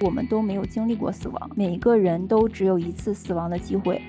[0.00, 4.00] 我们都没有经历过死亡，每一个人都只有一次死亡的机会。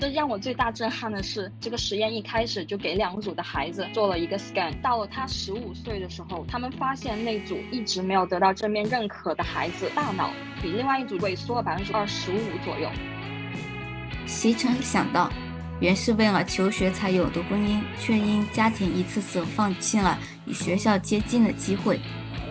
[0.00, 10.30] 这让我最大震撼的是，这个实验一开始就给两组的孩子做了一个 scan，到了他十五岁的时候，他们发现那组一直没有得到正面认可的孩子，大脑
[10.60, 12.90] 比另外一组萎缩了百分之二十五左右。
[14.26, 15.30] 席城想到，
[15.80, 22.00] 原是为了求学才有的婚姻，却因家庭一次次放弃了与学校接近的机会，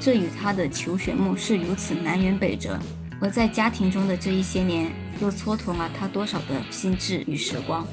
[0.01, 2.79] 这与他的求学梦是如此南辕北辙。
[3.21, 7.85] 而在家庭中的这一些年，又蹉跎了他多少的心智与时光。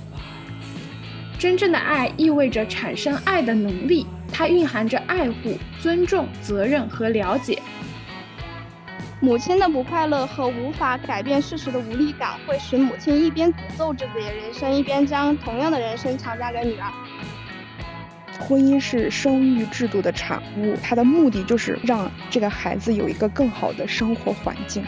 [1.38, 7.60] 真正的爱意味着产生爱的能力，它蕴含着爱护、尊重、责任和了解。
[9.20, 16.90] 母亲的不快乐和无法改变事实的无力感，会使母亲一边诅咒自己的人生，一边将同样的人生强加给女儿。
[18.40, 24.84] 婚姻是生育制度的产物，它的目的就是让这个孩子有一个更好的生活环境。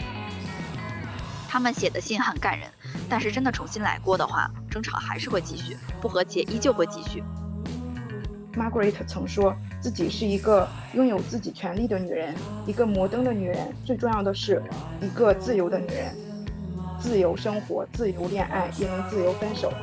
[1.47, 2.67] 他们写的信很感人，
[3.09, 7.21] 但是真的重新来过的话，争吵还是会继续，不和解依旧会继续。
[8.53, 12.33] Margaret 曾说自己是一个拥有自己权利的女人，
[12.65, 14.63] 一个摩登的女人，最重要的是
[15.01, 16.15] 一个自由的女人，
[16.99, 19.73] 自由生活，自由恋爱，也能自由分手。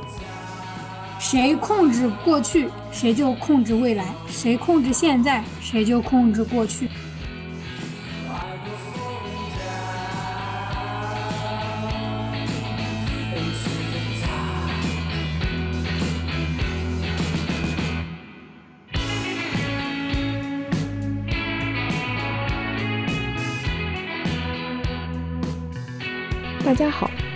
[1.18, 6.88] 谁控制过去，谁就控制未来；谁控制现在，谁就控制过去。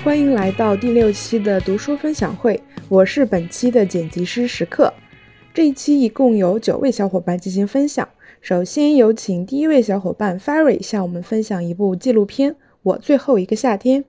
[0.04, 4.92] 欢迎来到第六期的读书分享会，我是本期的剪辑师时刻。
[5.54, 8.08] 这一期一共有九位小伙伴进行分享。
[8.40, 12.50] 首先有请第一位小伙伴 Fairy 向我们分享一部纪录片
[12.82, 14.02] 《我最后一个夏天》。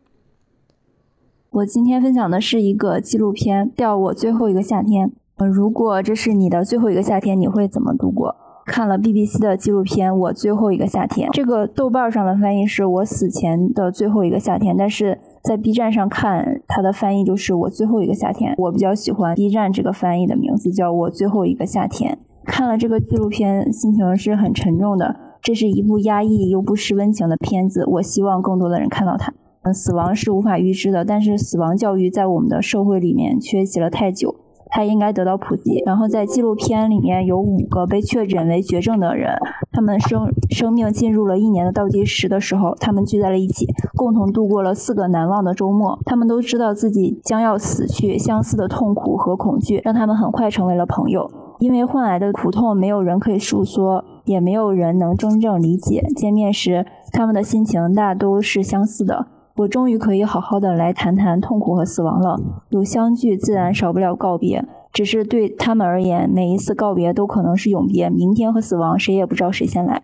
[1.52, 5.12] 我今天分享的是一个纪录片，叫《我最后一个夏天》。
[5.46, 8.36] 如果这是你的最后一个夏天，你会怎么度过？
[8.66, 18.56] 看了 BBC 的纪录片《我最后一个夏天》，这个豆瓣上的翻译是我死前的最后一个夏天，但是在 B 站上看它的翻译就是我最后一个夏天。
[18.58, 22.18] 我比较喜欢 B 站这个翻译的名字，叫我最后一个夏天。
[22.46, 25.18] 看了这个纪录片，心情是很沉重的。
[25.42, 29.34] 这是一部压抑又不失温情的片子，我希望更多的人看到它。
[29.64, 34.36] 嗯，死亡是无法预知的，但是死亡教育在我们的社会里面缺席了太久。
[34.74, 35.84] 它应该得到普及。
[35.86, 39.38] 然后在纪录片里面有五个被确诊为绝症的人，
[39.72, 46.00] 他们生生命进入了一年的倒计时的时候，他们聚在了一起，共同度过了四个难忘的周末。
[46.06, 51.30] 他们都知道自己将要死去，相似的痛苦和恐惧让他们很快成为了朋友。
[51.60, 56.02] 因为患癌的苦痛，没有人可以诉说，也没有人能真正理解。
[56.16, 59.28] 见面时，他们的心情大都是相似的。
[59.56, 62.40] 我终于可以好好的来谈谈痛苦和死亡了。
[62.70, 64.66] 有相聚，自然少不了告别。
[64.92, 68.10] 只是对他们而言，每一次告别都可能是永别。
[68.10, 70.04] 明天和死亡，谁也不知道谁先来。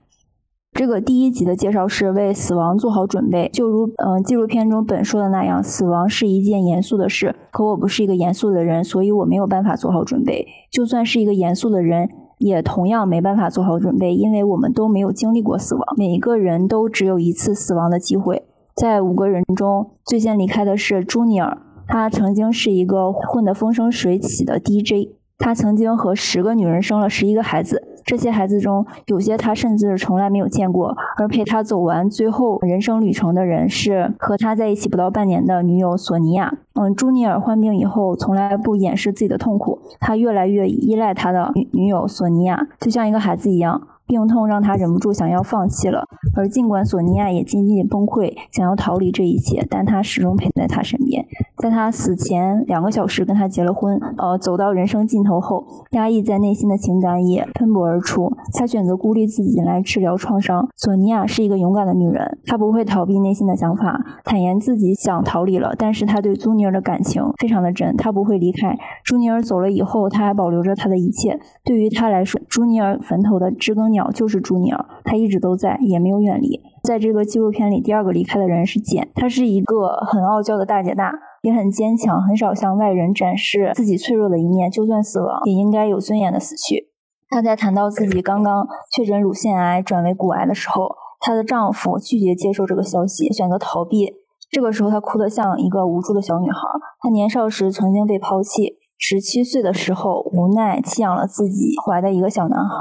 [0.72, 7.36] 这个第一集的介绍是为死亡做好准备，就如嗯纪录片中本说的那样，死亡是一件严肃的事。
[7.52, 10.48] 可我不是一个严肃的人，所以我没有办法做好准备。
[10.72, 15.84] 就算是一个严肃的人，也同样没办法做好准备，因为我们都没有经历过死亡。
[15.98, 18.44] 每一个人都只有一次死亡的机会。
[18.80, 21.58] 在五个人中，最先离开的是朱尼尔。
[21.86, 25.10] 他曾经是一个混得风生水起的 DJ。
[25.38, 27.84] 他曾经和十个女人生了十一个孩子。
[28.06, 30.96] 这些孩子中，有些他甚至从来没有见过。
[31.18, 36.54] 而陪他走完最后人生旅程的人，是和他在一起不到半年的女友索尼娅。
[36.76, 39.80] 嗯，朱尼尔患病以后，从来不掩饰自己的痛苦。
[40.00, 43.82] 他越来越依赖他的女女友索尼娅，就像一个孩子一样。
[44.10, 46.04] 病痛让他忍不住想要放弃了，
[46.36, 51.24] 而尽管索尼娅也渐渐崩溃，想要逃离这一切，但他始终陪在她身边。
[51.62, 58.32] 在他死前两个小时跟他结了婚，呃，走到人生尽头后，压抑在内心的情感也喷薄而出。
[58.58, 60.68] 他选择孤立自己来治疗创伤。
[60.76, 65.74] 索尼娅是一个勇敢的女人，她不会逃避内心的想法，坦言自己想逃离了。
[65.78, 68.78] 但是她对朱尼尔的感情非常的真，她不会离开。
[69.04, 71.40] 朱尼尔走了以后，她还保留着他的一切。
[71.64, 74.10] 对于她来说，朱尼尔坟头的知更鸟。
[74.20, 76.60] 就是朱尼尔，他一直都在，也没有远离。
[76.84, 84.70] 在这个纪录片里，第二个离开的人是简，她是一个很傲娇的大姐大，也很坚强，很少向外人展示自己脆弱的一面。
[84.70, 86.90] 就算死亡，也应该有尊严的死去。
[87.30, 94.14] 她在谈到自己刚刚确诊乳腺癌转为骨癌的时候，她的丈夫拒绝接受这个消息，选择逃避。
[94.50, 96.60] 这个时候，她哭得像一个无助的小女孩。
[97.00, 102.76] 她年少时曾经被抛弃，十七岁的时候无奈弃养了自己怀的一个小男孩。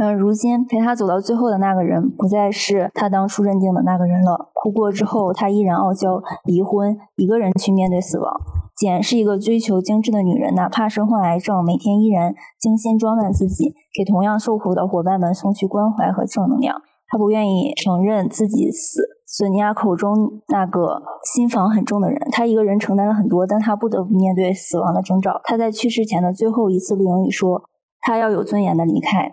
[0.00, 4.50] 嗯，如今陪他走到最后的那个人，不再是他当初认定的那个人了。
[4.54, 8.32] 哭过之后，他依然傲娇，离婚，一个人去面对死亡。
[8.76, 16.80] 简是一个追求精致的女人，哪怕身患癌症，每天依然精心装扮自己，给同样受苦的伙伴们送去关怀和正能量。
[17.08, 19.02] 她不愿意承认自己死。
[19.26, 20.14] 索尼娅口中
[20.46, 21.02] 那个
[21.34, 25.40] 心房很重的人，她一个人承担了很多，但她不得不面对死亡的征兆。
[25.42, 27.64] 她在去世前的最后一次录音里说
[28.00, 29.32] ：“她要有尊严的离开。”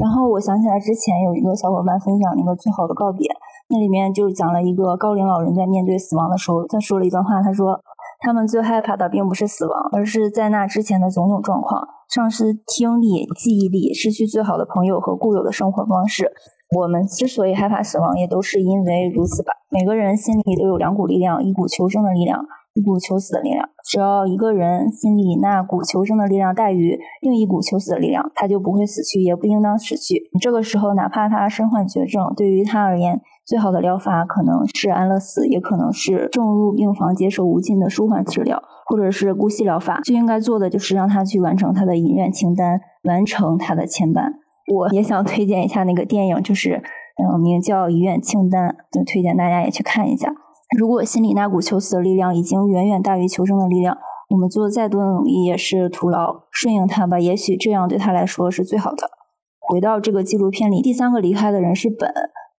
[0.00, 3.28] 然后我想起来之前有一个小伙伴分享那个最好的告别，
[3.68, 7.80] 那里面就讲了一个高龄老人在面对死亡的时候，他说了一段话，他说。
[8.20, 16.32] 他们最害怕的并不是死亡，而是在那之前的种种状况：丧失听力、记忆力，失去最好的朋友和固有的生活方式。
[16.76, 19.52] 我们之所以害怕死亡，也都是因为如此吧。
[19.70, 22.44] 每个人心里都有两股力量：一股求生的力量，
[22.78, 23.68] 一股求死的力量。
[23.84, 30.30] 只要一个人心里那股求生的力量大于另一股求死的力量，他就不会死去，也不应当死去。
[30.40, 40.00] 这个时候，哪怕他身患绝症，对于他而言，最好的疗法可能是安乐死，也可能是重入病房接受无尽的舒缓治疗，或者是姑息疗法。
[40.04, 44.32] 最应该做的就是让他去完成他的遗愿清单，完成他的牵绊。
[44.74, 46.82] 我也想推荐一下那个电影，就是
[47.16, 50.30] 嗯，名叫《遗愿清单》，就推荐大家也去看一下。
[50.76, 53.96] 如果心里那股求死的力量已经远远大于求生的力量，
[54.28, 56.42] 我们做再多的努力也是徒劳。
[56.50, 59.08] 顺应他吧，也许这样对他来说是最好的。
[59.60, 62.12] 回到这个纪录片里，第三个离开的人是本。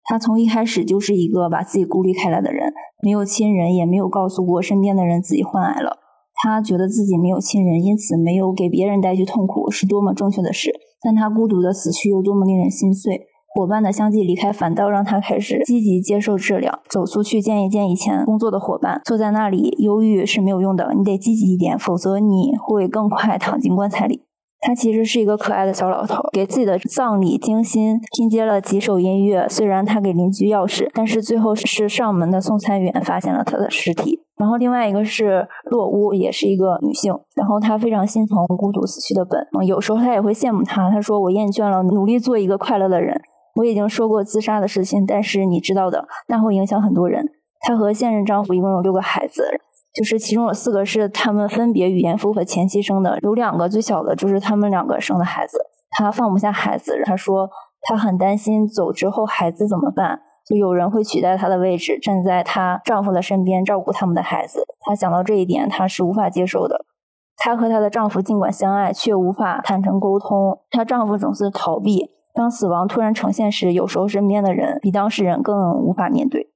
[0.05, 2.73] 他从一开始就是一个把自己孤立开来的人，
[3.03, 5.97] 没有亲人，也没有告诉过身边的人自己患癌了。
[6.41, 10.71] 他觉得自己没有亲人，因此没有给别人带去痛苦，是多么正确的事。
[11.03, 13.28] 但他孤独的死去又多么令人心碎。
[13.55, 19.01] 伙伴的相继离开，反倒让他开始积极接受治疗，走出去见一见以前工作的伙伴。
[19.03, 24.23] 坐在那里忧郁是没有用的，你得积极一点，否则你会更快躺进棺材里。
[24.61, 29.47] 他其实是一个可爱的小老头，给自己的葬礼精心拼接了几首音乐。
[29.47, 34.19] 虽然他给邻居钥匙，但是最后是上门的送餐员发现了他的尸体。
[34.35, 37.13] 然后另外一个是洛乌，也是一个女性。
[37.35, 40.89] 然后她非常心疼孤独死去的本，有时候她也会羡慕他。
[40.91, 43.21] 她说：“我厌倦了努力做一个快乐的人。
[43.55, 47.25] 我已经说过自杀的事情，但是你知道的，那会影响很多人。”
[47.67, 49.61] 她和现任丈夫一共有六个孩子。
[49.91, 55.57] 就是其中有四个是他们分别语言夫和前妻生的，有两个最小的就是他们两个生的孩子，
[55.89, 57.49] 她放不下孩子，她说
[57.81, 64.63] 她很担心走之后孩子怎么办，就有人会取代她的位置，站在她丈夫的身边照顾他们的孩子。
[64.81, 66.85] 她想到这一点，她是无法接受的。
[67.37, 70.59] 她和她的丈夫尽管相爱，却无法坦诚沟通。
[70.69, 76.51] 她丈夫总是逃避，当死亡突然呈现时，有时候身边的人比当事人更无法面对。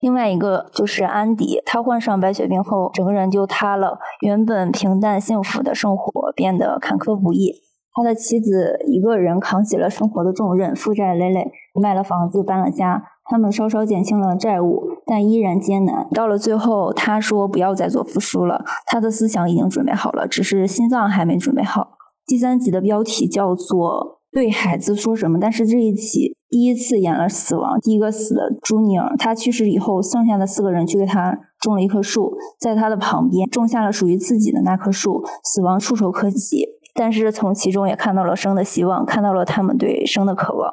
[0.00, 3.98] 另外一个就是安迪，他患上白血病后，整个人就塌了。
[4.20, 7.54] 原本平淡幸福的生活变得坎坷不易。
[7.94, 11.50] 他的妻子一个人扛起了生活的重任，负债累累，
[11.82, 13.02] 卖了房子，搬了家。
[13.24, 16.08] 他们稍稍减轻了债务，但依然艰难。
[16.14, 18.64] 到了最后，他说不要再做复书了。
[18.86, 21.96] 他的思想已经准备好了，只是心脏还没准备好。
[22.24, 26.36] 第三集的标题叫做《对孩子说什么》，但是这一集。
[26.50, 35.22] 第一次演了死亡，第一个死的朱尼尔，他去世以后，剩下的四个人去给他种了一棵树，在他的旁边种下了属于自己的那棵树。
[35.44, 36.64] 死亡触手可及，
[36.94, 40.72] 但是从其中也看到了生的希望，看到了他们对生的渴望。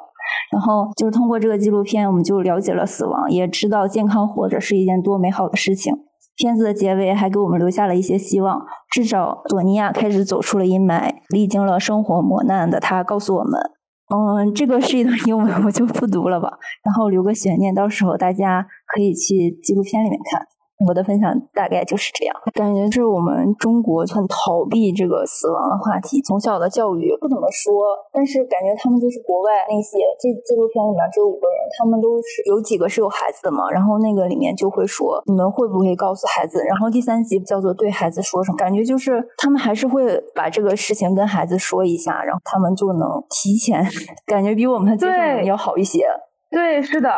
[0.50, 5.92] 然后就是通过这个纪录片，我们就了解了死亡，也知道健康活着是一件多美好的事情。
[6.36, 13.60] 片子的结尾还给我们留下了一些希望，至少索尼娅开始走出了阴霾，历经了生活磨难的她告诉我们。
[14.08, 20.46] 嗯，这个是一段英文，我就不读了吧，然后留个悬念，到时候大家可以去纪录片里面看。
[20.84, 27.72] 我的分享大概就是这样，感觉是我们中国很逃避这个死亡的话题，从小的教育不怎么说，
[28.12, 36.62] 但是感觉他们就是国外那些这纪录片里面只有五个人，他们都是有几个是有孩子的嘛，然后那个里面就会说你们会不会告诉孩子？
[36.68, 38.56] 然后第三集叫做对孩子说什么？
[38.58, 43.82] 感觉就是他们还是会把这个事情跟孩子说一下，然后他们就能提前，
[44.26, 46.04] 感觉比我们接受能力要好一些。
[46.50, 47.10] 对，是的。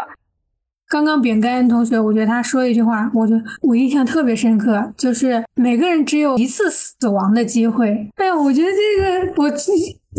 [0.89, 8.11] 刚刚饼干同学，我觉得他说一句话，我觉得我印象特别深刻，就是每个人只有一次死亡的机会。
[8.17, 9.51] 哎呀，我觉得这个我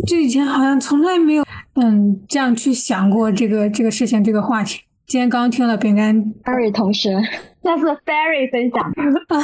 [0.07, 1.43] 这以前好像从来没有
[1.81, 4.81] 嗯这样去想过这个这个事情这个话题。
[5.07, 7.19] 今天刚听了饼干 Barry 同学，
[7.63, 8.83] 那是 Barry 分享
[9.29, 9.41] 啊，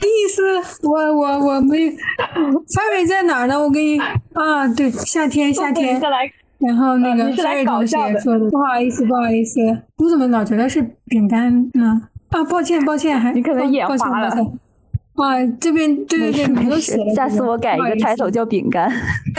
[0.00, 0.42] 意思
[0.82, 3.56] 我我我没 Barry 在哪儿呢？
[3.56, 4.00] 我给你
[4.32, 6.00] 啊，对，夏天夏天。
[6.58, 9.60] 然后那个三位同学说的，不好意思，不好意思，
[9.98, 12.02] 我怎么老觉得是饼干呢？
[12.30, 14.34] 啊，抱歉，抱歉，还你可能眼花了。
[15.16, 16.94] 哇，这边对对对，没有写。
[17.14, 18.90] 下次我改一个抬头叫饼干，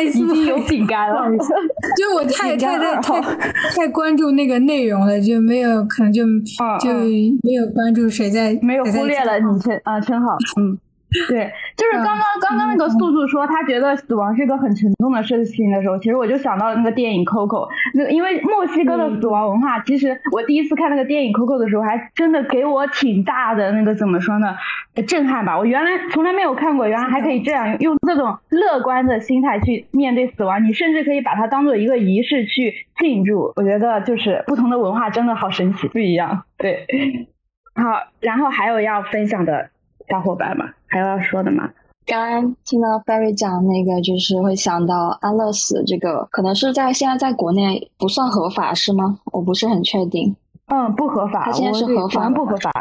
[0.04, 1.22] 已经有饼干了。
[1.98, 3.22] 就我太太太太
[3.76, 6.24] 太关注那个内容了，就没有可能就
[6.80, 6.92] 就
[7.44, 10.78] 没有关注谁在，没有忽略了你称啊称号，嗯。
[11.30, 24.56] 对，就是刚刚刚刚那个素素说，他觉得死亡是一个很沉重的事情的时候，其实我就想到那个电影《Coco》，那因为墨西哥的死亡文化，其实我第一次看那个电影《Coco》的时候，还真的给我挺大的那个怎么说呢，
[25.08, 25.58] 震撼吧。
[25.58, 33.54] 我原来从来没有看过，原来还可以这样用这种乐观的心态去面对死亡，你甚至可以把它当做一个仪式去庆祝。
[33.56, 36.44] 我觉得就是不同的文化真的好神奇，不一样。
[36.58, 36.86] 对，
[37.76, 39.70] 好，然后还有要分享的。
[40.10, 41.70] 小伙伴们还有要说的吗？
[42.06, 49.20] 刚刚听到 Barry 讲那个，就是会想到安乐死这个，可能是在现在在国内不算合法是吗？
[49.34, 50.34] 我不是很确定。
[50.68, 51.44] 嗯，不合法。
[51.46, 52.72] 它现在是合法，不合法。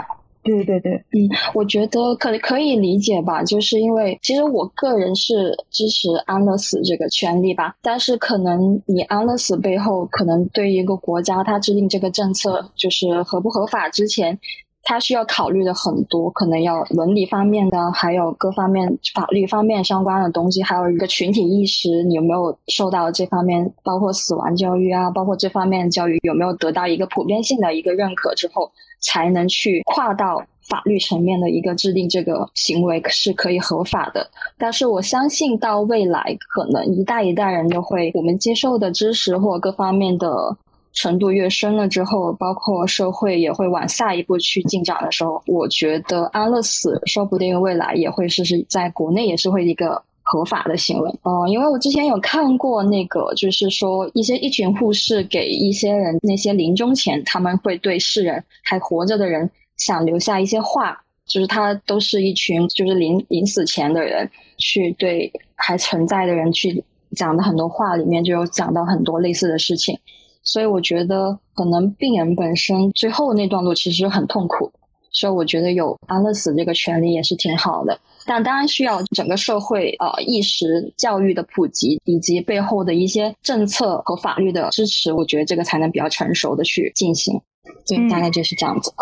[0.45, 14.39] 对对对，嗯，我觉得可可以理解吧，就是因为其实我个人是支持安乐死这个权利吧，但是可能你安乐死背后，可能对一个国家它制定这个政策就是合不合法之前。
[14.89, 34.31] 他需要考虑的很多，可能要伦理方面的，还有各方面法律方面相关的东西，还有一个群体意识，你有没有受到这方面，包括死亡教育啊，包括这方面的教育有没有得到一个普遍性的一个认可之后，才能去跨到法律层面的一个制定这个行为是可以合法的。
[34.57, 40.57] 但是我相信到未来，可能一代一代人都会，我们接受的知识或各方面的。
[40.97, 51.11] 程度越深了之后，包括社会也会往下一步去进展的时候，我觉得安乐死说不定未来也会是是在国内也是会一个合法的行为。
[51.23, 66.83] 嗯，因为我之前有看过那个，就是说一些一群护士给一些人那些临终前，他们会对世人还活着的人想留下一些话，就是他都是一群就是临临死前的人去对还存在的人去
[67.15, 69.99] 讲的很多话，里面就有讲到很多类似的事情。
[70.47, 74.73] 所以我觉得，可能病人本身最后那段路其实很痛苦，
[75.11, 77.99] 所以我觉得有安乐死这个权利也是挺好的。
[78.25, 87.41] 但当然需要整个社会呃意识教育的普及，以及背后的一些政策和法律的支持，我觉得这个才能比较成熟的去进行。
[87.87, 88.93] 对，大概就是这样子。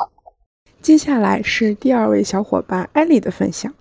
[0.83, 3.73] 接下来是第二位小伙伴艾丽的分享。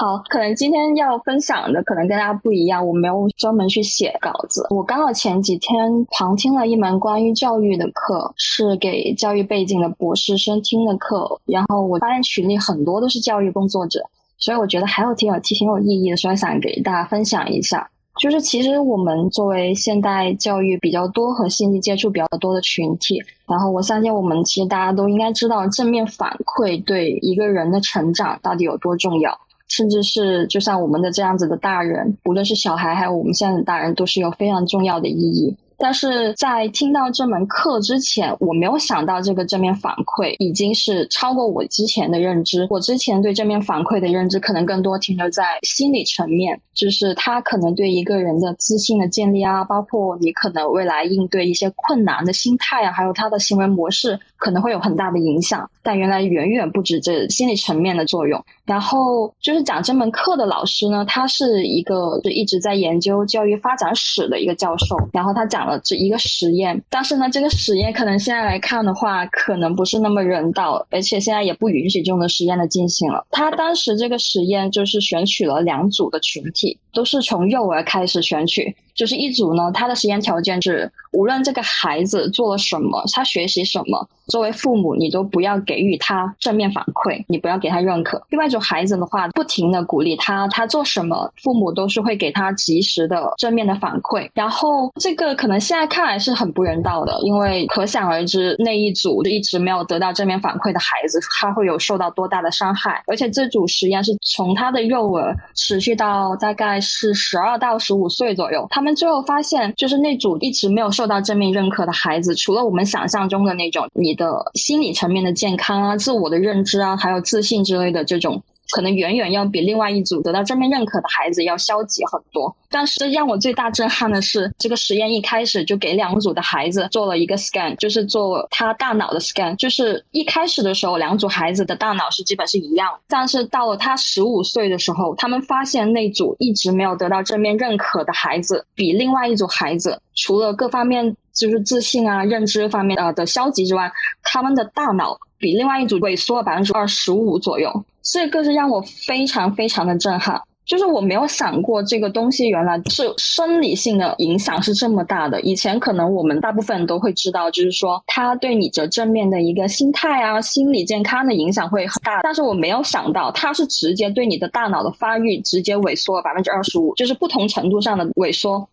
[0.00, 4.66] 好，可能今天要分享的可能跟大家不一样，我没有专门去写稿子。
[4.70, 14.00] 我刚好前几天旁听了一门关于教育的课，是给教育背景的博士生听的课，然后我发现群里很多都是教育工作者，
[14.38, 17.88] 所以我觉得还有挺有挺有意义的，所以想给大家分享一下。
[18.20, 29.38] 就是其实我们作为现代教育比较多和信息接触比较多的群体，然后我相信我们其实大家都应该知道，正面反馈对一个人的成长到底有多重要。
[29.76, 35.56] 甚至是就像我们的这样子的大人，无论是小孩还有我们现在的大人，都是有非常重要的意义。
[35.78, 42.66] 但是在听到这门课之前，我没有想到这个正面反馈已经是超过我之前的认知。
[42.70, 55.68] 我之前对正面反馈的认知，可能更多停留在心理层面，就是他可能对一个人的自信的建立啊，包括你可能未来应对一些困难的心态啊，还有他的行为模式，可能会有很大的影响。
[55.82, 58.42] 但原来远远不止这心理层面的作用。
[58.64, 64.96] 然后就是讲这门课的老师呢，他是一个就一直在研究教育发展史的一个教授。
[65.12, 73.26] 然后他讲了这一个实验，但是呢，这个实验可能现在来看的话，可能不是那么人道，而且现在也不允许这种的实验的进行了。
[73.30, 78.74] 他当时这个实验就是选取了两组的群体，都是从幼儿开始选取。
[78.94, 88.24] 就是一组呢，他的实验条件是，无论这个孩子做了什么，他学习什么，作为父母你都不要给予他正面反馈，你不要给他认可。
[88.30, 94.30] 另外一种孩子的话，不停的鼓励他，他做什么，父母都是会给他及时的正面的反馈。
[94.32, 103.02] 然后这个可能现在看来是很不人道的，因为可想而知那一组就一直没有得到正面反馈的孩子，他会有受到多大的伤害。
[103.08, 108.84] 而且这组实验是从他的幼儿持续到大概是十二到十五岁左右，他。
[108.84, 118.42] 们最后发现，就是那组一直没有受到正面认可的孩子，除了我们想象中的那种你的心理层面的健康啊、自我的认知啊，还有自信之类的这种。
[118.70, 122.54] 可能远远要比另外一组得到正面认可的孩子要消极很多。
[122.70, 129.54] 但是让我最大震撼的是，这个实验一开始就给两组的孩子做了一个 scan，就是做他大脑的 scan。
[129.56, 143.92] 就是一开始的时候，两组孩子的大脑是基本是一样，但是到了他十五岁的时候，他们发现那组一直没有得到正面认可的孩子，比另外一组孩子除了各方面就是自信啊、认知方面啊的消极之外，
[144.22, 145.16] 他们的大脑。
[145.44, 147.70] 比另外一组萎缩了百分之二十五左右，
[148.02, 150.40] 这个是让我非常非常的震撼。
[150.64, 155.38] 就是我没有想过这个东西原来是生理性的影响是这么大的。
[155.42, 162.22] 以前可能我们大部分人都会知道，就是说它对你的正面的一个心态啊、心理健康的影响会很大。
[162.22, 168.66] 但是我没有想到，它是直接对你的大脑的发育直接萎缩了百分之二十五，就是不同程度上的萎缩。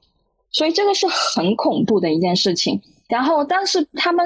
[0.52, 2.80] 所以这个是很恐怖的一件事情。
[3.10, 4.26] 然后，但是他们。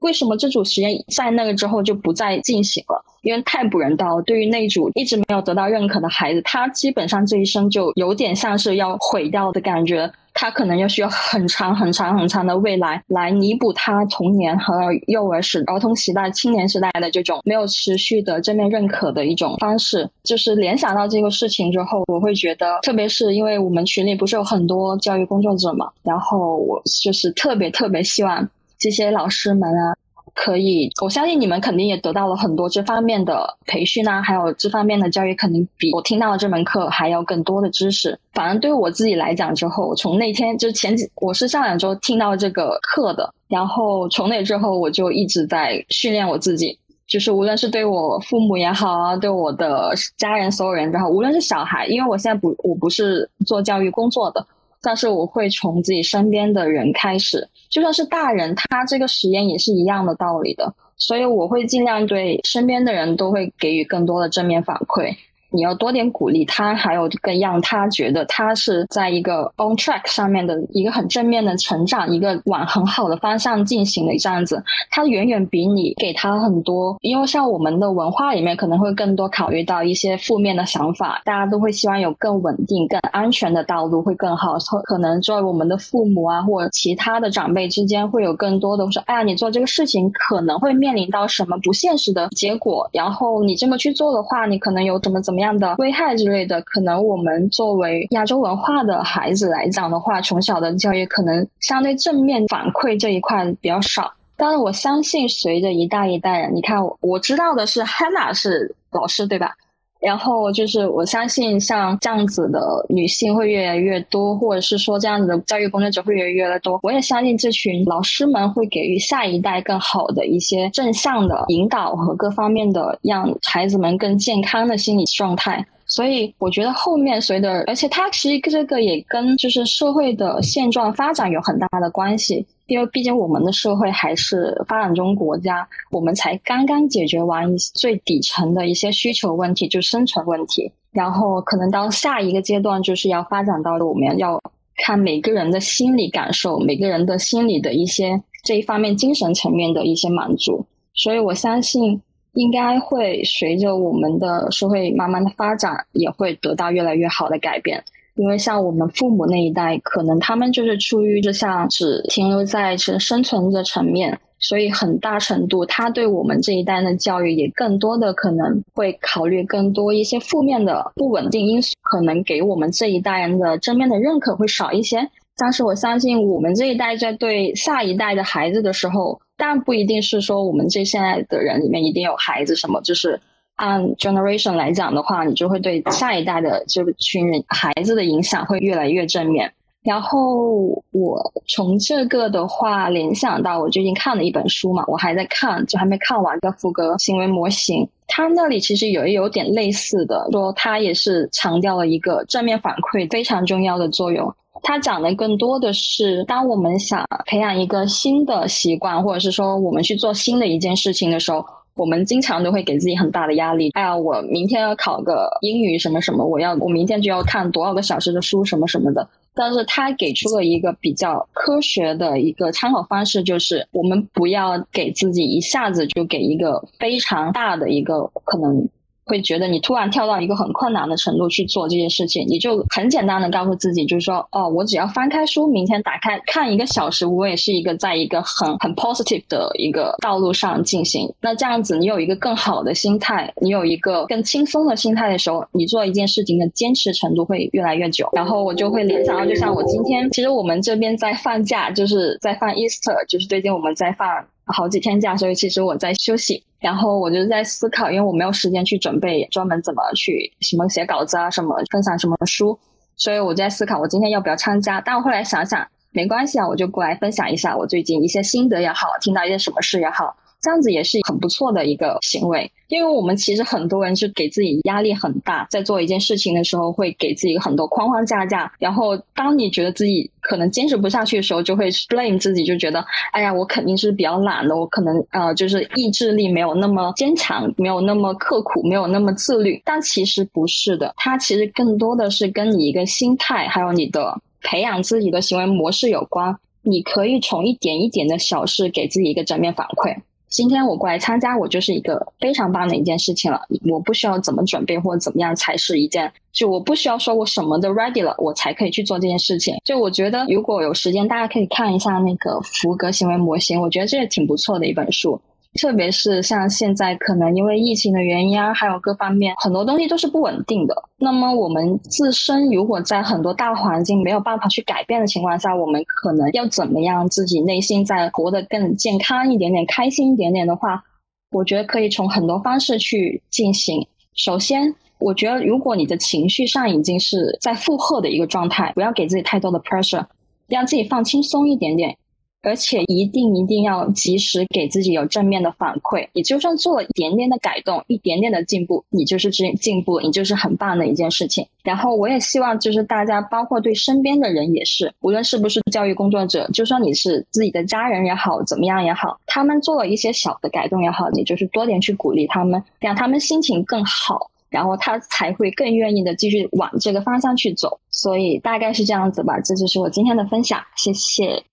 [0.00, 3.04] 为什么这组实验在那个之后就不再进行了？
[3.22, 4.22] 因为太不人道了。
[4.22, 10.10] 对于那组一直没有得到认可的孩子，他基本上这一生就有点像是要毁掉的感觉。
[10.32, 14.74] 他可能要需要很长很长很长的未来来弥补他童年和
[15.08, 20.08] 幼儿时、儿童时代、青年时代的这种没有持续的正面认可的一种方式。
[20.22, 28.48] 就是联想到这个事情之后，我会觉得，特别是因为我们群里不是有很多教育工作者嘛，然后我就是特别特别希望。
[28.80, 29.94] 这些老师们啊，
[30.34, 38.18] 可以，我相信你们肯定也得到了很多这方面的培训啊，还有这方面的教育，肯定比我听到的这门课还要更多的知识。
[38.32, 54.46] 反正对我自己来讲，之后从那天就前几，我是上两周听到这个课的，然后从那之后我就一直在训练我自己，就是无论是对我父母也好啊，对我的家人所有人，然后无论是小孩，因为我现在不，我不是做教育工作的。
[54.82, 65.14] 但是我会从自己身边的人开始，就算是大人，他这个实验也是一样的道理的，所以我会尽量对身边的人都会给予更多的正面反馈。
[65.52, 76.96] 你要多点鼓励他，还有更让他觉得他是在一个 on track 上面的一个很正面的成长，一个往很好的方向进行的这样子，他远远比你给他很多。
[77.00, 84.56] 因为像我们的文化里面可能会更多考虑到一些负面的想法，大家都会希望有更稳定、更安全的道路会更好。
[84.84, 104.12] 可能作为我们的父母啊，或者其他的长辈之间会有更多的说：“哎呀，你做这个事情可能会面临到什么不现实的结果，然后你这么去做的话，你可能有怎么怎么。”样的危害之类的，可能我们作为亚洲文化的孩子来讲的话，从小的教育可能相对正面反馈这一块比较少。
[104.36, 109.54] 但是我相信，随着一代一代人，你看，我知道的是 Hannah 是老师，对吧？
[110.00, 116.80] 然后就是我相信，像这样子的女性会越来越多，或者是说这样子的教育工作者会越来越多。
[116.82, 125.64] 我也相信这群老师们会给予下一代更好的一些正向的引导和各方面的，让孩子们更健康的心理状态。
[125.86, 132.46] 所以我觉得后面随着，而且它其实这个也跟就是社会的现状发展有很大的关系。
[132.70, 140.70] 因为毕竟我们的社会还是发展中国家，我们才刚刚解决完最底层的一些需求问题，就生存问题。
[140.92, 144.40] 然后可能到下一个阶段，就是要发展到我们要
[144.76, 150.64] 看每个人的心理感受，每个人的心理的一些这一方面精神层面的一些满足。
[150.94, 152.00] 所以我相信，
[152.34, 157.82] 应该会随着我们的社会慢慢的发展，也会得到越来越好的改变。
[158.20, 174.98] 因为像我们父母那一代，可能他们就是出于就像只停留在是生存的层面，所以很大程度他对我们这一代的教育也更多的可能会考虑更多一些负面的不稳定因素，可能给我们这一代人的正面的认可会少一些。
[175.38, 183.18] 但是我相信我们这一代在对下一代的孩子的时候，但不一定是说我们这现在的人里面一定有孩子什么，就是。
[183.60, 189.52] 按 generation 来讲的话，你就会对下一代的这群人孩子的影响会越来越正面。
[189.82, 197.86] 然后我从这个的话联想到，我最近看了一本书嘛，我还在看，就还没看完的福格行为模型。
[198.06, 204.30] 他那里其实有有点类似的，说他也是强调了一个正面反馈非常重要的作用。
[204.62, 211.44] 他讲的更多的是，当我们想培养一个新的习惯，或者是说我们去做新的一件事情的时候。
[211.80, 213.70] 我们经常都会给自己很大的压力。
[213.70, 219.08] 哎呀，我明天要考个英语什么什么，我要我明天就要看多少个小时的书什么什么的。
[219.32, 228.68] 但是他给出了一个比较科学的一个参考方式，就是我们不要给自己一下子就给一个非常大的一个可能。
[229.10, 241.12] 会觉得你突然跳到一个很困难的程度去做这件事情，你就很简单的告诉自己，就是说，哦，我只要翻开书，明天打开看一个小时，我也是一个在一个很很 positive 的一个道路上进行。
[241.20, 248.08] 那这样子，你有一个更好的心态，你有一个更轻松的心态的时候，你做一件事情的坚持程度会越来越久。
[248.12, 254.06] 然后我就会联想到，就像我今天，其实我们这边在放假，就是在放 Easter，就是最近我们在放
[254.52, 256.42] 好几天假，所以其实我在休息。
[256.60, 262.58] 然后我就在思考，因为我没有时间去准备专门怎么去什么写稿子啊，什么分享什么书，
[262.96, 264.78] 所以我在思考我今天要不要参加。
[264.78, 272.50] 但我后来想想，没关系啊，我就过来分享一下我最近一些心得也好，听到一些什么事也好，这样子也是很不错的一个行为。
[272.68, 289.60] 因为我们其实很多人是给自己压力很大，在做一件事情的时候会给自己很多框框架架，然后当你觉得自己可能坚持不下去的时候，就会 blame 自己，就觉得哎呀，我肯定是比较懒的，我可能呃就是意志力没有那么坚强，没有那么刻苦，没有那么自律。
[289.64, 296.36] 但其实不是的，它其实更多的是跟你一个心态，还有你的培养自己的行为模式有关。
[296.62, 299.96] 你可以从一点一点的小事给自己一个正面反馈。
[300.30, 303.40] 今天我过来参加，我就是一个非常棒的一件事情了。
[303.68, 309.56] 我不需要怎么准备或者怎么样才是一件，就我不需要说我什么都 ready 了，我才可以去做这件事情。
[309.64, 315.20] 就我觉得，如果有时间，大家可以看一下那个福格行为模型，我觉得这也挺不错的一本书。
[315.54, 320.74] 特别是像现在，可能因为疫情的原因啊，还有各方面很多东西都是不稳定的。
[320.98, 330.84] 那么我们自身如果在很多大环境没有办法去改变的情况下，我们可能要怎么样自己内心再活得更健康一点点、开心一点点的话，
[331.32, 333.84] 我觉得可以从很多方式去进行。
[334.14, 340.04] 首先，我觉得如果你的情绪上已经是在负荷的一个状态，不要给自己太多的 pressure，
[340.46, 341.96] 让自己放轻松一点点。
[342.42, 351.46] 而且一定一定要及时给自己有正面的反馈，你就算做了一点点的改动，一点点的进步，你就是进进步，你就是很棒的一件事情。
[351.62, 367.78] 然后我也希望就是大家，包括对身边的人也是，无论是不是教育工作者，就算你是自己的家人也好，怎么样也好，他们做了一些小的改动也好，你就是多点去鼓励他们，让他们心情更好，然后他才会更愿意的继续往这个方向去走。
[367.90, 371.44] 所以大概是这样子吧，这就是我今天的分享，谢谢。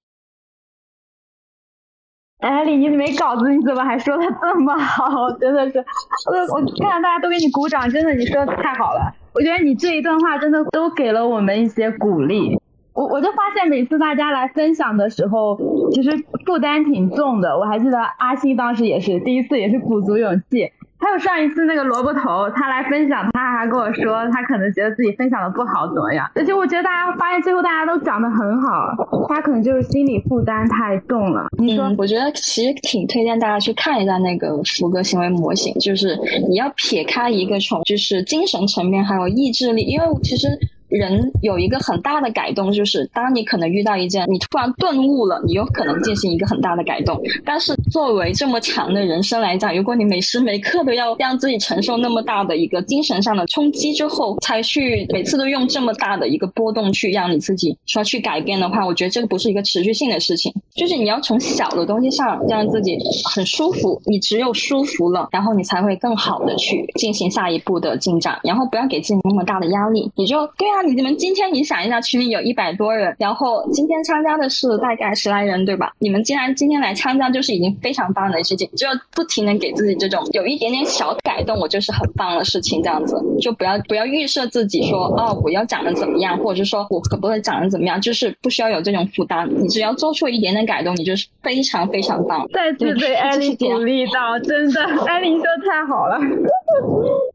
[2.40, 5.32] 艾丽，你没稿子，你怎么还说的这么好？
[5.40, 5.84] 真的是，
[6.30, 9.12] 我我看到大家都给你鼓掌，真的，你说的太好了。
[9.34, 12.60] 我觉得你这一段话真的都给了我们一些鼓励。
[12.94, 15.58] 我我就发现每次大家来分享的时候，
[15.92, 16.12] 其实
[16.46, 17.58] 负担挺重的。
[17.58, 20.72] 我还记得阿星当时也是第一次，也是鼓足勇气。
[21.00, 26.30] 还有上一次那个萝卜头，他来分享，他还跟我说，他可能觉得自己分享的不好，怎么样？
[26.34, 28.96] 而且我觉得大家发现最后大家都讲的很好，
[29.30, 31.48] 他可能就是心理负担太重了。
[31.58, 31.94] 你说？
[31.98, 36.18] 我觉得其实挺推荐大家去看一下那个福格行为模型，就是
[36.50, 40.48] 你要撇开一个从就是精神层面还有意志力，因为其实。
[40.90, 47.22] 人有一个很大的改动，就是当你可能遇到一件你突然顿悟了，你有可能进行一个很大的改动。
[47.44, 60.54] 但是作为这么长的人生来讲，如果你每时每刻都要让自己承受那么大的一个精神上的冲击之后，才去每次都用这么大的一个波动去让你自己说去改变的话，我觉得这个不是一个持续性的事情。
[60.78, 62.96] 就是你要从小的东西上让自己
[63.34, 68.40] 很舒服，你只有舒服了，然后你才会更好的去进行下一步的进展。
[68.44, 70.84] 然后不要给自己那么大的压力，你就对啊。
[70.86, 75.92] 你们今天你想一下，群里有一百多人，然后今天参加的是大概十来人，对吧？
[75.98, 92.46] 你们既然今天来参加，就是已经非常棒的事情，就要不停的给自己这种有一点点小改动，我就是很棒的事情，这样子就不要不要预设自己说哦我要长得怎么样，或者是说我可不可以长得怎么样，就是不需要有这种负担，你只要做出一点点改动，你就是非常非常棒。
[92.54, 96.20] 再次被艾琳鼓励到，真的， 艾琳说太好了。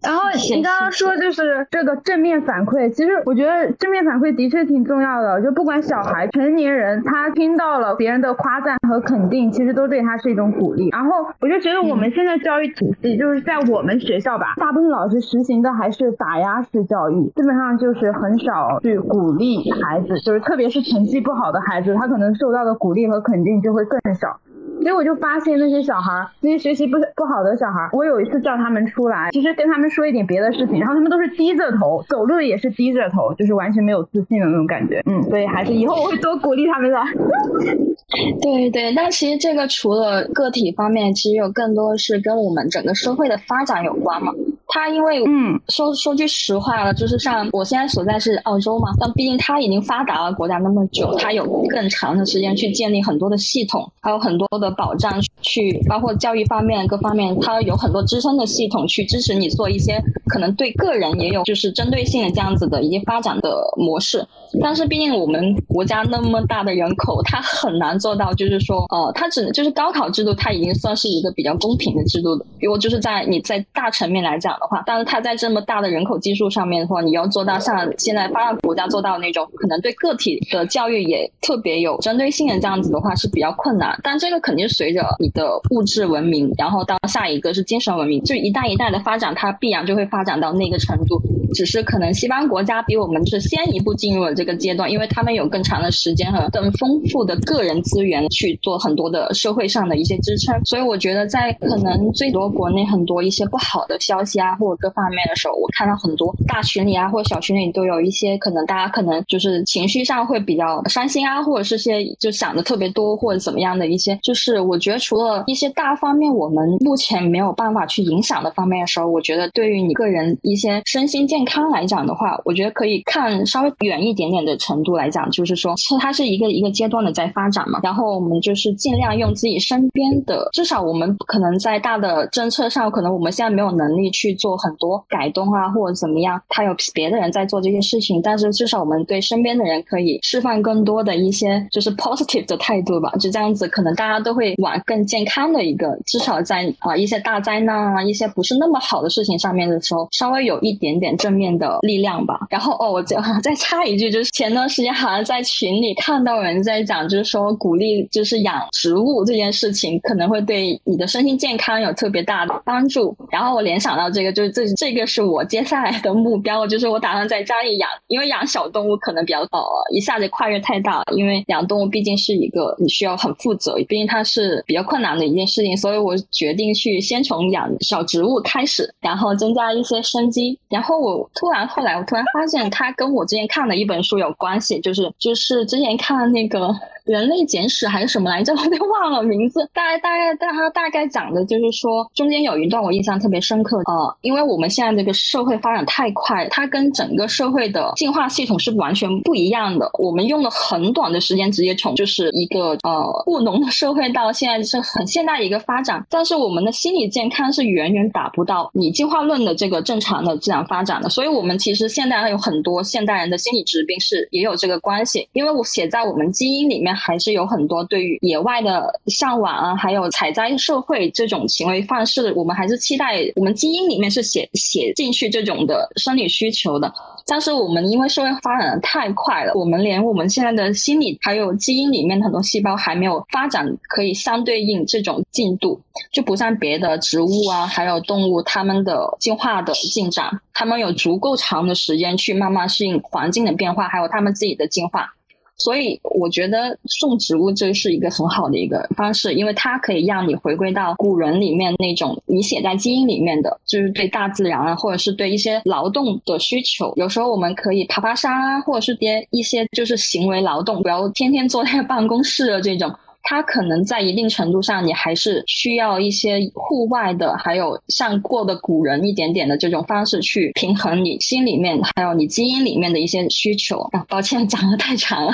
[0.03, 5.41] 然后你刚刚说就是这个正面反馈，其实我觉得正面反馈的确挺重要的。
[5.41, 10.91] 就不管小孩、成年人，他听到了别人的夸赞和肯定，其实都对他是一种鼓励。
[10.91, 24.39] 然后我就觉得我们现在教育体系，就是在我们学校吧，大部分老师实行的还是打压式教育，基本上就是很少去鼓励孩子，就是特别是成绩不好的孩子，他可能受到的鼓励和肯定就会更少。
[24.81, 35.01] 所以我就发现那些小孩，那些学习不不好的小孩，我有一次叫他们出来，其实跟他们说一点别的事情，然后他们都是低着头，走路也是低着头，就是完全没有自信的那种感觉。
[35.07, 36.99] 嗯，所以还是以后我会多鼓励他们的。
[38.43, 44.33] 对对，但其实这个除了个体方面，其实有更多是跟我们整个社会的发展有关嘛。
[44.75, 64.25] 他因为嗯，说说句实话了，就是像我现在所在是澳洲嘛，但毕竟他已经发达了国家那么久，他有更长的时间去建立很多的系统，还有很多的保障，去包括教育方面各方面，它有很多支撑的系统去支持你做一些可能对个人也有就是针对性的这样子的一些发展的模式。
[64.61, 72.47] 但是毕竟我们国家那么大的人口，它很难做到，就是说，呃，它只能就是高考制度，它已经算是一个比较公平的制度了。
[72.61, 74.53] 如果就是在你在大层面来讲。
[74.53, 83.99] 的话，但是它在这么大的人口基数上面的话，你要做到像现在发达国家做到那种，可能对个体的教育也特别有针对性的这样子的话是比较困难。
[84.03, 91.21] 但这个肯定随着你的物质文明，然后到下一个是精神文明，就一代一代的发展，它必然就会发展到那个程度。
[91.55, 100.59] 只是可能西方国家比我们是先一步进入了这个阶段，因为他们有更长的时间和更丰富的个人资源去做很多的社会上的一些支撑。
[100.65, 152.41] 所以我觉得在可能最多国内很多一些不好的消息啊，或者各方面的时候，我看到很多大群里啊或者小群里都有一些可能大家可能就是情绪上会比较伤心啊，或者是些就想的特别多或者怎么样的一些，就是我觉得除了一些大方面我们目前没有办法去影响的方面的时候，我觉得对于你个人一些身心健康来讲的话，我觉得可以看稍微远一点点的程度来讲，就是说是它是一个一个阶段的在发展嘛，然后我们就是尽量用自己身边的，至少我们可能在大的政策上，可能我们现在没有能力去做很多改动啊，或者怎么样，他有别的人在做这些事情，但是至少我们对身边的人可以释放更多的一些就是 positive 的态度吧，就这样子，可能大家都会往更健康的一个，至少在啊一些大灾难啊，一些不是那么好的事情上面的时候，稍微有一点点正面的力量吧。
[152.49, 163.15] 然后哦，我再 再插一句，就是前段时间好像在群里看到有人在讲，就是说鼓励就是养植物这件事情，可能会对你的身心健康有特别大的帮助。
[163.31, 180.59] 然后我联想到这个，就是这这个是我接下来的目标，就是我打算在家里养，因为养小动物可能比较呃一下子跨越太大，因为养动物毕竟是一个你需要很负责，毕竟它是比较困难的一件事情，所以我决定去先从养小植物开始，然后增加一些生机。
[180.69, 186.75] 然后我突然后来我突然发现，它跟我之前看的一本书有关系，就是就是之前看那个。
[187.05, 188.53] 人类简史还是什么来着？
[188.57, 189.69] 我都忘了名字。
[189.73, 199.91] 大概大概大他大概讲的就是说，中间有一段我印象特别深刻呃，因为我们现在这个社会发展太快，它跟整个社会的进化系统是完全不一样的。
[199.99, 211.09] 我们用了很短的时间，直接从就是一个呃务农的社会到现在是很现代一个发展，但是我们的心理健康是远远达不到你进化论的这个正常的自然发展的。
[211.09, 216.92] 所以，我们其实现代有很多现代人的心理疾病是也有这个关系，因为我写在我们基因里面。
[216.95, 226.93] 还是有很多对于野外的向往啊，还有采摘社会这种行为方式，我们还是期待我们基因里面是写写进去这种的生理需求的。
[227.27, 245.15] 但是我们因为社会发展的太快了，我们连我们现在的心理还有基因里面很多细胞还没有发展可以相对应这种进度，就不像别的植物啊，还有动物，它们的进化的进展，它们有足够长的时间去慢慢适应环境的变化，还有它们自己的进化。
[245.63, 256.93] 所以我觉得种植物这是一个很好的一个方式，因为它可以让你回归到古人里面那种你写在基因里面的，就是对大自然啊，或者是对一些劳动的需求。
[256.97, 262.93] 有时候我们可以爬爬山啊，或者是些一些就是行为劳动，不要天天坐在办公室的这种。
[263.23, 273.79] 它可能在一定程度上，你还是需要一些户外的，还有像过的古人一点点的这种方式去平衡你心里面还有你基因里面的一些需求。
[273.93, 275.33] 啊，抱歉， 讲的太长了。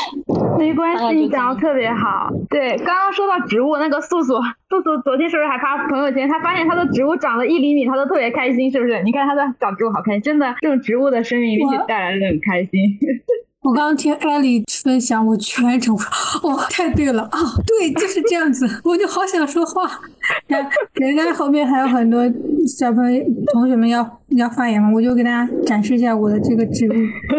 [0.58, 2.30] 没关系，你讲的特别好。
[2.50, 4.34] 对，刚刚说到植物，那个素素，
[4.68, 6.28] 素素昨天是不是还发朋友圈？
[6.28, 9.02] 他发现他的植物长了一厘米，他都特别开心，是不是？
[9.02, 12.70] 你看他的长植物好开心，真的，这种植物的生命力带来的很开心。
[13.62, 15.94] 我刚刚听艾丽分享，我全程
[16.44, 20.00] 哇，太对了啊，对，就是这样子，我就好想说话。
[20.94, 22.22] 人家后面还有很多
[22.66, 26.92] 小朋友同学们要要发言嘛，我就给大家展示一下我的这个植物，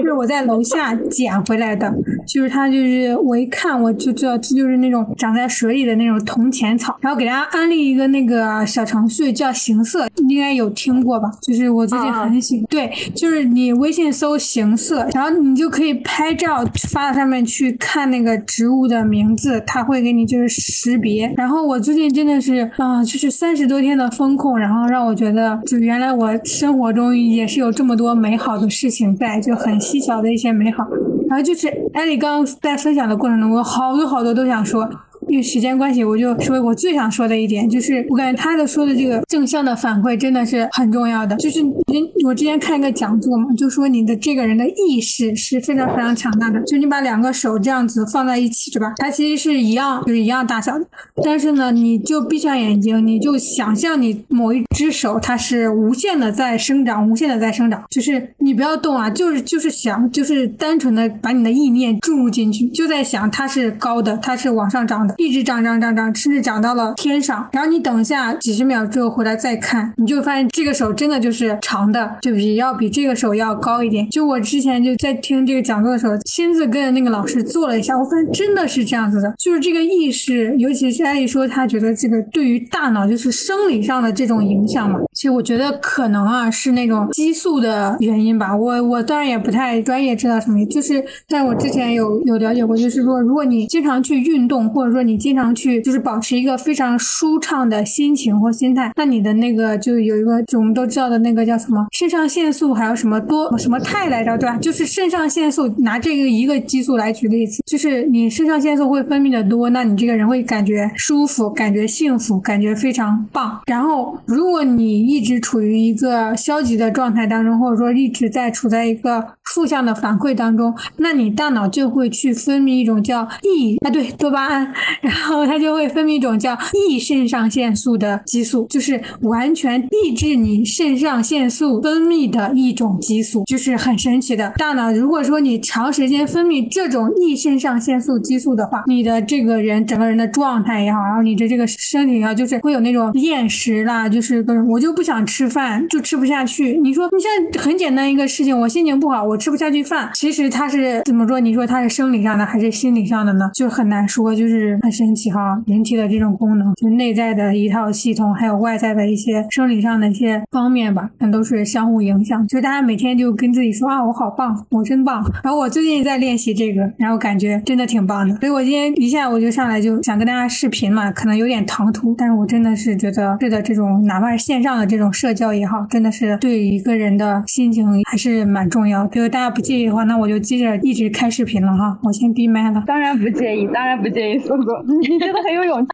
[0.03, 1.93] 是我在楼下捡回来的，
[2.27, 11.29] 就是它就是我一看我就知道这就是那种长在水里的那种铜钱草，然后给大家安利一个那个小程序叫行色，应该有听过吧？
[11.41, 21.31] 就是我最近很喜对，就是你微信搜行色，然后你就可以拍照发到上面去看那个植物的名字，它会给你就是识别。
[21.37, 22.69] 然后我最近真的是。
[22.81, 30.87] 啊，就是三十多天的风控，然后让我觉得，就原来我生活中也是有这么多美好的事情在，就很细小的一些美好。
[31.29, 34.89] 然后就是艾丽刚刚在分享的过程中，我好多好多都想说。
[35.31, 41.37] 因为时间关系，我就说我最想说的一点，就是我感觉他的说的这个正向的反馈真的是很重要的。
[41.37, 46.61] 就是人，我之前看一个讲座嘛，就说你的这个人的意识是非常非常强大的。
[46.63, 48.93] 就你把两个手这样子放在一起，是吧？
[48.97, 50.85] 它其实是一样，就是一样大小的。
[51.23, 57.81] 但是呢，你就闭上眼睛，你就想象你某一只手它是无限的在生长，无限的在生长。
[57.89, 65.15] 就是你不要动啊，就是就是想，就是单纯的把你的意念注入进去，就在想它是高的，它是往上涨的。
[65.21, 67.47] 一直长长长长，甚至长到了天上。
[67.51, 74.09] 然后你等一下几十秒之后回来再看，你就发现这个手真的就是长的，就比要比这个手要高一点。
[74.09, 84.99] 就我之前就在听这个讲座的时候，亲自跟那个老师做了一下，我发现真的是这样子的，就是这个意识，尤其是艾丽说她觉得这个对于大脑就是生理上的这种影响嘛。
[85.13, 88.55] 其实我觉得可能啊是那种激素的原因吧。
[88.55, 104.57] 我我当然也不太专业知道什么，就是在我之前有有了解过，就是说如果你经常去运动，或者说你经常去就是保持一个非常舒畅的心情或心态，那你的那个就有一个就我们都知道的那个叫什么肾上腺素，还有什么多什么肽来着，对吧？
[104.57, 113.61] 就是肾上腺素，拿这个一个激素来举例子，就是你肾上腺素会分泌的多，那你这个人会感觉舒服，感觉幸福，感觉非常棒。
[113.67, 134.53] 然后如果你一直处于一个消极的状态当中，或者说一直在处在一个负向的反馈当中，那你大脑就会去分泌一种叫抑啊对多巴胺，然后它就会分泌一种叫异肾上腺素的激素，就是完全抑制你肾上腺素分泌的一种激素，就是很神奇的。
[134.57, 146.79] 大脑如果说你长时间分泌这种异肾上腺素激素的话，你的这个人整个人的状态也好，然后你的这个身体啊，就是会有那种厌食啦，就是各种我就不想吃饭，就吃不下去。
[146.81, 151.39] 你说你现在很简单一个事情，我心情不好，我吃不下去饭，其实它是怎么说？
[151.39, 153.49] 你说它是生理上的还是心理上的呢？
[153.53, 155.61] 就很难说，就是很神奇哈。
[155.67, 162.45] 人体的这种功能，就内在的一套系统，还有外在的一些生理上的一些方面吧，全都是相互影响。
[162.47, 165.23] 就大家每天就跟自己说啊，我好棒，我真棒。
[165.43, 168.35] 然后我最近在练习这个，然后感觉真的挺棒的。
[168.37, 179.09] 所以我今天一下我就上来就想跟大家视频嘛，可能有点唐突，但是我真的是觉得是的，这种哪怕是线上的这种社交也好，真的是对一个人的心情还是蛮重要的。
[179.13, 181.97] 如果大家不介意的话，那我就接着一直开视频了哈。
[182.03, 182.83] 我先闭麦了。
[182.87, 185.89] 当然不介意，当然不介意，苏苏， 你真的很有勇气。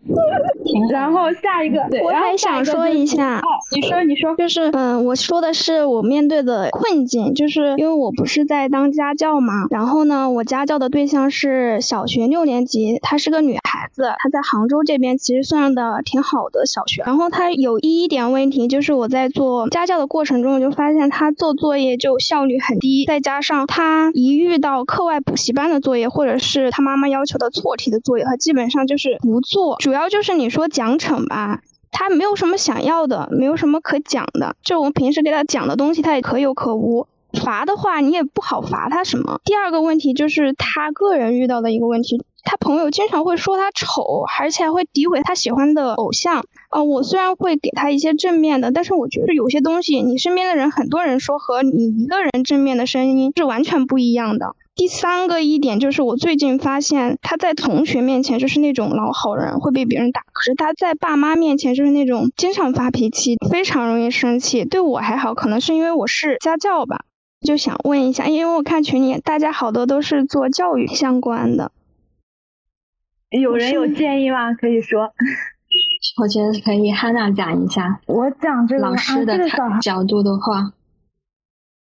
[0.91, 31.61] 然后下一个，对，我还想说一下，你说你说，就是嗯，我说的是我面对的困境，就是因为我不是在当家教嘛，然后呢，我家教的对象是小学六年级，她是个女孩子，她在杭州这边其实算的挺好的小学，然后她有一点问题，就是我在做家教的过程中，我就发现她做作业就效率很低，再加上她一遇到课外补习班的作业，或者是她妈妈要求的错题的作业，她基本上就是不做，主要就是你说奖惩吧。
[31.89, 34.55] 他没有什么想要的，没有什么可讲的。
[34.61, 37.07] 就我们平时给他讲的东西，他也可有可无。
[37.33, 39.39] 罚的话，你也不好罚他什么。
[39.43, 46.45] 第二个问题就是他个人遇到的一个问题，他朋友经常会说他丑，而且还会诋毁他喜欢的偶像。
[46.69, 54.55] 呃，我虽然会给他一些正面的，但是我觉得有些东西，你身边的人很多人说和你一个人正面的声音是完全不一样的。
[54.77, 64.63] 第三个一点就是，我最近发现他在同学面前就是那种老好人，会被别人打；可是他在爸妈面前就是那种经常发脾气，非常容易生气。
[64.63, 67.05] 对我还好，可能是因为我是家教吧。
[67.41, 71.71] 就想问一下，因为我看群里大家好多都是做教育相关的，
[73.31, 74.53] 有人有建议吗？
[74.53, 75.11] 可以说。
[76.21, 77.99] 我觉得可以，汉娜讲一下。
[78.05, 79.39] 我讲这个老师的
[79.81, 80.71] 角度的话。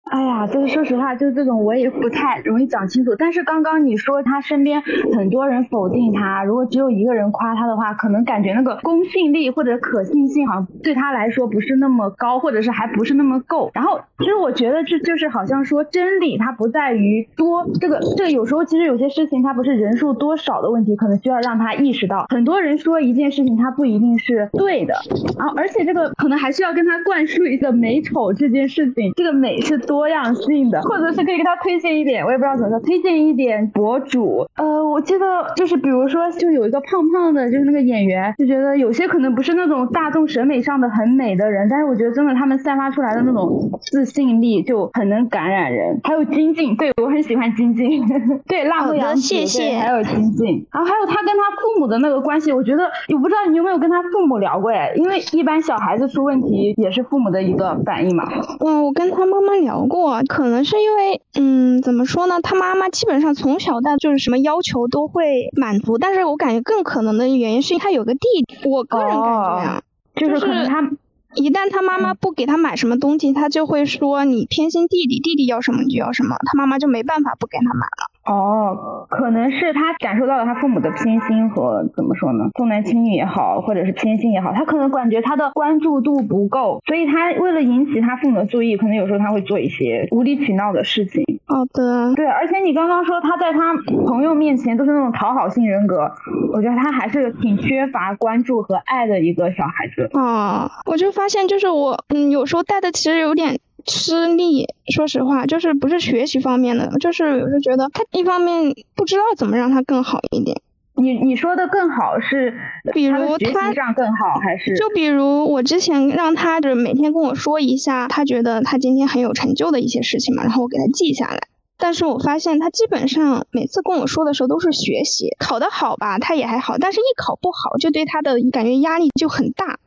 [0.09, 3.13] 哎呀，就是说实话，就这种我也不太容易讲清楚。
[3.15, 4.81] 但是刚刚你说他身边
[5.13, 13.69] 很多人否定他，如果只有一个人夸他的话，可能感觉那个公信力或者可信性好像对他来说不是那么高，或者是还不是那么够。
[13.75, 24.95] 然后其实我觉得这就是好像说真理它不在于多，这个这有时候其实有些事情它不是人数多少的问题，可能需要让他意识到，很多人说一件事情它不一定是对的。
[25.37, 29.98] 然后而且这个可能还需要跟他灌输一个美丑这件事情，这个美是多。
[29.99, 34.47] 多样性的，或者是可以给他推荐一点，我也不知道怎么说，推荐一点博主。
[34.55, 45.99] 呃，我记得就是比如说，就有一个胖胖的，就是那个演员，就觉得有些可能不是那种大众审美上的很美的人，但是我觉得真的他们散发出来的那种自信力就很能感染人。
[46.05, 48.01] 还有金靖，对我很喜欢金靖，
[48.47, 52.83] 对辣目洋子，对，还有金靖， 然后还有他跟他父母的那个关系，我觉得
[53.13, 58.23] 我不知道你有没有跟他父母聊过哎，因为一般小孩子出问题也是父母的一个反应嘛。
[58.65, 59.85] 嗯，我跟他妈妈聊。
[59.89, 62.39] 过可能是因为，嗯，怎么说呢？
[62.41, 68.69] 他妈妈基本上从小到就是什么要求都会满足，但是我感觉更可能的原因是他有个弟弟。
[68.69, 69.83] 我个人感觉啊，
[70.15, 70.89] 就是可能他
[71.35, 78.09] 一旦他妈妈不给他买什么东西，他就会说你偏心弟弟，弟弟要什么你就要什么，他妈妈就没办法不给他买了。
[78.29, 91.23] 哦，可能是他感受到了他父母的偏心和怎么说呢，重男轻女也好，或者是偏心也好，他可能感觉他的关注度不够，所以他为了引起他父母的注意，可能有时候他会做一些无理取闹的事情。
[91.47, 93.73] 好的，对，而且你刚刚说他在他
[94.05, 96.11] 朋友面前都是那种讨好性人格，
[96.53, 100.07] 我觉得他还是挺缺乏关注和爱的一个小孩子。
[100.13, 103.59] 啊，我就发现就是我，嗯，有时候带的其实有点。
[103.85, 110.61] 吃力，说实话，就是不是学习方面的，就是有时候觉得他一方面不知道怎么让他更好一点。
[110.95, 112.53] 你你说的更好是，
[112.93, 114.75] 比如他上更好还是？
[114.75, 121.47] 就比如我之前让他就是每天跟我说一下他觉得他今天很有成就的一些事情嘛，然后我给他记下来。
[121.77, 129.79] 但是我发现他基本上每次跟我说的时候都是学习，考得好吧，他也还好，但是一考不好就对他的感觉压力就很大。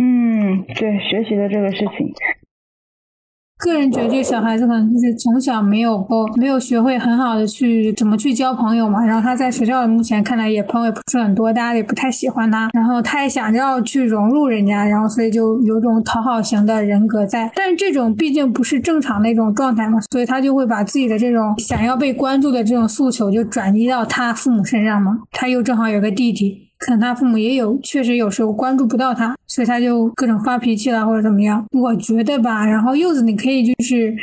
[0.00, 2.14] 嗯，对学习的这个事情。
[3.64, 9.04] 个人觉得，这个小孩子可能就是从小没有过，没有学会很好的去怎么去交朋友嘛。
[9.04, 12.70] 然后他在学校目前看来也朋友也不是很多，大家也不太喜欢他。
[12.72, 17.50] 然后他也想要去融入人家，然后所以就有种讨好型的人格在。
[17.54, 25.20] 但是这种毕竟不是正常的一种状态嘛，所以他就会把自己的这种想要被关注的这种诉求就转移到他父母身上嘛。
[25.30, 26.62] 他又正好有个弟弟。
[26.84, 31.64] 可能他父母也有，确实有时候关注不到他，所以他就各种发脾气了或者怎么样。
[31.72, 34.14] 我觉得吧，然后柚子你可以就是，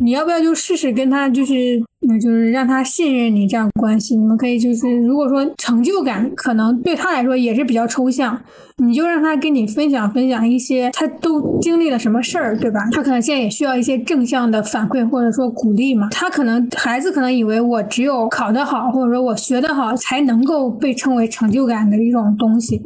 [0.00, 1.82] 你要不要就试试跟他就是。
[2.02, 8.40] 那就是让他信任你这样关系，你们可以就是，如果说成就感可能对他来说也是比较抽象，
[8.78, 12.80] 你就让他跟你分享分享一些他都经历了什么事儿，对吧？
[12.92, 16.08] 他可能现在也需要一些正向的反馈或者说鼓励嘛。
[16.10, 22.78] 他可能孩子可能以为我只有考得好或者说我学得好才能够被称为成就感的一种东西，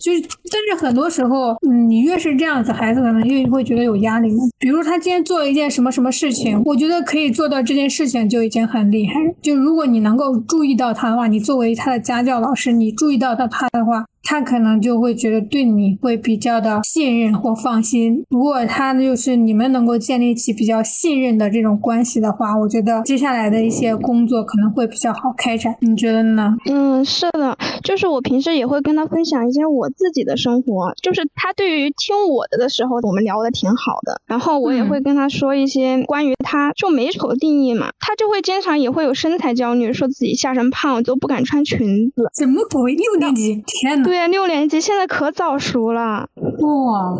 [0.00, 4.30] 就是但是很多时候，嗯，你越是这样子，孩子可能越会觉得有压力。
[4.58, 8.61] 比如他今天做了一件什么什么事情，我觉得可以做到这件事情就已经。
[8.66, 14.06] 很厉害，就如果你能够注意到他的话，你作为他的家教老师，你注意到到他的话。
[14.22, 18.24] 他可能就会觉得对你会比较的信任或放心。
[18.30, 25.74] 如果他就是你们能够建立起比较信任的这种关系的话，我觉得接下来的一些工作可能会比较好开展。
[25.80, 26.54] 你觉得呢？
[26.70, 30.92] 嗯，是的，就是我平时也会跟他分享一些我自己的生活。
[31.02, 34.20] 就是他对于听我的的时候，我们聊的挺好的。
[34.26, 37.90] 然后我也会跟他说一些关于他就美丑的定义嘛。
[37.98, 42.30] 他就会经常也会有身材焦虑，说自己下身胖都不敢穿裙子。
[42.34, 42.94] 怎么鬼？
[42.94, 43.62] 六年级？
[43.66, 44.08] 天呐！
[44.12, 47.18] 对，六年级现在可早熟了哇！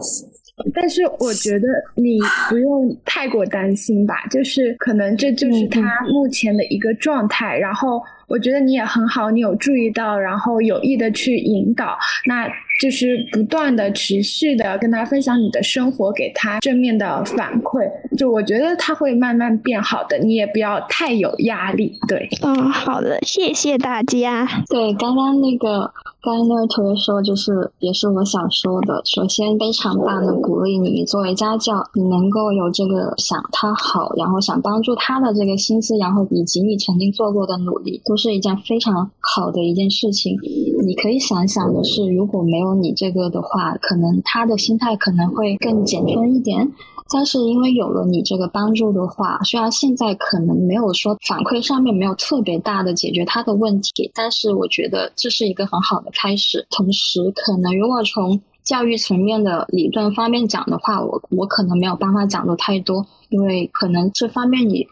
[0.74, 1.66] 但是我觉得
[1.96, 2.18] 你
[2.50, 8.02] 不用太过担心吧，就是可能这就是他目前的一个状态，然后。
[8.28, 12.48] 我觉得你也很好，你有注意到，然后有意的去引导，那
[12.82, 17.88] 就是不断的、持续的跟他分享你的生活，给他正面的反馈。
[18.18, 21.96] 就我觉得他会慢慢变好的，你也不要太有压力。
[22.08, 24.48] 对，嗯，好的，谢谢大家。
[24.68, 29.00] 对，刚刚那个，刚刚那位同学说，就是也是我想说的。
[29.04, 38.22] 首先，非常棒的鼓励你，作为家教，你能够有这个想他好，然后想帮助他的这个心思，然后以及你曾经做过的努力，都是。
[38.22, 40.38] 是一件非常好的一件事情，
[40.86, 46.70] 你可以想想的是，如果没有你这个的话，可能他的心态可能会更减分一点。
[47.12, 56.66] 但是因为有了你这个帮助的话，虽然现在可能没有说反馈上面没有特别大的解决他的问题，但是我觉得这是一个很好的开始。
[56.70, 64.86] 同时，可能如果从教育层面的理论方面讲的话，我我可能没有办法讲的太多，因为可能这方面你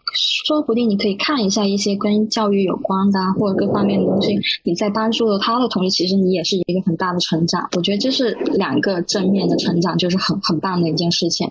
[0.45, 7.69] 说不定你可以看一下一些跟教育有关的或者各方面的东西，你在帮助了他的同时，其实你也是一个很大的成长。
[7.77, 11.49] 我觉得这是两个正面的成长，就是很很棒的一件事情。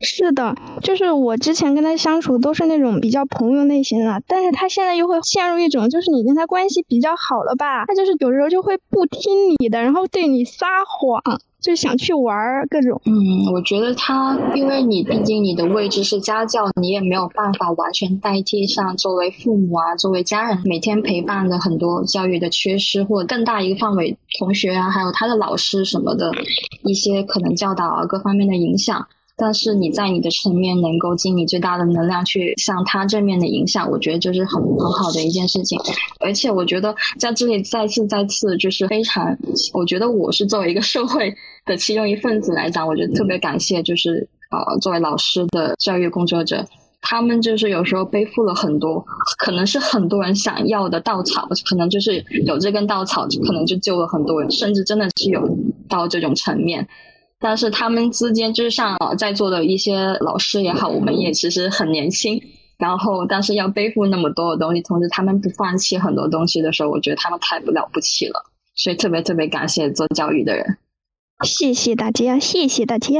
[0.00, 11.40] 是的，就是我之前跟他相处都是那种比较朋友类型的，但是他现在又会陷入一种，就是你跟他关系比较好了吧，他就是有时候就会不听你的，然后对你撒谎。
[11.58, 13.00] 就想去玩儿各种。
[13.06, 26.32] 嗯，我觉得他，因为你毕竟你的位置是家教，你也没有办法完全代替上作为父母啊，作为家人每天陪伴的很多教育的缺失，或者更大一个范围同学啊，还有他的老师什么的
[26.82, 29.06] 一些可能教导啊各方面的影响。
[29.38, 35.78] 但是你在你的层面能够尽你最大的能量去向他正面的影响，我觉得就是很很好的一件事情。
[36.20, 39.36] 而且我觉得在这里再次再次就是非常，
[39.74, 41.34] 我觉得我是作为一个社会
[41.66, 46.64] 的其中一份子来讲，我觉得特别感谢，就是呃作为老师的教育工作者，
[47.00, 49.04] 他们就是有时候背负了很多，
[49.38, 55.48] 可能是很多人想要的稻草，可能就是有这根稻草，可能就救了很多人，甚至真的是有
[55.88, 56.86] 到这种层面。
[57.38, 62.40] 但是他们之间，就是像在座的一些老师也好，我们也其实很年轻，
[62.78, 68.42] 然后但是要背负那么多的东西，同时他们不放弃很多东西的时候，我觉得他们太不了不起了。
[68.74, 70.78] 所以特别特别感谢做教育的人。
[71.44, 73.10] 谢谢大家，谢谢大家。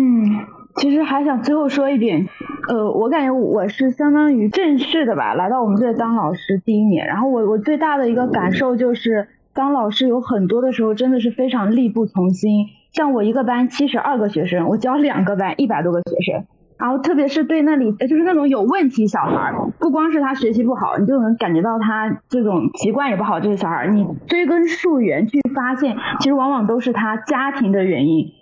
[0.00, 2.26] 嗯，其实还想最后说一点，
[2.68, 12.66] 呃，我感觉我是相当于正式的吧，来到我们这当老师第一年，然后我我最大的一个感受就是，当老师有很多的时候真的是非常力不从心。
[12.92, 16.44] 像我一个班七十二个学生，我教两个班一百多个学生。
[16.76, 23.38] 然后特别是对那里就是那种有问题小孩，不光是他学习不好，你就能感觉到他这种习惯也不好。
[23.38, 28.32] 这些小孩，你追根溯源去发现，其实往往都是他家庭的原因。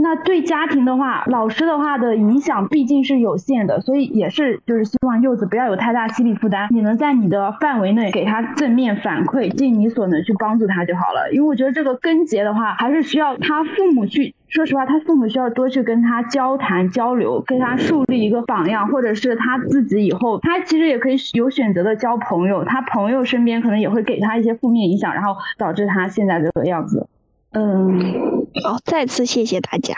[0.00, 11.32] 那对家庭的话，老师的话的影响毕竟是有限的，所以也是就是希望柚子不要有太大心理负担，你能在你的范围内给他正面反馈，尽你所能去帮助他就好了。
[11.32, 27.08] 因为我觉得这个根结的话，还是需要他父母去，说实话，他父母需要多去跟他交谈交流，跟他树立一个榜样，或者是他自己以后，他其实也可以有选择的交朋友，他朋友身边可能也会给他一些负面影响，然后导致他现在这个样子。
[27.50, 29.94] 嗯，好，再次谢谢大家，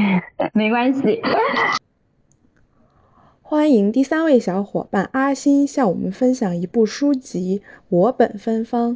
[0.52, 1.20] 没关系。
[3.42, 8.92] 欢迎第三位小伙伴阿星向我们分享一部书籍《我本芬芳》。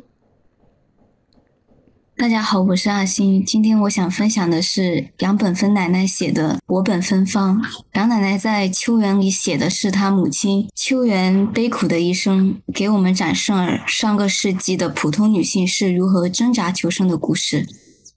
[2.17, 7.63] 大家好，我是阿星，今天我想分享的是杨本芬奶奶写的《我本芬芳》。
[7.95, 17.67] 杨奶奶在《秋园》里写的是她母亲秋园悲苦的一生，给我们展示了上个世纪的普通女性是如何挣扎求生的故事。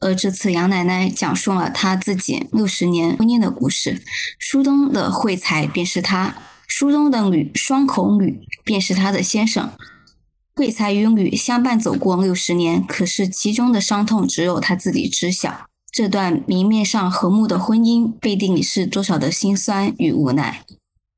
[0.04, 4.04] 而这次杨奶奶讲述了她自己六十年婚姻的故事。
[4.38, 6.36] 书中的惠才便是她，
[6.68, 9.72] 书中的吕双口吕便是她的先生。
[10.56, 15.66] 惠才与吕相伴走过六十年，可是其中的伤痛只有他自己知晓。
[15.92, 20.64] 这段明面上和睦的婚姻，背地里是多少的辛酸与无奈。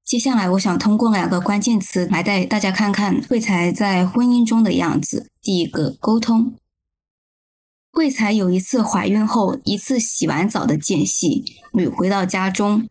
[0.06, 5.30] 接下来，我想通过两个关键词来带大家看看惠才在婚姻中的样子。
[5.42, 6.54] 第一个，沟通。
[7.96, 12.90] 桂才有一次怀孕后，一次洗完澡的间隙，女回到家中，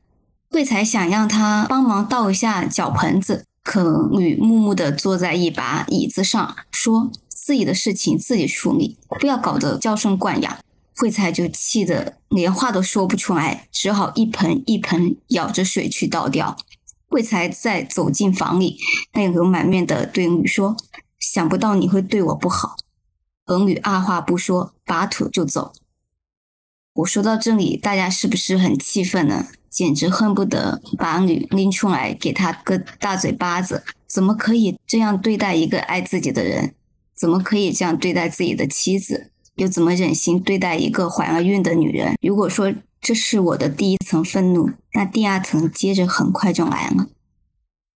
[0.50, 10.56] 桂才想让她帮忙倒一下脚盆子，可女木木地坐在一把椅子上，说自己的事情自己处理，不要搞得娇生惯养。
[10.96, 16.56] 惠才就气得连话都说不出来，只好一盆一盆舀着水去倒掉。
[17.10, 18.78] 惠才再走进房里，
[19.12, 20.74] 泪流满面地对女说
[21.20, 22.76] ：“想不到你会对我不好。”
[23.46, 25.72] 儿女二话不说，拔腿就走。
[26.94, 29.46] 我说到这里，大家是不是很气愤呢？
[29.68, 33.82] 简直恨不得把女拎出来给他个大嘴巴子！
[34.06, 36.74] 怎么可以这样对待一个爱自己的人？
[37.16, 39.32] 怎么可以这样对待自己的妻子？
[39.56, 42.16] 又怎么忍心对待一个怀了孕的女人？
[42.22, 47.08] 如果说这是我的第一层愤怒，那第二层接着很快就来了。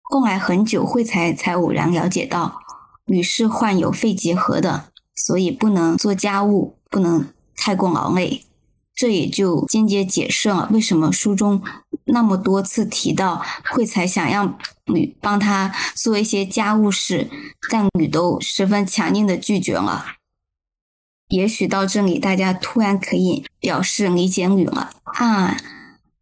[0.01, 2.59] 后来很久，惠才才偶然了解到，
[3.05, 4.91] 女是患有肺结核的。
[5.17, 8.45] 所以不能做家务，不能太过劳累，
[8.95, 11.61] 这也就间接解释了为什么书中
[12.05, 17.29] 那么多次提到惠才想让女帮他做一些家务事，
[17.69, 20.05] 但女都十分强硬的拒绝了。
[21.29, 25.57] 也许到这里，大家突然可以表示理解女了啊，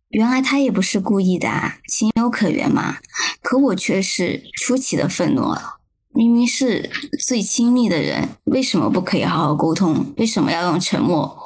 [0.09, 2.97] 原来她也不是故意的啊，情有可原嘛。
[3.43, 5.74] 可我却是出奇的愤怒了。
[6.15, 6.89] 明明是
[7.19, 10.13] 最亲密的人，为什么不可以好好沟通？
[10.17, 11.37] 为什么要用沉默、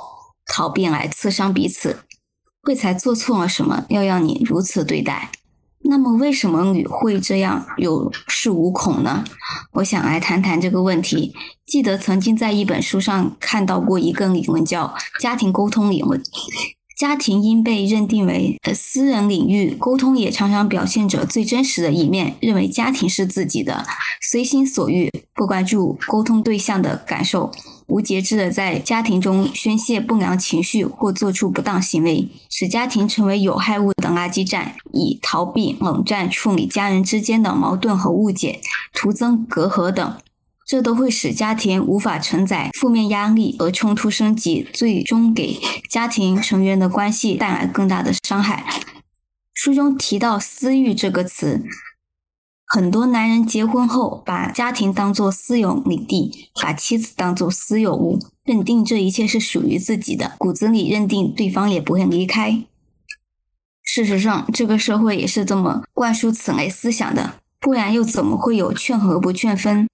[0.45, 2.03] 逃避来刺伤彼此？
[2.61, 5.31] 惠才做错了什么，要让你如此对待？
[5.81, 9.23] 那么，为什么你会这样有恃无恐呢？
[9.73, 11.33] 我想来谈谈这个问题。
[11.65, 16.21] 记得曾经在一本书上看到过一个理论，叫家庭沟通理论。
[16.99, 22.35] 家庭应被认定为呃私人领域，沟通也常常表现着最真实的一面。
[22.41, 23.85] 认为家庭是自己的，
[24.21, 27.53] 随心所欲，不关注沟通对象的感受，
[27.87, 38.59] 无节制的在家庭中宣泄不良情绪或做出不当行为，使家庭成为有害物的垃圾站，以逃避、冷战处理家人之间的矛盾和误解，
[38.91, 40.17] 徒增隔阂等。
[40.69, 45.59] 这都会使家庭无法承载负面压力而冲突升级，最终给
[45.89, 48.63] 家庭成员的关系带来更大的伤害。
[49.51, 51.63] 书中提到“私欲”这个词，
[52.67, 62.63] 很多男人结婚后把家庭当作私有领地，把妻子当作私有物，认定这一切是属于自己的，骨子里认定对方也不会离开。
[63.81, 69.89] 事实上，这个社会也是这么灌输此类思想的，不然又怎么会有劝和不劝分？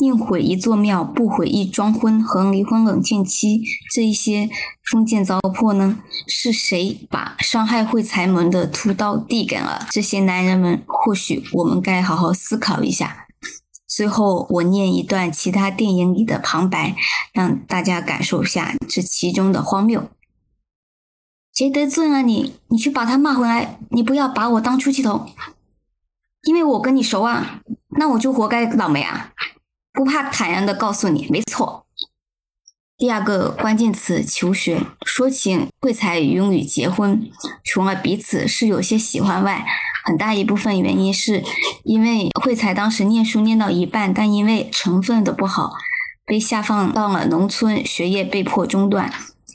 [0.00, 4.48] 宁毁一座庙，不毁一桩婚和离婚冷静期这一些
[4.88, 5.98] 封建糟粕呢？
[6.28, 10.84] 是谁把伤害会财门的屠刀递给了这些男人们？
[10.86, 13.26] 或许我们该好好思考一下。
[13.88, 16.94] 最后，我念一段其他电影里的旁白，
[17.32, 20.08] 让大家感受下这其中的荒谬。
[21.52, 25.28] 谁得罪了你，你去把他骂回来，你不要把我当出气筒，
[26.44, 27.62] 因为我跟你熟啊，
[27.98, 29.32] 那我就活该倒霉啊！
[29.98, 31.84] 不怕坦然的告诉你，没错。
[32.96, 37.28] 第二个关键词求学，说起惠才与女结婚，
[37.64, 39.66] 除了彼此是有些喜欢外，
[40.04, 41.42] 很大一部分原因是
[41.82, 45.72] 因为惠才当时念书念到一半，但因为成分的不好，
[46.24, 49.12] 被下放到了农村，学业被迫中断。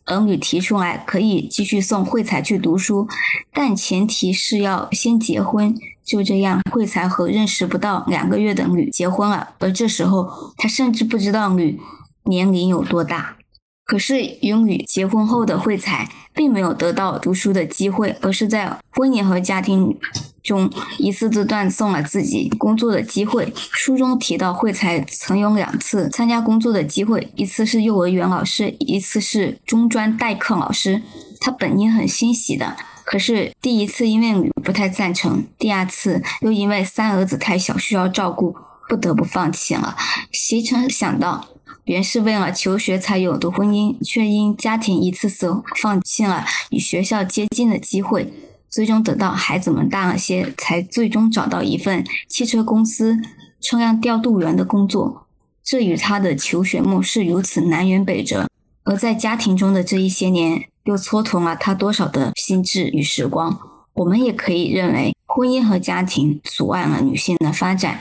[0.07, 3.07] 儿女提出来可以继续送惠才去读书，
[3.53, 5.73] 但前提是要先结婚。
[6.03, 11.79] 就这样，惠才和认识不到两个月的女结婚了，而这时候他甚至不知道女
[12.25, 13.37] 年龄有多大。
[13.85, 19.97] 可是与女结婚后的惠才并没有得到读书的机会，而是在婚姻和家庭
[20.41, 23.51] 中一次次断送了自己工作的机会。
[23.55, 31.01] 书中提到，惠才曾有两次参加工作的机会，一次是幼儿园老师，一次是中专代课老师。
[31.41, 32.77] 他本应很欣喜的。
[33.05, 38.55] 可是第一次因为不太赞成，第二次又因为三儿子太小需要照顾，
[38.87, 39.95] 不得不放弃了。
[40.31, 41.47] 谁曾想到，
[41.85, 48.31] 原是为了求学才有的婚姻，却因家庭一次次放弃了与学校接近的机会，
[48.69, 53.19] 最终等到孩子们大了些，才最终找到一份汽车公司
[53.61, 55.27] 车辆调度员的工作。
[55.63, 58.47] 这与他的求学梦是如此南辕北辙。
[58.85, 60.65] 而在家庭中的这一些年。
[60.85, 63.59] 又蹉跎了他多少的心智与时光？
[63.93, 67.99] 我们也可以认为，婚姻和家庭阻碍了女性的发展，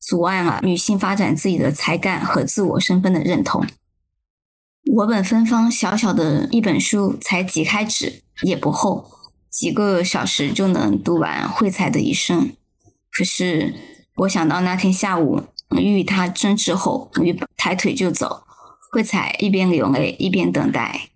[0.00, 3.66] 阻碍了女性发展自己的才干和自我身份的认同。
[4.94, 9.10] 我本芬芳，小小的一本书，才几开纸，也不厚，
[9.50, 12.52] 几个小时就能读完惠才的一生。
[13.10, 13.74] 可是，
[14.18, 15.42] 我想到那天下午
[15.76, 18.44] 与他争执后，与抬腿就走，
[18.92, 21.10] 惠才一边流泪一边等待。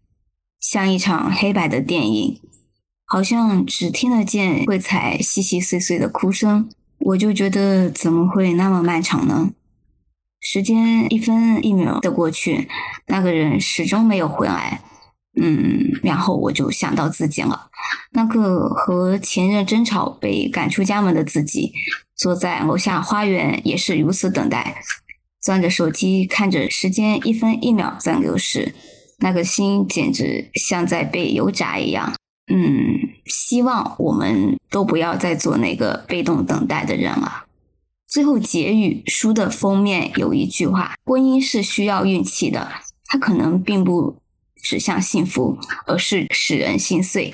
[0.60, 2.40] 像一场黑白的电影，
[3.06, 9.52] 好像只听得见惠才细细碎碎的哭声，我就觉得怎么会那么漫长呢？
[10.40, 12.68] 时间一分一秒的过去，
[13.06, 14.82] 那个人始终没有回来。
[15.40, 17.70] 嗯，然后我就想到自己了，
[18.12, 21.72] 那个和前任争吵被赶出家门的自己，
[22.16, 24.82] 坐在楼下花园也是如此等待，
[25.40, 28.74] 攥着手机看着时间一分一秒在流逝。
[29.20, 32.14] 那个心简直像在被油炸一样。
[32.52, 37.44] 嗯，希望我们都不要再做那个被动等待的人了。
[38.08, 42.68] 最后结语，书的封面有一句话：“婚姻是需要运气的，
[43.04, 44.16] 它可能并不
[44.56, 45.56] 指向幸福，
[45.86, 47.32] 而是使人心碎。”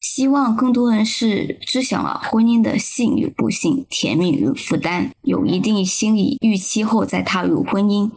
[0.00, 8.10] 希望更多人是知晓了婚姻的幸与不幸、甜蜜与负担，有一定心理预期后再踏入婚姻。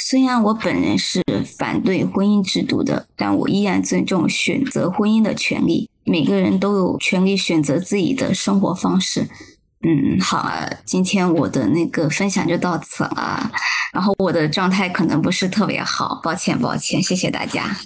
[0.00, 1.22] 虽然我本人是
[1.58, 5.90] 反对婚姻制度的，但我依然尊重选择婚姻的权利。
[6.04, 9.28] 每个人都有权利选择自己的生活方式。
[9.82, 13.50] 嗯，好了，今天我的那个分享就到此了。
[13.92, 17.76] 然后我的状态可能不是特别好，抱歉抱歉，谢谢大家。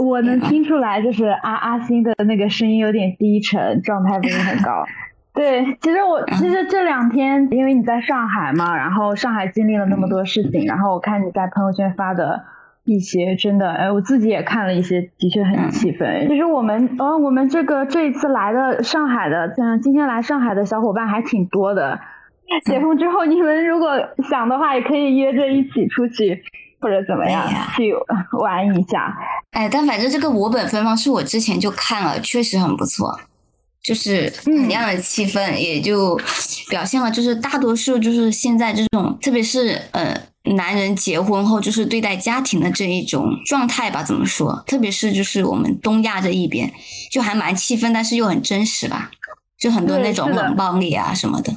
[0.00, 4.84] 我能听出来，就是阿阿星的那个声音有点低沉，状态不是很高。
[5.36, 12.42] 对，其实我其实这两天，因为你在上海嘛，然后上海经历了那么多事情，然后我看你在朋友圈发的
[12.84, 16.26] 一些，真的，哎，我自己也看了一些，的确很气愤。
[16.26, 22.00] 其实我们，呃，我们这个这一次来的上海的，像今天来上海的小伙伴还挺多的。
[22.64, 23.90] 解封之后，你们如果
[24.30, 26.42] 想的话，也可以约着一起出去，
[26.80, 27.44] 或者怎么样
[27.76, 27.92] 去
[28.40, 29.14] 玩一下。
[29.50, 33.18] 哎，但反正这个我本芬芳是我之前就看了，确实很不错。
[33.86, 36.18] 就是很样的气氛，也就
[36.68, 40.20] 表现了，就是大多数就是现在这种，特别是呃
[40.56, 44.60] 男人结婚后就是对待家庭的这一种状态吧，怎么说？
[44.66, 46.72] 特别是就是我们东亚这一边，
[47.12, 49.12] 就还蛮气愤，但是又很真实吧，
[49.56, 51.52] 就很多那种冷暴力啊什么的。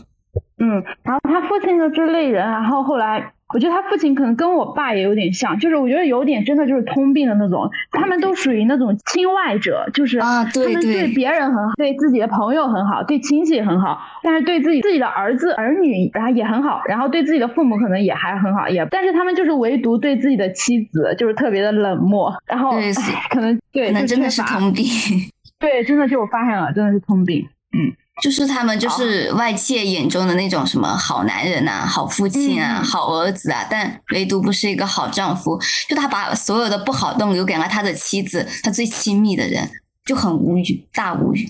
[0.60, 3.32] 嗯，然后他父亲的这类人，然后后来。
[3.52, 22.74] 我觉得他父亲可能跟我爸也有点像，就是我觉得有点真的就是通病的那种，他们都属于那种亲外者，就是啊，他们对别人很好，对自己的朋友很好，对亲戚很好，但是对自己自己的儿子儿女然后也很好，然后对自己的父母可能也还很好，也但是他们就是唯独对自己的妻子就是特别的冷漠，然后
[23.32, 24.86] 可能对，可能真的是通病，
[25.58, 27.96] 对，真的就我发现了，真的是通病，嗯。
[28.22, 35.60] 就是他们就是外界眼中的那种什么好男人啊、好父亲啊、好儿子啊，但唯独不是一个好丈夫。
[35.88, 39.70] 就他把所有的不好都留给了他的妻子，他最亲密的人，
[40.06, 41.48] 就很无语，大无语。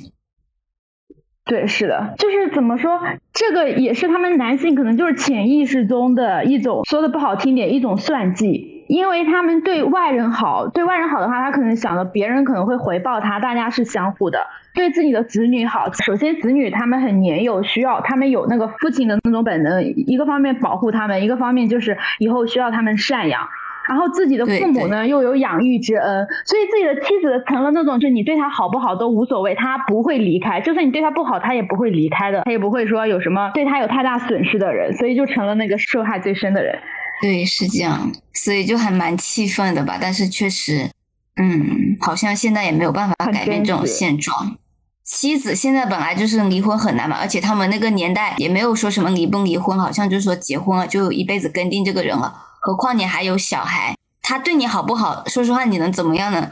[1.46, 3.00] 对，是的，就是怎么说，
[3.34, 8.79] 这个也是他们男性可能就是潜意识中的一种，说的不好听点，一种算计。
[8.90, 14.48] 因为他们对外人好，对外人好的话，他可能想着别人可能会回报他，大家是相互的。
[14.74, 23.48] 对自己的子女好，首先子女他们很年幼，需要他们有那个父亲的那种本能，一个方面保护他们，一个方面就是以后需要他们赡养。
[23.88, 36.80] 然后自己的父母呢又有养育之恩，所以自己的妻子成了那种，就你对他好不好都无所谓，他不会离开，就算你对他不好，他也不会离开的，他也不会说有什么对他有太大损失的人，所以就成了那个受害最深的人。
[37.22, 39.98] 对，是这样，所以就还蛮气愤的吧。
[40.00, 40.90] 但是确实，
[41.36, 44.58] 嗯，好像现在也没有办法改变这种现状。
[45.04, 52.34] 妻子现在本来就是离婚很难嘛，而且他们那个年代也没有说什么离不离婚，好像就是说结婚了就一辈子跟定这个人了。
[52.62, 55.24] 何况你还有小孩，他对你好不好？
[55.28, 56.50] 说实话，你能怎么样呢？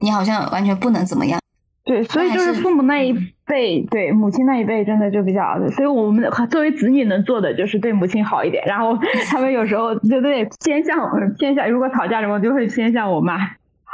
[0.00, 1.40] 你好像完全不能怎么样。
[1.84, 3.12] 对，所以就是父母那一
[3.46, 8.64] 辈，对母亲那一辈真的就比较，所以我们作为子女能做的就是对母亲好一点。
[8.66, 10.98] 然后他们有时候就对偏向
[11.38, 13.38] 偏向，如果吵架什么就会偏向我妈。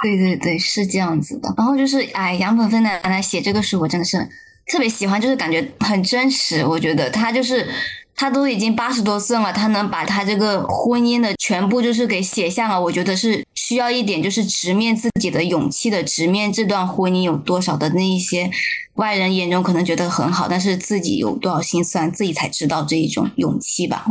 [0.03, 1.55] 对对对，是这样子的。
[1.57, 4.19] 然后就是哎，杨本芬奶奶写这个书，我真的是
[4.67, 6.65] 特别喜欢，就是感觉很真实。
[6.67, 7.67] 我觉得她就是。
[8.15, 18.51] 他都已经八十多岁了，他能把他这个婚姻的全部就是给写下了，我觉得是需要一点就是直面自己的勇气的，直面这段婚姻有多少的那一些
[18.95, 24.07] 外人眼中可能觉得很好，但是自己有多少心酸，自己才知道这一种勇气吧。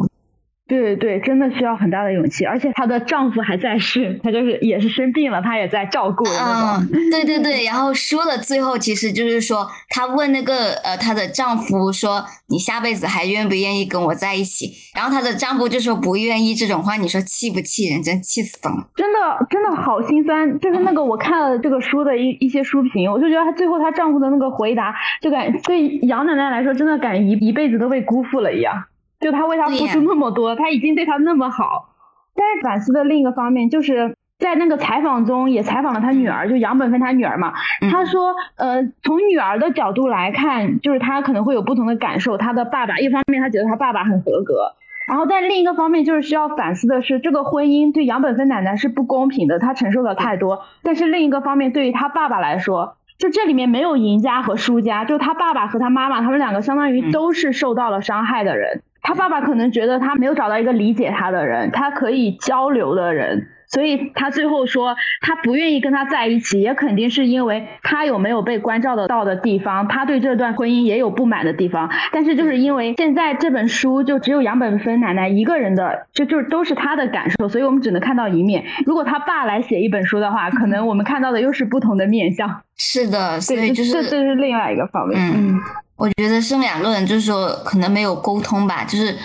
[0.71, 6.87] 对对，真的需要很大的勇气，而且她的丈夫还在世，她就是也是生病了，她也在照顾那种。
[7.11, 16.55] 对对对，然后说的最后其实就是说，她问那个呃她的丈夫说：“你下辈子还愿不愿意跟我在一起？”然后她的丈夫就说不愿意。
[16.55, 18.01] 这种话你说气不气人？
[18.01, 18.87] 真气死了！
[18.95, 19.19] 真的
[19.49, 20.59] 真的好心酸。
[20.59, 28.85] 就是那个我看了这个书的一一些书评，我就觉得她最后她丈夫的那个回答，就感对杨奶奶来说，真的感觉一一辈子都被辜负了一样。
[29.21, 31.89] 就他为他付出那么多，他已经对他那么好，
[32.35, 37.53] 但是反思的另一个方面，就是在那个采访中也采访了他女儿，就杨本芬他女儿嘛。
[37.91, 42.37] 他说，呃，从女儿的角度来看，就是他可能会有不同的感受。
[42.37, 44.73] 他的爸爸一方面他觉得他爸爸很合格，
[45.07, 50.63] 然后在另一个方面就是需要反思的是，这个婚姻对杨本芬奶奶是不公平的，她承受了太多。
[50.81, 58.81] 但是另一个方面，对于他爸爸来说，就这里面没有赢家和输家，就他爸爸和他妈妈，他们两个相当于都是受到了伤害的人。
[59.01, 71.89] 他爸爸可能觉得他没有找到一个理解他的人，他可以交流的人，所以他最后说他不愿意跟他在一起，也肯定是因为他有没有被关照得到的地方，他对这段婚姻也有不满的地方。
[72.11, 78.65] 但是就是因为现在这本书就只有杨本芬奶奶一个人的，就就是都是他的感受，所以我们只能看到一面。
[78.85, 82.61] 如果他爸来写一本书的话，可能我们看到的又是不同的面相。
[82.77, 85.19] 是的，所以就是这这是另外一个方面。
[85.33, 85.59] 嗯。
[85.95, 89.15] 我觉得是两个人，就是说可能没有沟通吧，就是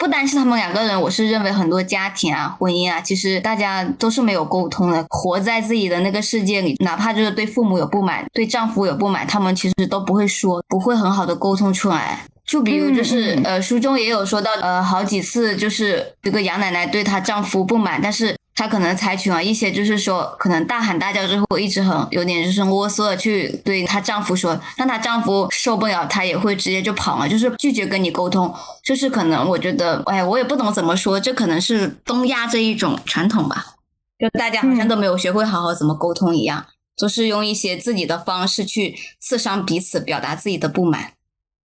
[0.00, 12.24] 不单是他们两个人，我是认为很多家庭啊、婚姻啊，其实大家都是没有沟通的，活在自己的那个世界里，哪怕就是对父母有不满、对丈夫有不满，他们其实都不会说，不会很好的沟通出来。
[12.46, 18.34] 就比如就是呃，书中也有说到，呃，好几次就是这个杨奶奶对她丈夫不满，但是。
[18.60, 28.54] 她可能采取了一些，就是说，可能大喊大叫之后，一直很有点就是啰嗦的去对她丈夫说，让她丈夫受不了，她也会直接就跑了，就是拒绝跟你沟通。
[28.84, 33.76] 就是可能我觉得，哎，我也不懂怎么说，这可能是东亚这一种传统吧，
[34.18, 36.66] 就大家好像都没有学会好好怎么沟通一样，
[36.98, 41.14] 都是用一些自己的方式去刺伤彼此，表达自己的不满。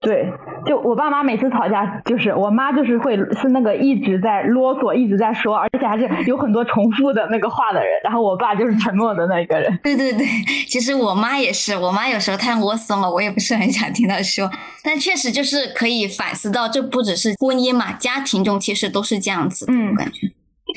[0.02, 0.28] 对，
[0.66, 7.92] 就我爸妈每次吵架，就是我妈就是会是那个一直在啰嗦，一直在说，而且还是有很多重复的那个话的人。
[8.02, 9.78] 然后我爸就是沉默的那一个人。
[9.80, 10.26] 对对对，
[10.66, 14.50] 其实我妈也是，我妈有时候太啰嗦了，我也不是很想听她说。
[14.82, 19.66] 但确实就是可以反思到，这不只是婚姻嘛，家庭中其实都是这样子。
[19.68, 20.26] 嗯，感觉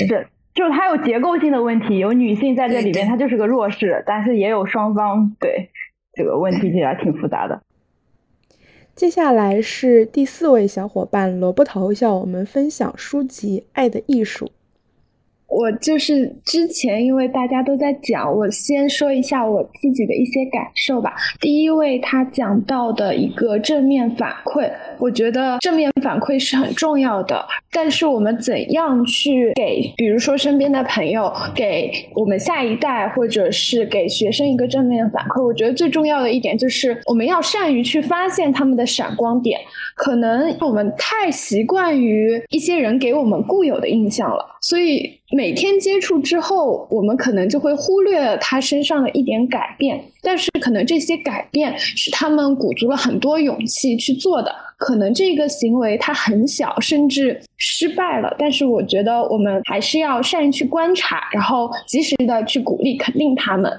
[0.07, 5.71] 是，就是它有结构性的问题，有女性在这里边，她就是个弱势，但是也有双方对
[6.13, 7.59] 这个问题，其实还挺复杂的。
[8.96, 14.46] 接下来是第四位小伙伴萝卜头向我们分享书籍《爱的艺术》。
[15.48, 21.16] 我就是之前因为大家都在讲，我先说一下我自己的一些感受吧。
[21.39, 24.70] 第一位他讲到的一个正面反馈，
[25.00, 27.46] 我觉得正面反馈是很重要的。
[27.72, 39.60] 但是我们怎样去给，比如说身边的朋友，给我们下一代，或者是给学生一个正面反馈，我觉得最重要的一点就是我们要善于去发现他们的闪光点。
[39.96, 50.04] 可能我们太习惯于一些人给我们固有的印象了，所以每天接触之后，我们可能就会忽略了他身上的一点改变。
[50.22, 54.54] 但是可能这些改变是他们鼓足了很多勇气去做的。
[54.78, 63.72] 可能这个行为它很小，甚至失败了，但是我觉得我们还是要善于去观察，然后及时的去鼓励肯定他们。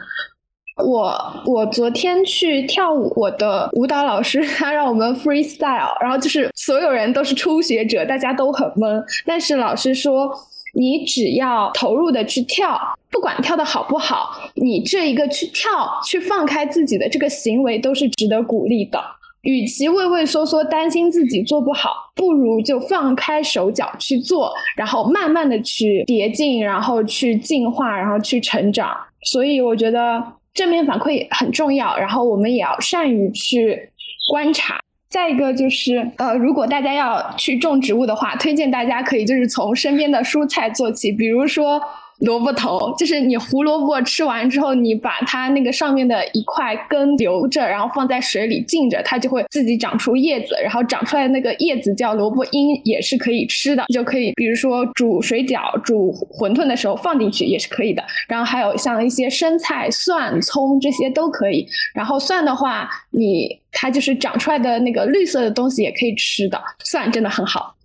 [0.77, 9.03] 我我昨天去跳舞，我的舞蹈老师 他让我们 freestyle，然后就是所有人都是初学者，大家都很懵。
[9.25, 10.31] 但是老师说，
[10.75, 12.79] 你只要投入的去跳，
[13.11, 19.03] 不管跳的好不好，你这一个去跳、去放开自己的这个行为都是值得鼓励的。
[19.43, 28.95] 与其畏畏缩缩担心自己做不好，不如就放开手脚去做，然后慢慢的去叠进，然后去进化，然后去成长。
[29.23, 30.23] 所以我觉得。
[30.57, 33.91] 正面反馈很重要，然后我们也要善于去
[34.33, 34.81] 观察。
[35.09, 41.81] 再一个就是，呃，如果大家要去种植物的话，推荐大家可以就是从身边的蔬菜做起，比如说。
[42.21, 58.03] 萝卜头就是你胡萝卜吃完之后，你把它那个上面的一块根留着，然后放在水里浸着，它就会自己长出叶子，然后长出来的那个叶子叫萝卜缨，也是可以吃的，就可以，比如说煮水饺、煮馄饨的时候放进去也是可以的。
[58.27, 61.67] 然后还有像一些生菜、蒜、葱这些都可以。
[61.95, 67.76] 然后蒜的话，你它就是长出来的那个绿色的东西也可以吃的，蒜真的很好。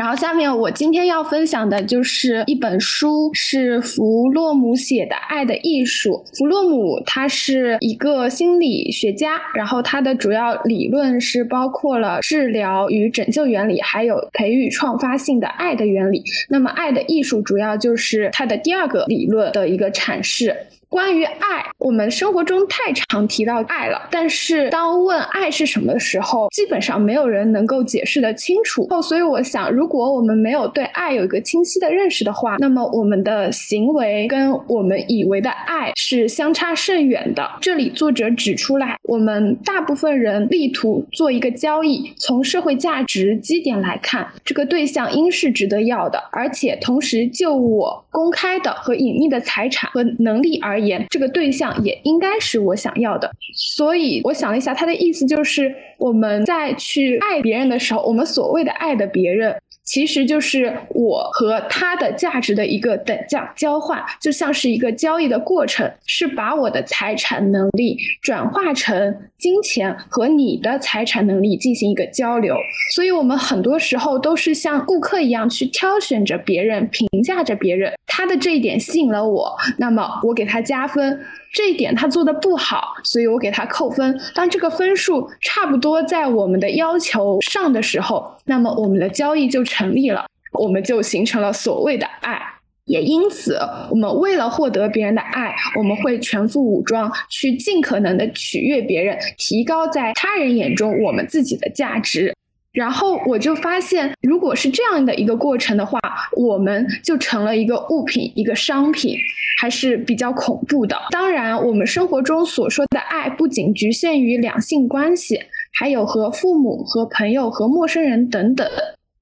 [0.00, 6.24] 然后下面我今天要分享的就是一本书，是弗洛姆写的《爱的艺术》。
[6.38, 16.24] 弗洛姆他是一个心理学家，然后他的主要理论是包括了治疗与拯救原理，还有培育创发性的爱的原理。
[16.48, 20.56] 那么，《爱的艺术》主要就是他的第二个理论的一个阐释。
[20.90, 28.84] 关于爱，我们生活中太常提到爱了，但是当问爱是什么的时候，基本上没有人能够解释得清楚。
[28.90, 37.48] 哦，所以我想，如果我们没有对爱有一个清晰的认识的话，那么我们的行为跟我们以为的爱是相差甚远的。
[37.60, 50.79] 这里作者指出来，我们大部分人力图做一个交易，从社会价值基点来看，这个对象应是值得要的，而且同时就我公开的和隐秘的财产和能力而。
[50.80, 59.56] 言这个对象也应该是我想要的，所以我想了一下，他的意思就是我们在去爱别人的时候，我们所谓的爱的别人。
[59.90, 72.54] 其实就是我和他的价值的一个等价交换，就像是一个交易的过程，是把我的财产能力转化成金钱和你的财产能力进行一个交流。
[72.94, 81.18] 所以，我们很多时候都是像顾客一样去挑选着别人，评价着别人，他的这一点吸引了我，那么我给他加分。
[81.52, 84.18] 这一点他做的不好，所以我给他扣分。
[84.34, 92.40] 当这个分数差不多在我们的要求上的时候，那么我们的交易就成立了，我们就形成了所谓的爱。
[92.86, 93.56] 也因此，
[93.88, 102.34] 我们为了获得别人的爱，我们会全副武装，去尽可能的取悦别人，提高在他人眼中我们自己的价值。
[102.72, 105.98] 然后我就发现，如果是这样的一个过程的话，
[106.36, 109.16] 我们就成了一个物品，一个商品，
[109.60, 110.96] 还是比较恐怖的。
[111.10, 115.40] 当然，我们生活中所说的爱，不仅局限于两性关系，
[115.72, 118.68] 还有和父母、和朋友、和陌生人等等。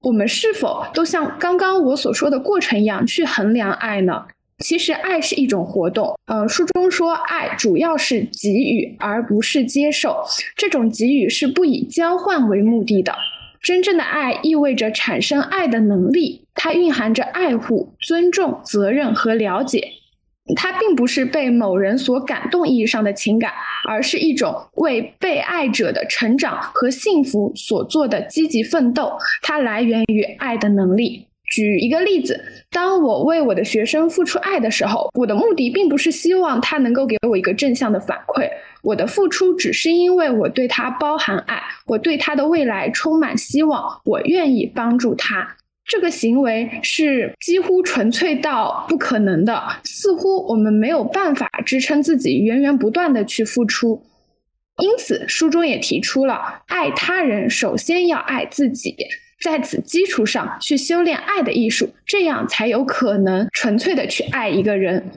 [0.01, 4.25] 我们是否都像刚刚我所说的过程一样去衡量爱呢？
[4.59, 6.15] 其实，爱是一种活动。
[6.27, 10.17] 呃，书中说，爱主要是给予，而不是接受。
[10.55, 13.15] 这种给予是不以交换为目的的。
[13.61, 19.93] 真正的爱意味着产生爱的能力，它蕴含着爱护、尊重、责任和了解。
[20.55, 23.53] 它并不是被某人所感动意义上的情感，
[23.87, 29.11] 而是一种为被爱者的成长和幸福所做的积极奋斗。
[29.43, 31.28] 它来源于爱的能力。
[31.49, 32.39] 举一个例子，
[32.69, 38.47] 当我为我的学生付出爱的时候，我的目的并不是希望他能够给我一个正向的反馈，
[38.83, 45.55] 我的付出只是因为我对他包含爱，我对他的未来充满希望，我愿意帮助他。
[45.85, 54.03] 这个行为是几乎纯粹到不可能的，似乎我们没有办法支撑自己源源不断的去付出。
[54.83, 58.95] 因此，书中也提出了，爱他人首先要爱自己。
[59.41, 65.09] 在此基础上去修炼爱的艺术，这样才有可能纯粹的去爱一个人。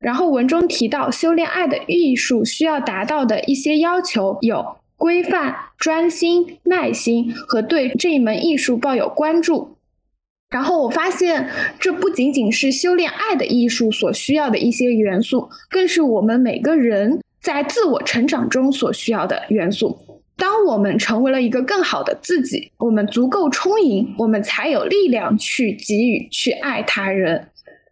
[0.00, 9.76] 然后文中提到修炼爱的艺术需要达到的一些要求有规范、专心、耐心和对这一门艺术抱有关注。
[10.50, 11.48] 然后我发现，
[11.78, 19.96] 这不仅仅是修炼爱的艺术所需要的一些元素，更是我们每个人在自我成长中所需要的元素。
[20.40, 27.48] 当我们成为了一个更好的自己，我们足够充盈，我们才有力量去给予、去爱他人。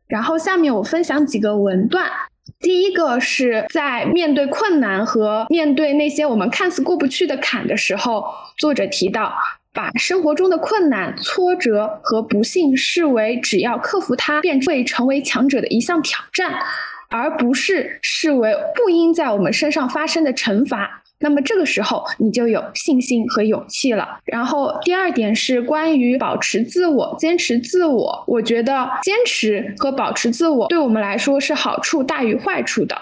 [0.09, 2.11] 然后下面我分享几个文段。
[2.59, 8.25] 第一个是在面对困难和面对那些我们看似过不去的坎的时候，
[8.57, 9.35] 作者提到。
[9.75, 16.53] 把生活中的困难、挫折和不幸视为只要克服它便会成为强者的一项挑战，
[17.11, 20.98] 而不是视为不应在我们身上发生的惩罚。
[21.21, 24.21] 那么这个时候你就有信心和勇气了。
[24.25, 28.25] 然后第二点是关于保持自我、坚持自我。
[28.27, 32.97] 我觉得坚持和保持自我对我们来说是好处大于坏处的。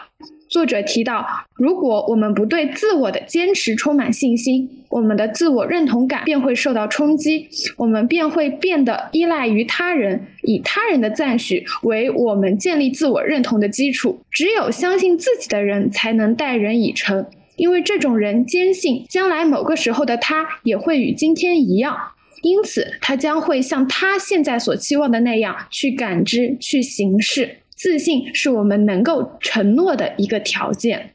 [0.49, 14.21] 作者提到，如果我们不对自我的坚持充满信心，我们的自我认同感便会受到冲击，我们便会变得依赖于他人，以他人的赞许为我们建立自我认同的基础。
[14.31, 17.27] 只有相信自己的人，才能待人以诚，
[17.57, 21.97] 因为这种人坚信将来某个时候的他也会与今天一样，
[22.43, 27.59] 因此他将会像他现在所期望的那样去感知、去行事。
[27.75, 31.13] 自信是我们能够承诺的一个条件。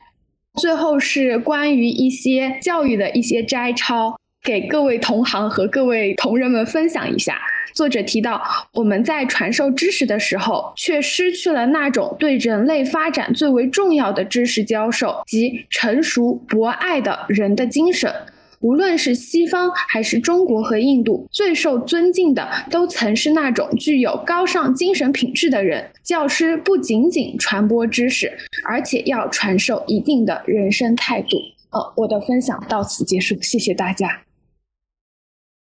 [0.59, 7.39] 最后是关于一些教育的一些摘抄，给各位同行和各位同仁们分享一下。
[7.73, 8.41] 作者提到，
[8.73, 18.13] 我们在传授知识的时候，却失去了那种对人类发展最为重要的知识教授及成熟博爱的人的精神。
[18.59, 25.89] 无论是西方还是中国和印度，最受尊敬的都曾是那种具有高尚精神品质的人。
[26.03, 28.31] 教师不仅仅传播知识，
[28.65, 31.37] 而且要传授一定的人生态度。
[31.71, 34.21] 呃，我的分享到此结束，谢谢大家。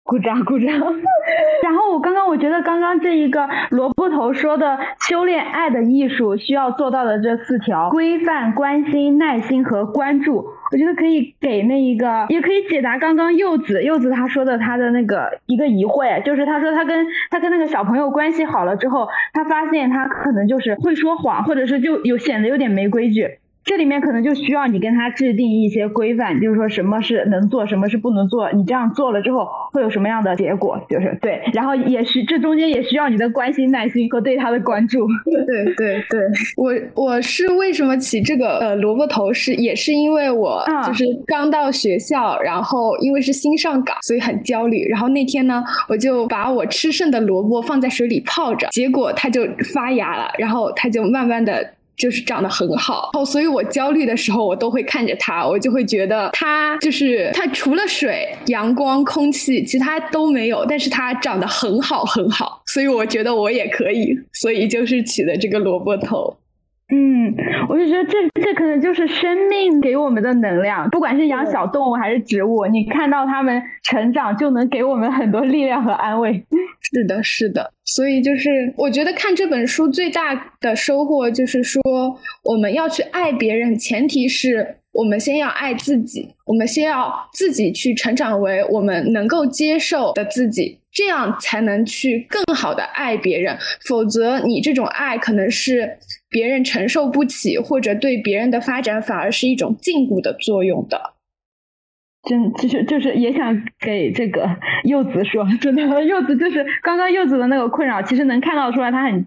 [0.02, 0.66] 鼓掌，鼓掌。
[1.62, 4.78] 然后我刚刚我觉得刚刚这一个萝卜头说的
[5.08, 10.46] 修炼爱的艺术需要做到的这四条：规范、关心、耐心和关注。
[10.72, 23.38] 我觉得可以给那一个，也可以解答刚刚柚子柚子他说的他的那个一个疑惑，就是他说他跟他跟那个小朋友关系好了之后，他发现他可能就是会说谎，或者是就有显得有点没规矩。
[23.62, 28.50] 这里面可能就需要你跟他制定一些规范，就是说什么是能做，什么是不能做。
[28.52, 30.80] 你这样做了之后会有什么样的结果？
[30.88, 35.06] 就是对，然后也是这中间也需要你的关心、耐心和对他的关注。
[35.46, 36.20] 对对对，
[36.56, 44.86] 我我是为什么起这个呃萝卜头是也是因为我就是刚到学校，然后因为是新上岗，所以很焦虑。
[44.88, 51.74] 然后那天呢，我就把我吃剩的萝卜放在水里泡着，结果它就发芽了，然后它就慢慢的。
[52.00, 66.34] 就是长得很好，然后，所以我焦虑的时候，我都会看着它，我就会觉得它就是它除了水、阳光、空气，其他都没有，但是它长得很好很好，所以我觉得我也可以，所以就是起的这个萝卜头。
[66.92, 67.34] 嗯，
[67.68, 76.44] 我就觉得这这可能就是生命给我们的能量，不管是养小动物还是植物，你看到它们成长，就能给我们很多力量和安慰。
[76.82, 81.80] 是的，是的，所以就是我觉得看这本书最大的收获就是说，
[82.42, 93.56] 我们要去爱别人，前提是我们先要爱自己，我们先要自己去成长为我们能够接受的自己，这样才能去更好的爱别人。
[93.86, 95.96] 否则，你这种爱可能是
[96.30, 101.14] 别人承受不起，或者对别人的发展反而是一种禁锢的作用的。
[102.22, 104.48] 真就是就是也想给这个
[104.84, 109.26] 柚子说，真的柚子就是刚刚柚子的那个困扰，其实能看到出来他很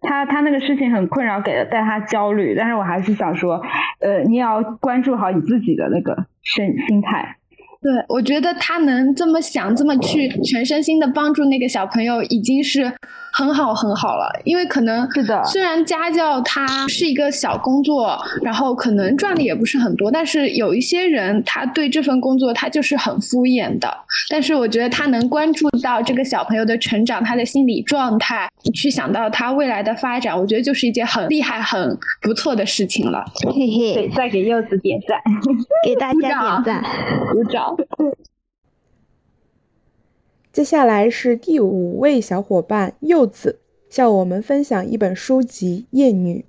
[0.00, 3.60] 他他那个事情很困扰，给了带他焦虑，但是我还是想说，
[4.00, 7.36] 呃，你也要关注好你自己的那个身心态。
[7.82, 12.90] 对，我觉得他能这么想，这么去全身心的帮助那个小朋友，已经是
[13.36, 14.28] 很好很好了。
[14.44, 23.88] 因为可能是的，虽然家教它是一个小工作，然后可能赚的也不是很多，但是有一些人他对这份工作他就是很敷衍的。
[24.28, 33.24] 但是我觉得他能关注到这个小朋友的成长，他的心理状态，去想到他未来的发展，我觉得就是一件很厉害、很不错的事情了。
[33.54, 35.18] 嘿嘿，再给柚子点赞，
[35.84, 36.82] 给大家点赞，
[37.32, 37.76] 鼓掌。
[40.56, 46.46] 接下来是第五位小伙伴柚子，向我们分享一本书籍《艳女》。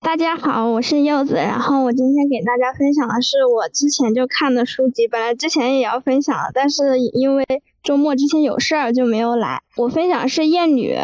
[0.00, 7.44] 大家好，我是柚子，然后我今天给大家分享的是我之前就看的书籍，本来之前也要分享，但是因为
[7.82, 9.62] 周末之前有事儿就没有来。
[9.76, 10.94] 我分享是《艳女》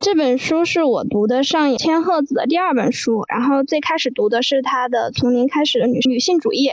[0.00, 6.68] 这本书，是我读的上野千鹤子的第二本书，然后最开始读的是她的《从零开始的女女性主义》。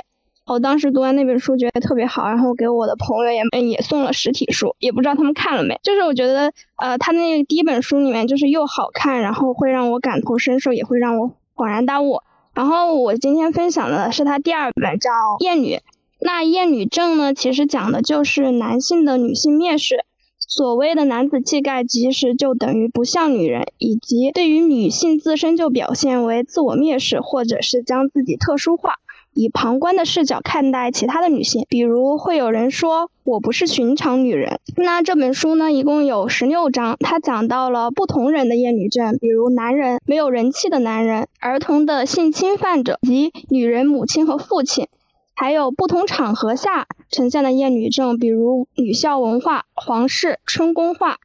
[0.45, 5.79] 我当时读完那本书觉得特别好，然后给我的朋友也也送了实体书，也不知道他们看了没。
[5.83, 12.19] 就是我觉得，呃，他那第一本书里面就是又好看，然后会让我感同身受，也会让我恍然大悟。
[12.53, 15.11] 然后我今天分享的是他第二本叫
[15.43, 15.75] 《厌女》。
[16.19, 20.03] 那厌女症呢，其实讲的就是男性的女性蔑视。
[20.39, 28.95] 所谓的男子气概，其实就等于不像女人，以及对于女性自身就表现为自我蔑视，或者是将自己特殊化。
[29.33, 34.59] 以旁观的视角看待其他的女性，比如会有人说我不是寻常女人。
[34.75, 44.87] 那这本书呢，一共有十六章，它讲到了不同人的厌女症，比如男人没有人气的男人、儿童的性侵犯者及女人母亲和父亲，
[45.35, 51.17] 还有不同场合下呈现的厌女症，比如女校文化、皇室、春宫化。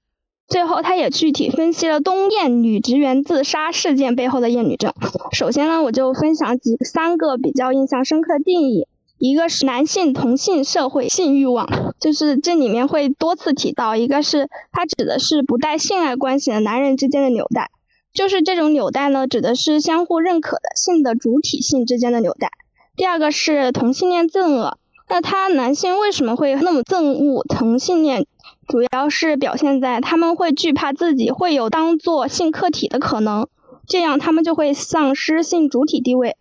[0.48, 4.94] 最后，他也具体分析了东燕女职员自杀事件背后的厌女症。
[5.32, 8.86] 首先呢，我就分享几三个比较印象深刻的定义。
[9.18, 13.94] 一个是男性同性社会性欲望，就是这里面会多次提到。
[13.96, 17.70] 一个是它指的是不带性爱关系的男人之间的纽带，
[18.14, 22.48] 就是这种纽带呢，指的是相互认可的性的主体性之间的纽带。
[22.96, 24.78] 第二个是同性恋憎恶，
[25.08, 28.24] 那他男性为什么会那么憎恶同性恋？
[28.68, 33.48] 主要是表现在他们会惧怕自己会有当做性客体的可能，
[33.86, 36.36] 这样他们就会丧失性主体地位，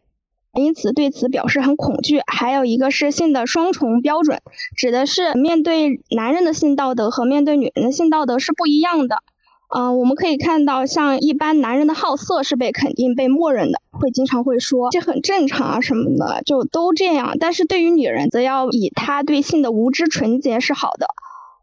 [0.54, 2.20] 因此对此表示很恐惧。
[2.28, 4.42] 还有一个是性的双重标准，
[4.76, 9.24] 指的是面对男人的性道德和面对女人的性道德是不一样的。
[9.74, 17.38] 嗯，我们可以看到，像一般男人的好色是被肯定、被默认的，会经常会说这很正常啊什么的，就都这样。
[17.40, 21.08] 但是对于女人，则要以她对性的无知纯洁是好的。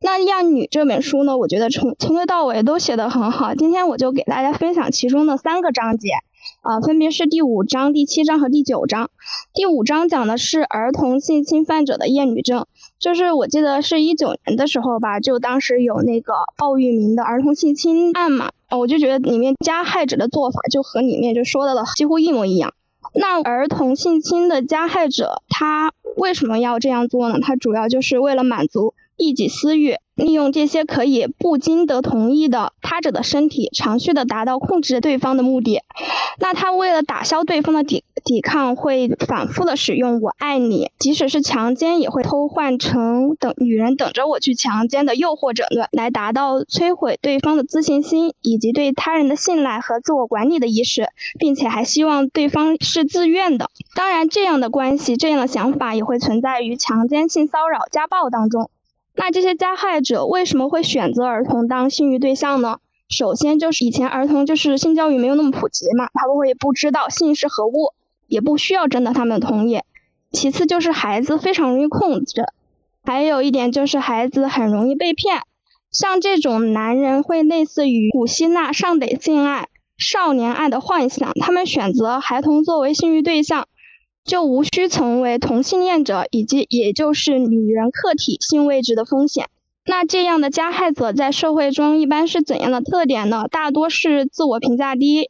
[0.05, 3.55] 那《艳女》这本书呢，我觉得从从头到尾都写得很好。
[3.55, 6.11] 今天我就给大家分享其中的三个章节，
[6.61, 9.11] 啊，分别是第五章、第七章和第九章。
[9.55, 12.67] 第五章讲的是儿童性侵犯者的厌女症，
[12.99, 22.75] 就是我记得是一九年的时候吧，就当时有那个鲍玉明的儿童性侵案嘛，我就觉得里面加害者的做法就和里面就说的几乎一模一样。
[23.15, 27.39] 那儿童性侵的加害者他为什么要这样做呢？
[27.41, 28.93] 他主要就是为了满足。
[29.17, 35.83] 一己私欲，利用这些可以不经得同意的他者的身体，长续的达到控制对方的目的。
[36.39, 51.07] 那他为了打消对方的抵抵抗，会反复的使用“我爱你”，即使是强奸，也会偷换成等女人等着我去强奸的诱惑者论，来达到摧毁对方的自信心以及对他人的信赖和自我管理的意识，
[51.39, 53.71] 并且还希望对方是自愿的。
[53.95, 58.71] 当然，这样的关系，这样的想法也会存在于强奸、性骚扰、家暴当中。
[59.17, 62.79] 那这些加害者为什么会选择儿童当性欲对象呢？
[63.09, 67.93] 首先就是以前儿童就是性教育没有那么普及嘛，他们会不知道性是何物，
[68.27, 69.81] 也不需要征得他们的同意。
[70.33, 72.47] 其次就是孩子非常容易控制，
[73.05, 75.43] 还有一点就是孩子很容易被骗。
[75.93, 83.69] 像这种男人会类似于古希腊尚得性爱、少年爱的幻想，他们选择孩童作为性欲对象。
[84.25, 89.47] 就无需成为同性恋者，以及也就是女人客体性位置的风险。
[89.87, 93.47] 那这样的加害者在社会中一般是怎样的特点呢？
[93.51, 95.29] 大多是自我评价低。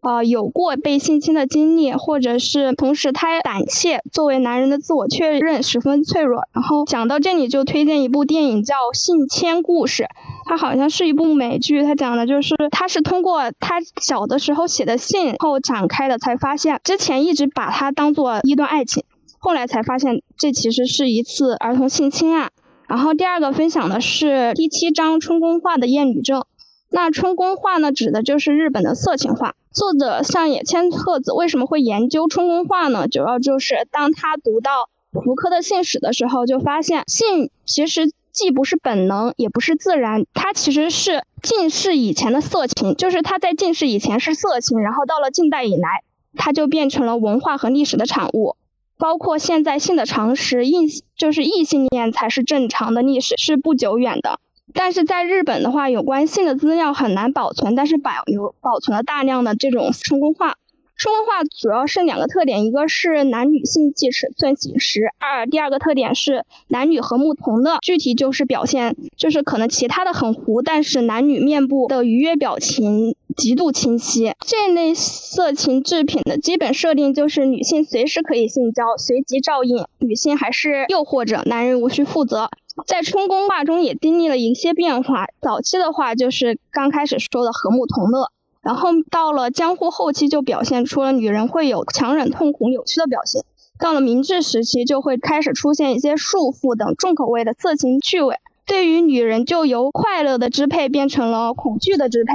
[0.00, 6.44] 呃，有过被性侵的经历，或者是同时他胆怯，作为男人的自我确认十分脆弱。
[6.52, 10.04] 然后讲到这里就推荐一部电影叫《性侵故事》，
[10.48, 19.02] 它好像是一部美剧，它讲的就是他是通过他小的时候写的信后展开的，才发现之前一直把他当做一段爱情，
[19.38, 22.50] 后来才发现这其实是一次儿童性侵案。
[22.86, 26.44] 然后第二个分享的是第七章春宫画的厌女症。
[26.88, 29.56] 那春宫画呢，指的就是日本的色情画。
[29.72, 33.08] 作者上野千鹤子为什么会研究春宫画呢？
[33.08, 48.56] 主要就是当他读到福柯的信史的时候，就发现性其实既不是本能，也不是自然，它其实是近世以前的色情，就是它在近世以前是色情，然后到了近代以来，它就变成了文化和历史的产物。
[48.98, 50.74] 包括现在性的常识，异
[51.16, 54.38] 就是异性恋才是正常的历史是不久远的。
[54.74, 60.56] 但是在日本的话，有关性的资料很难保存，但是保留保存了大量的这种春宫化。
[60.96, 67.78] 中国画主要是两个特点，一个是男女性记尺寸紧实，二第二个特点是男女和睦同乐。
[67.82, 74.32] 具体就是表现，就是可能其他的很糊，但是男女面部的愉悦表情极度清晰。
[74.40, 82.48] 这类色情制品的基本设定就是女性随时可以性交，随即照应，女性还是诱惑者，男人无需负责。
[82.86, 88.30] 在春宫画中也经历了一些变化，早期的话就是刚开始说的和睦同乐。
[88.66, 93.44] 然后到了江户后期，就表现出了女人会有强忍痛苦、扭曲的表现。
[93.78, 98.34] 到了明治时期，就会开始出现一些束缚等重口味的色情趣味。
[98.66, 102.32] 对于女人，就由快乐的支配变成了恐惧的支配。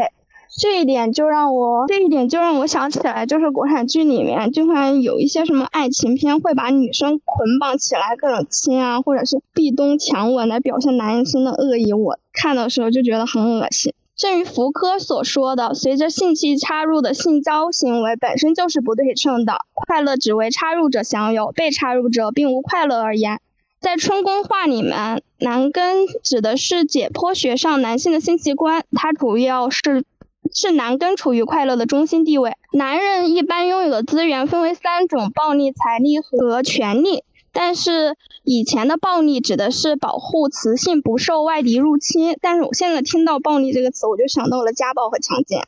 [0.58, 11.92] 这一点就让我，这一点就让我想起来，就是国产剧里面就会有一些什么爱情片，会把女生捆绑起来，各种亲啊，或者是壁咚、强吻来表现男生的恶意。
[11.92, 13.94] 我看的时候就觉得很恶心。
[14.22, 23.40] 正如福柯所说的，随着性器插入的性交行为本身就是不对称的，快乐只为插入者享有，被插入者并无快乐而言。
[23.80, 30.06] 在春宫画里面，男根指的是解剖学上男性的性器官，它主要是
[30.54, 32.54] 是男根处于快乐的中心地位。
[32.74, 37.24] 男人一般拥有的资源分为三种：暴力、财力和权力。
[37.54, 45.68] 但是以前的暴力指的是保护雌性不受外敌入侵，但是我现在听到暴力这个词，我就想到了家暴和强奸。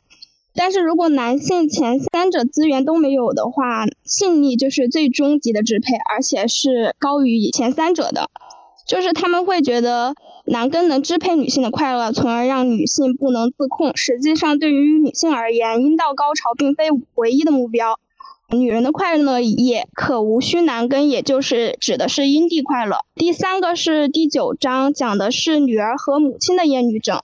[0.54, 8.30] 但是如果男性前三者资源都没有的话，性力就是最终极的支配，而且是高于以前三者的。
[8.86, 13.96] 就是他们会觉得男根能支配女性的快乐，从而让女性不能自控。
[13.96, 17.98] 实际上，对于女性而言，阴道高潮并非唯一的目标。
[18.50, 23.04] 女人的快乐也可无需男根，也就是指的是阴蒂快乐。
[23.14, 27.22] 第三个是第九章，讲的是女儿和母亲的厌女症，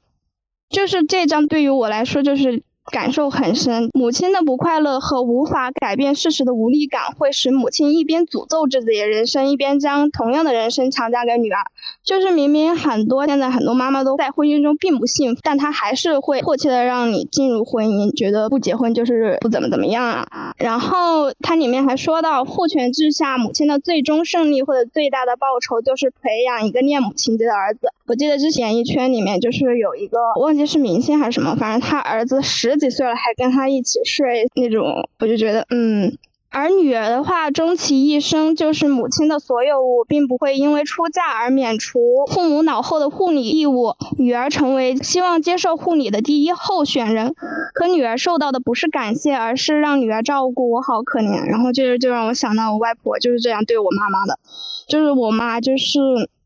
[0.69, 2.63] 就是这章对于我来说就是。
[2.91, 11.59] 感受很深，母亲的不快乐和无法改变事实的无力感，会使母亲一边诅咒自己的人生，一边将同样的人生强加给女儿。
[12.03, 20.53] 就是明明很多现在很多妈妈都在婚姻中并不幸福，但她还是会迫切的让你进入婚姻，觉得不结婚就是不怎么怎么样啊。
[20.57, 27.93] 然后它里面还说到，父权制下母亲的最终胜利或者最大的报酬，就是培养一个恋母情节的儿子。
[28.11, 32.77] 我记得之前一圈里面就是有一个，忘记是明星还是什么，反正他儿子十。
[32.77, 36.19] 几岁了还跟他一起睡那种，我就觉得嗯。
[36.49, 43.95] 而女儿的话，终其一生就是母亲的所有物，并不会因为出嫁而免除父母脑后的护理义务。
[44.19, 47.35] 女儿成为希望接受护理的第一候选人，
[47.75, 51.47] 可女儿受到的不是感谢，而是让女儿照顾我，好可怜。
[51.47, 54.41] 然后就是就让我想到我外婆就是这样对我妈妈的，
[54.89, 56.01] 就是我妈就是。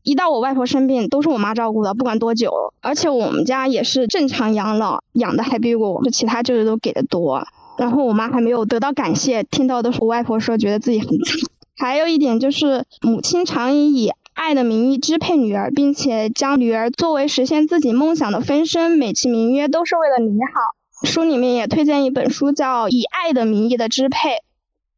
[0.05, 2.71] 一到我外婆生病，都是我妈照顾的，不管多久。
[2.79, 7.47] 而且我们家也是正常养老，养的还比我们其他舅舅都给的多。
[7.79, 11.49] 然后我妈还没有得到感谢，听到都是我外婆说，觉得自己很惨。
[11.75, 21.07] 还有一点就是，母亲常以以爱的名义支配女儿，并且将女儿作为实现自己梦想的分身，美其名曰都是为了你好。
[21.07, 24.29] 书里面也推荐一本书，叫《以爱的名义的支配》。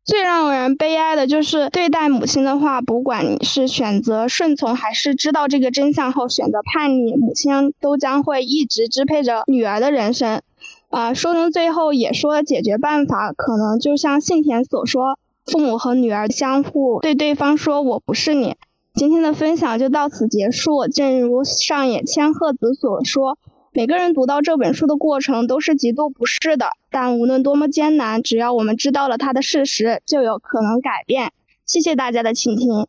[0.07, 10.41] 最让人悲哀的就是对待母亲的话，不管你是选择顺从，还是知道这个真相后选择叛逆，母亲都将会一直支配着女儿的人生。
[10.89, 18.55] 啊，书中最后也说了解决办法，可能就像信田所说，父母和女儿相互对对方说“我不是你”。
[18.95, 20.87] 今天的分享就到此结束。
[20.87, 23.37] 正如上野千鹤子所说。
[23.77, 31.31] 每个人读到这本书的过程都是极度不适的，但无论多么艰难，只要我们知道了它的事实，就有可能改变。
[31.63, 32.87] 谢谢大家的倾听。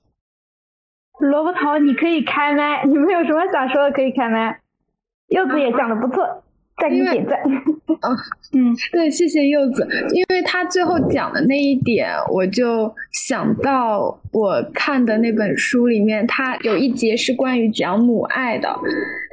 [1.18, 4.62] 萝卜头，你可以开麦， 你们有什么想说的可以开麦。
[5.26, 6.42] 柚子也讲的不错。
[6.80, 7.38] 再给你点赞。
[7.44, 8.16] 嗯
[8.54, 12.90] 嗯，对，谢谢柚子，因为他最后讲的那一点，我就
[13.26, 18.68] 想到我看的那本书里面，它有一节是关于讲母爱的，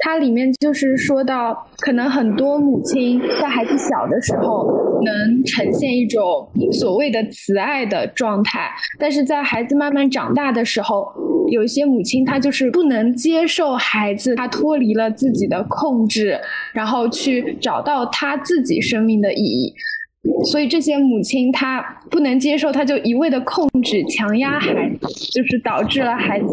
[0.00, 8.68] 它里面就是说到，可能很多母亲在孩子小的时候能呈现一种所谓的慈爱的状态，
[8.98, 11.10] 但是在孩子慢慢长大的时候，
[11.50, 16.38] 有一些母亲她就是不能接受孩子他脱离了自己的控制，
[16.72, 17.56] 然后去。
[17.60, 19.74] 找到他自己生命的意义，
[20.44, 26.46] 所以这些母亲她不能接受，她就一味的控制、强压孩子，就是导致了孩子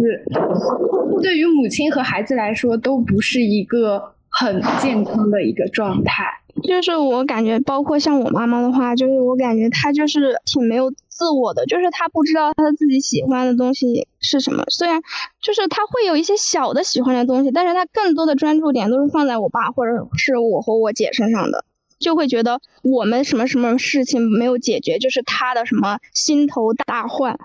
[1.22, 6.26] 对于母亲和孩子来说都不是一个很健康的一个状态。
[6.64, 14.64] 就是我感觉，包括像我妈妈的话，就是我感觉她就是挺没有自我的，就是他不知道他自己喜欢的东西是什么。
[14.70, 15.02] 虽然
[15.42, 21.66] 就是他会有一些小的喜欢的东西，但是他更多的专注点都是放在我爸或者是我和我姐身上的。
[22.00, 27.40] 就会觉得我们什么什么事情没有解决，就是他的什么心头大患。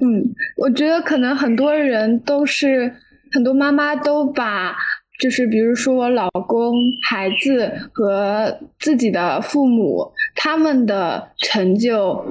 [0.00, 2.96] 嗯，我觉得可能很多人都是
[3.32, 4.76] 很多妈妈都把。
[5.20, 6.72] 就是比如说我，老公、
[7.02, 12.24] 孩子和自己的父母，他们的成就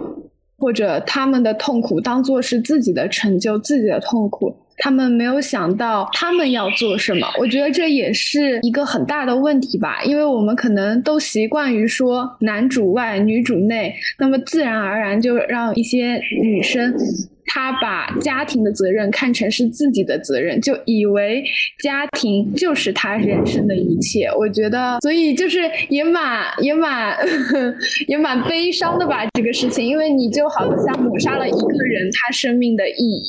[0.60, 4.56] 或者他们的痛苦，当做是自己的成就、自己的痛苦。
[4.82, 7.28] 他们没有想到他们要做什么。
[7.38, 16.96] 我觉得这也是一个很大的问题吧，因为我们可能都习惯于说男主外女主内，那么自然而然就让一些女生。
[17.52, 21.44] 他把家庭的责任看成是自己的责任，就以为
[21.84, 24.28] 家庭就是他人生的一切。
[24.38, 27.18] 我觉得，所以就是也蛮也蛮
[28.08, 33.24] 也蛮悲伤的吧，这个事情，因为你就好像抹杀了一个人他生命的意义。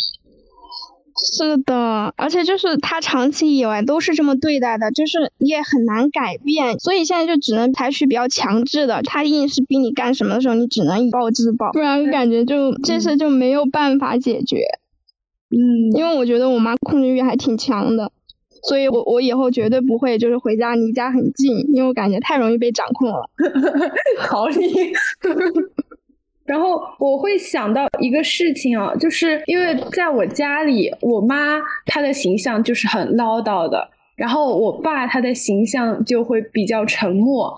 [1.23, 14.59] 是的，而且就是他长期以来都是这么对待的，就是你也很难改变，所以现在就只能采取比较强制的，他硬是逼你干什么的时候，你只能以暴制暴，不然感觉就这事就没有办法解决。
[15.51, 18.13] 嗯，因为我觉得我妈控制欲还挺强的，
[18.63, 23.29] 所以我我以后绝对不会就是回家离家很近，因为我感觉太容易被掌控了。
[24.27, 24.57] 逃离。
[26.51, 37.55] 然后我会想到一个事情啊，就是因为在我家里，我妈她的形象就是很唠叨的，然后我爸他的形象就会比较沉默，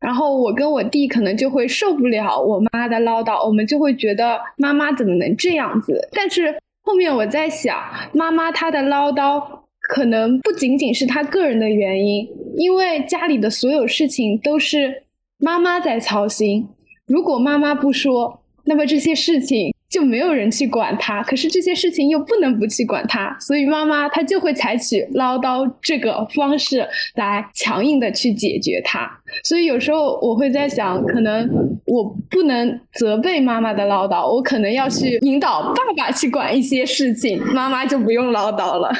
[0.00, 6.08] 然后我跟我弟可能就会受不了我妈的唠叨，我们就会觉得妈妈怎么能这样子？
[6.12, 7.78] 但是后面我在想，
[8.14, 9.42] 妈妈她的唠叨
[9.90, 12.26] 可能不仅仅是她个人的原因，
[12.56, 15.02] 因为家里的所有事情都是
[15.36, 16.66] 妈妈在操心。
[17.06, 21.22] 如果妈妈不说，那么这些事情就没有人去管他。
[21.22, 29.06] 可是这些事情又不能不去管他，所以妈妈她就会采取唠叨这个方式来强硬的去解决它。
[29.44, 31.46] 所以有时候我会在想，可能
[31.84, 38.90] 我不能责备妈妈的唠叨，我可能要去引导爸爸去管一些事情，妈妈就不用唠叨了。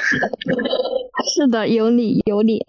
[1.35, 2.63] 是的，有理有理。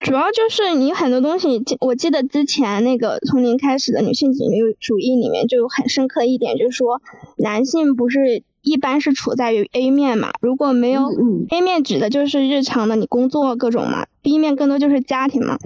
[0.00, 4.32] 主要就是你很多东西，我记得之前那个从零开始的女性
[4.80, 7.02] 主义里面就有很深刻一点，就是说
[7.36, 11.02] 男性不是一般是处在于 A 面嘛，如果没有
[11.50, 15.58] A 面指的就是日常的你工作各种嘛，B 面更多就是家庭嘛。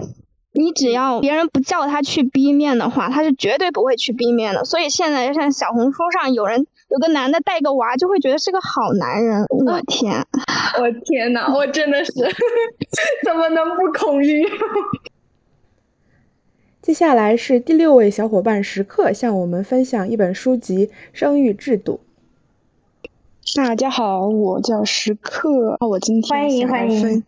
[0.55, 4.65] 你只要别人不叫他去 B 面的话，他是绝对不会去 B 面的。
[4.65, 9.43] 所以现在像小红书上有人有个男的带个娃，就会觉得是个好男人。
[9.49, 10.13] 我天，
[10.79, 12.11] 我天呐，我真的是
[13.25, 14.47] 怎么能不恐惧？
[16.83, 22.01] 接下来是第六位小伙伴时刻向我们分享一本书籍《生育制度》。
[23.57, 27.23] 大家好，我叫时刻，我今天欢迎欢迎。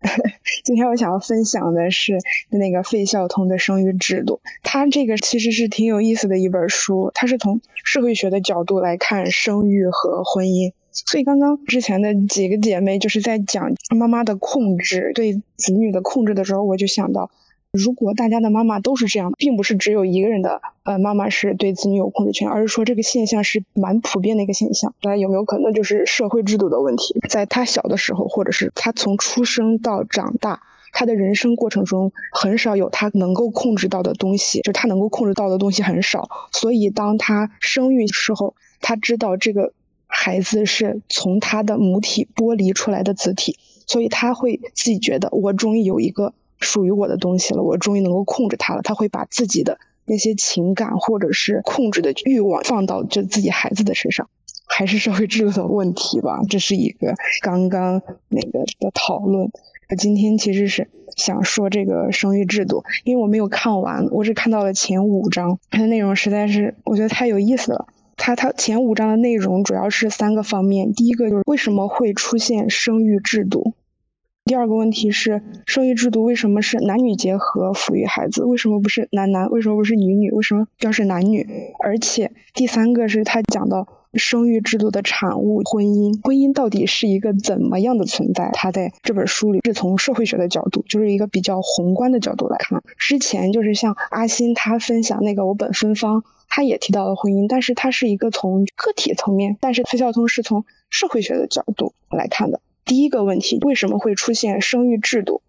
[0.64, 2.18] 今天我想要分享的是
[2.50, 10.72] 那个费孝通的《生育制度》，他这个其实是挺有意思的一本书，它是从社会学的角度来看生育和婚姻。
[10.92, 17.30] 所以刚刚之前的几个姐妹就是在讲妈妈的控制对子女的控制的时候，我就想到。
[17.72, 24.94] 如果大家的妈妈都是这样，并不是只有一个人的呃妈妈是对子女有控制权，而是说这个现象是蛮普遍的一个现象。
[25.02, 27.20] 那有没有可能就是社会制度的问题？
[27.28, 30.62] 在他小的时候，或者是他从出生到长大，
[30.92, 36.26] 他的人生过程中很少有他能够控制到的东西，就他能够控制到的东西很少。
[36.52, 39.74] 所以当他生育时候，他知道这个
[40.06, 46.32] 孩子是从他的母体剥离出来的子体，所以他会自己觉得我终于有一个。
[46.58, 48.82] 属于我的东西了，我终于能够控制它了。
[48.82, 54.28] 他会把自己的那些情感或者是控制的欲望放到就自己孩子的身上，
[54.66, 56.40] 还是社会制度的问题吧？
[56.48, 59.50] 这是一个刚刚那个的讨论。
[59.90, 67.86] 我今天其实是想说这个生育制度，因为我没有看完，我只看到了前五章，它的内容实在是我觉得太有意思了。
[68.16, 73.74] 它它前五章的内容主要是三个方面，第一个就是为什么会出现生育制度。
[74.48, 78.44] 第二个问题是，生育制度为什么是男女结合抚育孩子？
[78.44, 79.46] 为什么不是男男？
[79.50, 80.30] 为什么不是女女？
[80.30, 81.46] 为什么要是男女？
[81.84, 86.18] 而且第三个是他讲到生育制度的产物——婚姻。
[86.26, 88.48] 婚姻到底是一个怎么样的存在？
[88.54, 92.82] 他在这本书里是从社会学的角度，就是一个比较宏观的角度来看。
[92.96, 102.62] 之前就是像阿欣他分享那个我本芬芳，他也提到了婚姻，但是他是一个从个体层面，但是崔孝通是从社会学的角度来看的。
[102.88, 105.42] 第一个问题，为什么会出现生育制度？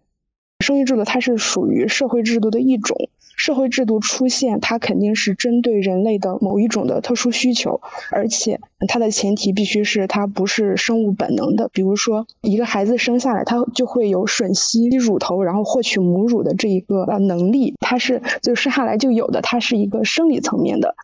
[0.62, 7.80] 生育制度它是属于社会制度的一种，社会制度出现，它肯定是针对人类的某一种的特殊需求，
[8.10, 11.70] 而且它的前提必须是它不是生物本能的。
[11.72, 20.94] 比如说，一个孩子生下来，他就会有吮吸乳头，然后获取母乳的这一个呃能力，它是就生下来就有的，它是一个生理层面的。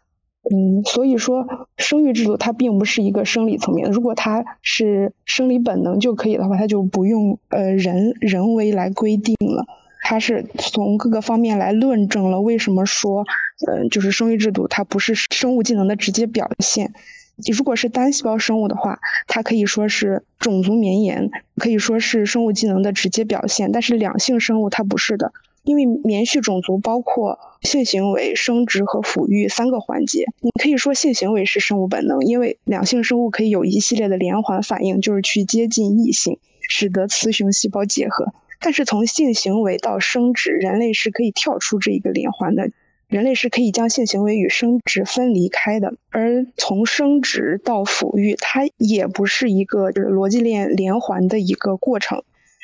[0.49, 1.45] 嗯，所以说
[1.77, 3.91] 生育制度它并不是一个生理层面。
[3.91, 9.67] 如果它是生理本能就可以的话，它就不用呃人人为来规定了。
[10.03, 13.25] 它是从各个方面来论证了为什么说，
[13.67, 16.93] 嗯，就是生育制度它不是生物技能的直接表现。
[17.57, 23.73] 如果是单细胞生物的话，它可以说是种族绵延，可以说是生物技能的直接表现。
[23.73, 25.33] 但是两性生物它不是的。
[25.67, 30.25] 因为棉絮种族包括性行为、生殖和抚育三个环节。
[30.41, 36.39] 你可以说性行为是生物本能，因为两性生物可以有一系列的连环反应，就是去接近异性，
[36.69, 38.33] 使得雌雄细胞结合。
[38.61, 42.71] 但是从性行为到生殖，人类是可以跳出这一个连环的，
[43.09, 45.95] 人类是可以将性行为与生殖分离开的。
[46.11, 52.23] 而从生殖到抚育，它也不是一个就是逻辑链连环的一个过程。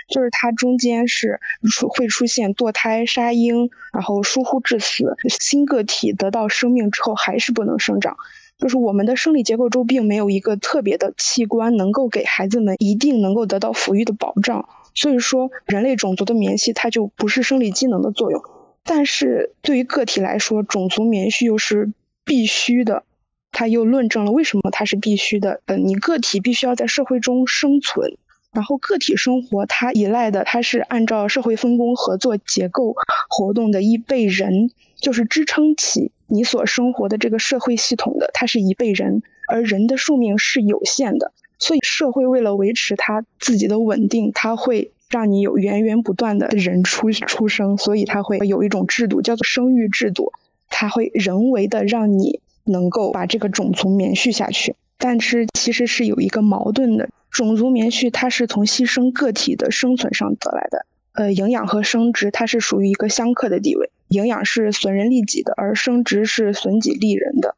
[0.08, 8.16] 就是它中间是出会出现堕胎、杀婴，然后疏忽致死，新个体得到生命之后还是不能生长。
[8.58, 14.68] 就是我们的生理结构中并没有一个特别的器官能够给孩子们一定能够得到抚育的保障。
[14.94, 18.40] 所以说，人类种族的棉絮它就不是生理机能的作用。
[18.84, 21.92] 但是对于个体来说，种族棉絮又是
[22.24, 23.04] 必须的。
[23.50, 25.60] 它又论证了为什么它是必须的。
[25.66, 28.16] 呃，你个体必须要在社会中生存。
[28.52, 32.94] 然后个体生活，它依赖的，它是按照社会分工合作结构
[33.28, 50.30] 活动的，一辈人就是支撑起你所生活的这个社会系统的，它是一辈人，而人的寿命是有限的，所以社会为了维持它自己的稳定，它会让你有源源不断的人出出生，所以它会有一种制度叫做生育制度，
[50.68, 57.08] 它会人为的让你能够把这个种族延续下去，但是其实是有一个矛盾的。
[57.32, 67.54] 种族棉絮它是从牺牲个体的生存上得来的，呃，营养和生殖它是属于一个相克的地位，营养是损人利己的，而生殖是损己利人的，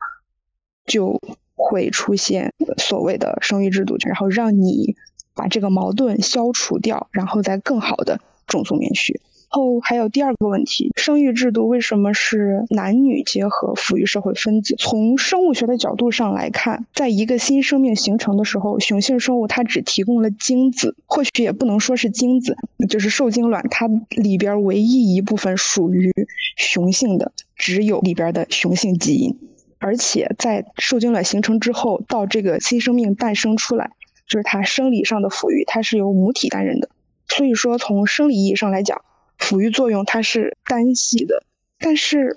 [0.86, 1.20] 就
[1.56, 4.94] 会出现所谓的生育制度，然后让你
[5.34, 9.20] 把这个矛盾消除掉，然后再更好的种族棉絮。
[9.55, 14.74] 后还有第二个问题，生育制度为什么是男女结合抚育社会分子？
[14.76, 22.56] 从生物学的角度上来看，在一个新生命形成的时候，雄性生物它只提供了精子，或许也不能说是精子，
[22.89, 26.12] 就是受精卵，它里边唯一一部分属于
[26.56, 29.39] 雄性的，只有里边的雄性基因。
[29.78, 33.93] 而且在受精卵形成之后，到这个新生命诞生出来，
[34.26, 36.89] 就是它生理上的抚育，它是由母体担任的。
[37.28, 39.02] 所以说，从生理意义上来讲，
[39.39, 41.44] 抚育作用它是单系的，
[41.78, 42.36] 但是，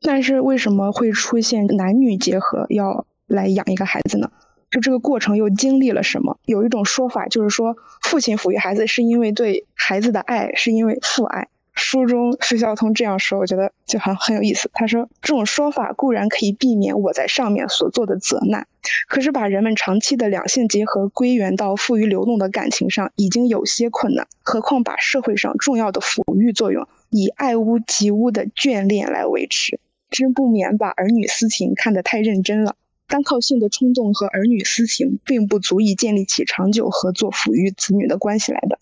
[0.00, 4.30] 但是为什么会出现男女结合要来养一个孩子呢？
[4.70, 6.38] 就这个过程又经历了什么？
[6.44, 11.48] 有一种说法就是说，父亲抚育孩子是因为对孩子的爱，是因为父爱。
[11.80, 14.68] 书中费孝通这样说，我觉得就很很有意思。
[14.74, 18.66] 他说，这种说法固然可以避免我在上面所做的责难，
[19.06, 24.26] 可是把人们长期的两性结合归源到富于流动的感情上，已经有些困难。
[24.42, 32.76] 何况把社会上重要的抚育作用以爱屋及乌的眷恋来维持，真不免把儿女私情看得太认真了。
[33.06, 38.78] 单靠性的冲动和儿女私情，并不足以建立起长久合作抚育子女的关系来的。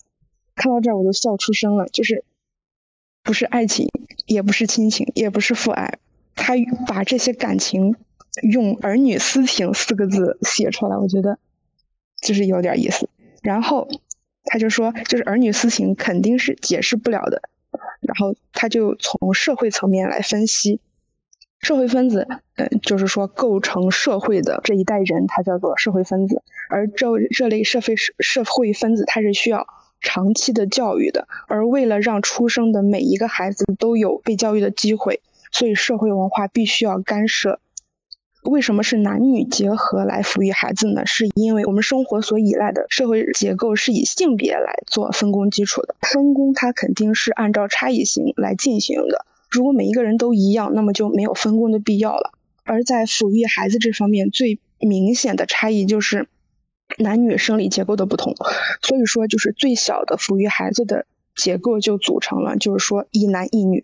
[0.55, 2.23] 看到这儿，我都笑出声了，就是。
[3.23, 3.89] 不是爱情，
[4.25, 5.99] 也不是亲情，也不是父爱，
[6.33, 6.53] 他
[6.87, 7.93] 把这些感情
[8.43, 11.37] 用“儿女私情”四个字写出来，我觉得
[12.21, 13.09] 就是有点意思。
[13.41, 13.87] 然后
[14.43, 17.41] 他就说，就是儿女私情肯定是解释不了的。
[18.01, 20.79] 然后他就从社会层面来分析，
[21.59, 26.41] 社会分子，嗯，就是说构成社会的这一代人，他叫做社会分子。
[26.69, 29.67] 而这这类社会社会分子，他是需要。
[29.99, 37.59] 长期的教育的，而为了让出生的每一个孩子都有被教育的机会，所以社会文化必须要干涉。
[38.47, 41.05] 为什么是男女结合来抚育孩子呢？
[41.05, 49.25] 是因为我们生活所依赖的社会结构是以性别来做分工基础的，分工它肯定是按照差异性来进行的。
[49.49, 52.31] 如果每一个人都一样，那么就没有分工的必要了。
[52.63, 56.27] 而在抚育孩子这方面，最明显的差异就是。
[56.99, 58.33] 男女生理结构的不同，
[58.81, 61.05] 所以说就是最小的抚育孩子的
[61.35, 63.83] 结构就组成了，就是说一男一女。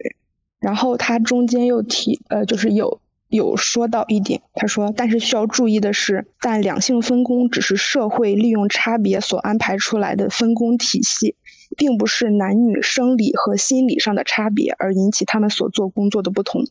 [0.61, 3.01] 然后他中间又提，呃，就是有
[3.33, 11.35] 有说到一点，他说，但是需要注意的是，但两性分工只是社会利用差别所安排出来的分工体系，
[11.75, 16.61] 并不是男女生理和心理上的差别而引起他们所做工作的不同。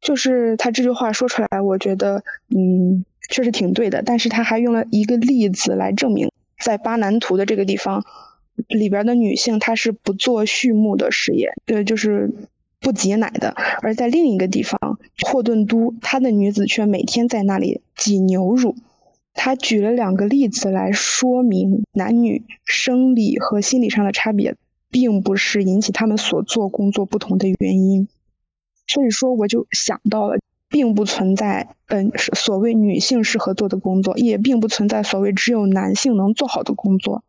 [0.00, 4.02] 就是他这句话说出来，我觉得，嗯，确实挺对的。
[4.02, 8.04] 但是他还用了一个例子来证明，在巴南图的这个地方
[8.68, 12.30] 里边的女性，她是不做畜牧的事业，对，就是
[12.84, 18.76] 不挤奶的；而在另一个地方，霍顿都，他的女子却每天在那里挤牛乳。
[19.32, 24.54] 他举了两个例子来说明男女生理和心理上的差别，
[24.90, 28.06] 并不是引起他们所做工作不同的原因。
[28.86, 30.38] 所以说，我就想到了，
[30.68, 37.24] 并不存在嗯所谓女性适合做的工作，也并不存在所谓只有男性能做好的工作。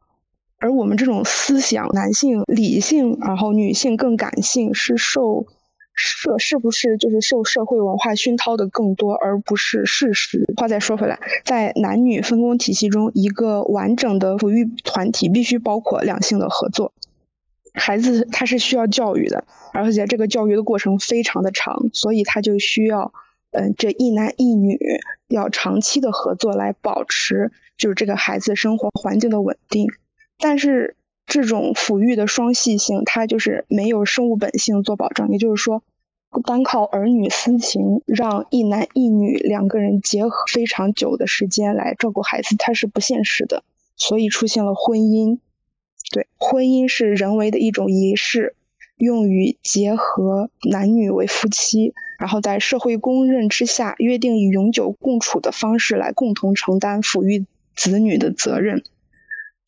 [0.59, 5.45] 而我们这种思想，男性理性，然后女性更感性，是受
[5.93, 10.45] 社是不是就是受社会文化熏陶的更多，而不是事实。
[10.57, 16.93] 话再说回来，在男女分工体系中，一个完整的抚育团体必须包括两性的合作。
[17.73, 23.13] 孩子他是需要教育的，而且这个教育的过程非常的长，所以他就需要，
[23.51, 24.79] 嗯，这一男一女
[25.27, 29.87] 要长期的合作来保持，就是这个孩子生活环境的稳定。
[30.37, 30.95] 但是
[31.25, 35.81] 这种抚育的双系性，它就是没有生物本性做保证，也就是说，
[36.45, 43.63] 单靠儿女私情让一男一女两个人结合非常久的时间来照顾孩子，它是不现实的，
[43.95, 45.39] 所以出现了婚姻。
[46.11, 48.55] 对，婚姻是人为的一种仪式，
[48.97, 57.45] 用于结合男女为夫妻，然后在社会公认之下，约定以永久共处的方式来共同承担抚育
[57.75, 58.83] 子女的责任。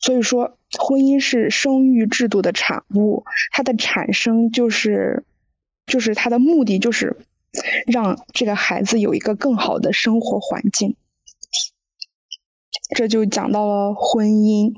[0.00, 5.24] 所以说，婚姻是生育制度的产物，它的产生就是，
[5.86, 7.16] 就是它的目的就是
[7.86, 10.96] 让这个孩子有一个更好的生活环境。
[12.96, 14.72] 这就讲到了婚姻。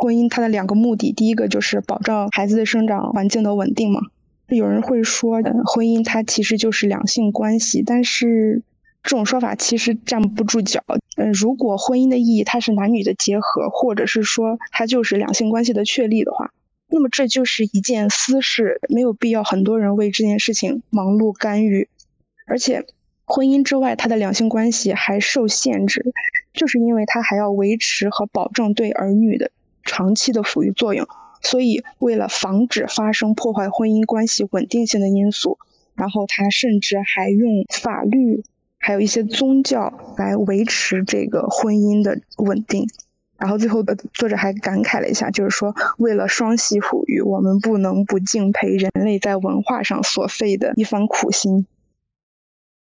[0.00, 4.00] 婚姻它的两个目的，第一个就是保障孩子的生长环境的稳定嘛。
[4.46, 8.62] 有人会说，婚姻它其实就是两性关系，但是
[9.02, 10.82] 这种说法其实站不住脚。
[11.16, 16.52] 嗯，如果婚姻的意义它是男女的结合，或者是说它就是两性关系的确立的话，
[16.88, 21.88] 那么这就是一件私事，没有必要很多人为这件事情忙碌干预。
[22.46, 22.84] 而且，
[23.24, 26.12] 婚姻之外，它的两性关系还受限制，
[26.52, 29.50] 就是因为它还要维持和保证对儿女的。
[29.84, 31.04] 长期的抚育作用，
[31.42, 35.58] 所以为了防止发生破坏婚姻关系稳定性的因素，
[35.96, 38.44] 然后他甚至还用法律，
[38.82, 42.86] 还有一些宗教来维持这个婚姻的稳定。
[43.38, 51.66] 然后最后的作者还感慨了一下，就是说为了双系抚育，我们不能不敬佩人类在文化上所费的一番苦心。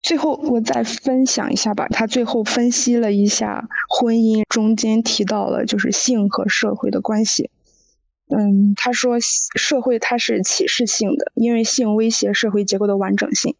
[0.02, 1.88] 最后，我再分享一下吧。
[1.88, 7.50] 他最后分析了一下婚姻中间提到了就是性和社会的关系。
[8.28, 13.54] 嗯，他说社会它是启示性的，因为性威胁社会结构的完整性，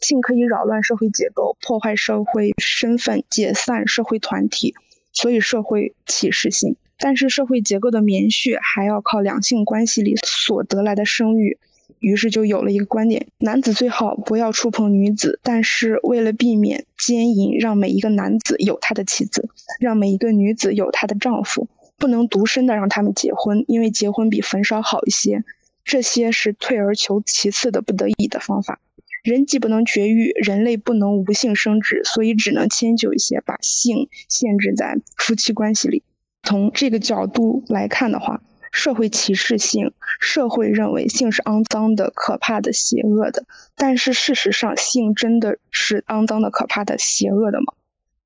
[0.00, 4.74] 性可以扰乱社会结构，破坏社会身份，解散社会团体，
[5.12, 6.76] 所以社会歧视性。
[6.98, 11.58] 但是社会结构的棉絮还要靠两性关系里所得来的生育。
[11.98, 19.48] 于是就有了一个观点：男子最好不要触碰女子，但是为了避免奸淫，让每一个男子有他的妻子，
[19.80, 25.42] 让每一个女子有她的丈夫，不能独身的让他们结婚，因为结婚比焚烧好一些。
[25.84, 28.80] 这些是退而求其次的不得已的方法。
[29.30, 36.02] 人既不能绝育，人类不能无性生殖，所以只能迁就一些，把性限制在夫妻关系里。
[36.42, 38.42] 从这个角度来看的话。
[38.72, 43.46] 社会歧视性，社会认为性是肮脏的、可怕的、邪恶的。
[43.74, 47.72] 但是事实上，性真的是肮脏的、可怕的、邪恶的吗？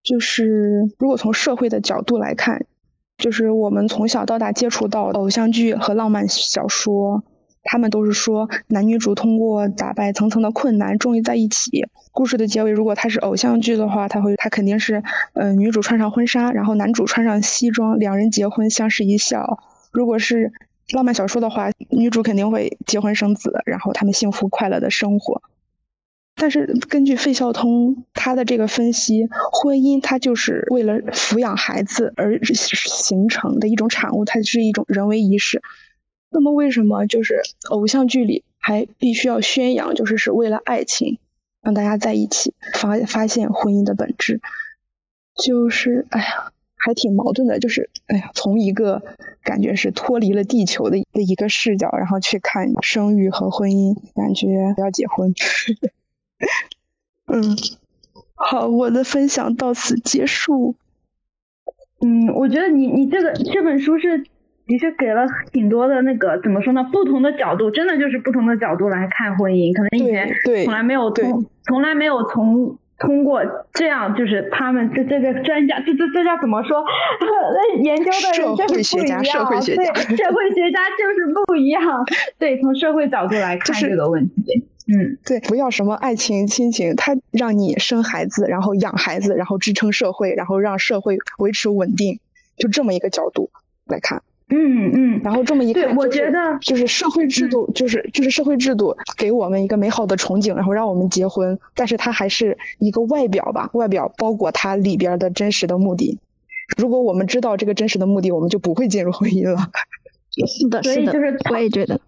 [0.02, 2.66] 就是如果从社会的角度来看，
[3.16, 7.22] 就是我们从小到大接触到偶像剧和浪漫小说，
[7.62, 11.86] 他们都是说男女主通过打败层层的困难，终于在一起。
[12.12, 15.02] 故事的结尾，如果它是偶像剧的话，它会，它肯定是，
[15.34, 19.58] 嗯，女主穿上婚纱，然后男主穿上西装，两人结婚，相视一笑。
[19.92, 20.52] 如果是
[20.92, 25.42] 浪漫小说的话，女主肯定会结婚生子，然后他们幸福快乐的生活。
[26.36, 35.60] 但是根据费孝通他的这个分析，婚姻它就是为了抚养孩子而形成的一种产物，它是一种人为仪式。
[36.30, 41.18] 那么为什么就是偶像剧里还必须要宣扬，就是是为了爱情，
[41.62, 44.40] 让大家在一起发发现婚姻的本质？
[45.44, 46.52] 就是哎呀。
[46.82, 49.02] 还挺矛盾的，就是哎呀，从一个
[49.42, 55.34] 感觉是脱离了地球的的一个视角，然后去看生育和婚姻，感觉要结婚。
[57.28, 57.54] 嗯，
[58.34, 60.74] 好，我的分享到此结束。
[62.00, 64.24] 嗯，我觉得你你这个这本书是
[64.70, 66.88] 的确给了挺多的那个怎么说呢？
[66.92, 69.74] 不同的角度，真的就是不同的角度来看婚姻。
[69.74, 70.30] 可能以前
[70.64, 73.42] 从来没有从从来没有从通过
[73.72, 76.84] 这样，就是他们这这个专家，这这这叫怎么说？
[77.82, 79.24] 研究的人就是不一样。
[79.24, 81.82] 社会学家，对，社会学家就是不一样。
[82.38, 84.68] 对，从社会角度来看这个问题。
[84.86, 92.20] 嗯，对，不要什么爱情亲情，他让你生孩子，然后养孩子，然后支撑社会，然后让社会维持稳定，
[92.56, 93.50] 就这么一个角度
[93.86, 94.22] 来看。
[94.50, 106.18] 嗯嗯，然后这么一看，我觉得就是社会制度，就是就是社会制度给我们一个美好的憧憬，然后让我们结婚，但是它还是一个外表吧，外表包裹它里边的真实的目的。
[106.76, 109.56] 如果我们知道这个真实的目的，我们就不会进入婚姻了。
[110.46, 112.00] 是的，所以就是的，我也觉得。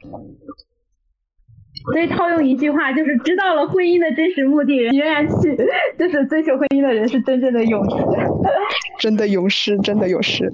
[1.92, 5.56] 所以套用一句话，就是知道了婚姻的真实目的，仍然去
[5.98, 7.96] 就是追求婚姻的人是真正的勇士。
[9.00, 10.52] 真的勇士，真的勇士。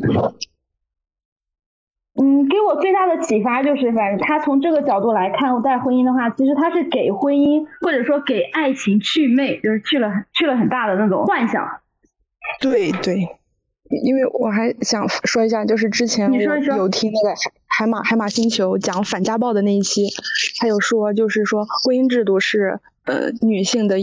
[2.20, 11.80] 嗯，给我最大的启发就是，反正他从这个角度来看待婚姻的话，其实他是给婚姻或者说给爱情去魅，就是去了去了很大的那种幻想。
[12.60, 13.28] 对对。
[14.04, 20.08] 因为我还想说一下，就是之前我有听那个海海马海马星球讲反家暴的那一期，
[20.60, 22.80] 他有说，就是说婚姻制度是。
[23.08, 23.96] 呃，女性的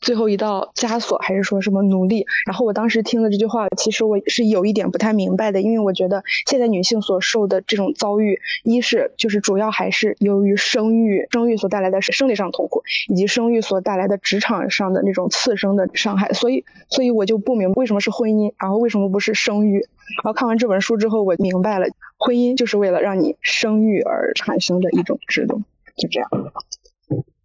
[0.00, 2.24] 最后一道枷锁，还是说什么奴隶？
[2.46, 19.78] 然后我当时听了这句话，其实我是有一点不太明白的，因为我觉得现在女性所受的这种遭遇，一是就是主要还是由于生育，生育所带来的生理上痛苦，以及生育所带来的职场上的那种次生的伤害，所以，所以我就不明白为什么是婚姻，然后为什么不是生育？
[20.22, 21.86] 然后看完这本书之后，我明白了，
[22.16, 25.62] 婚姻就是为了让你生育而产生的一种制度，
[25.96, 26.30] 就这样。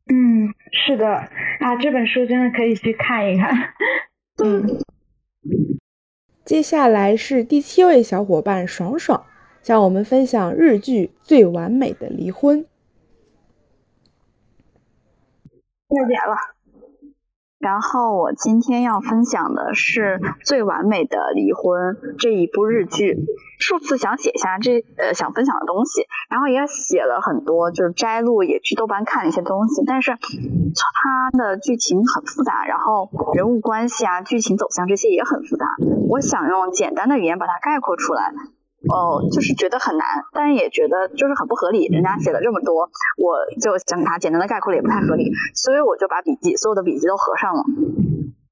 [0.10, 3.74] 嗯，是的啊，这本书真的可以去看一看。
[4.44, 4.80] 嗯，
[6.46, 9.26] 接下来是第七位小伙伴爽爽，
[9.62, 12.64] 向我们分享日剧《最完美的离婚》。
[15.90, 16.57] 太点了。
[17.60, 23.18] 然后我今天要分享的是《最完美的离婚》这一部日剧。
[23.60, 29.84] 数次想写下这呃想分享的东西，然后也写了很多，就是摘录，也去豆瓣看了一些东西。
[29.86, 35.66] 但是它的剧情很复杂，然后人物关系啊、剧情走向这些也很复杂。
[36.08, 38.32] 我想用简单的语言把它概括出来，
[38.86, 41.88] 哦，就是觉得很难，但也觉得就是很不合理。
[41.88, 47.64] 人家写了这么多，我就想给他简单的概括了，也不太合理，所以我就把笔记所有的笔记都合上了。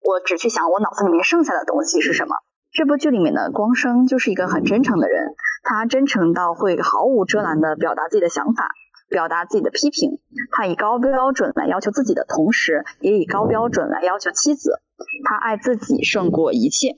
[0.01, 2.35] 我只去想我脑子里面剩下的东西是什么。
[2.73, 8.67] 这部剧里面的光生就是一个很真诚的人，他真诚到会毫无遮拦的表达自己的想法，
[9.15, 10.19] 表达自己的批评。
[10.51, 14.81] 他以高标准来要求自己的同时，也以高标准来要求妻子。
[15.23, 16.95] 他爱自己胜过一切，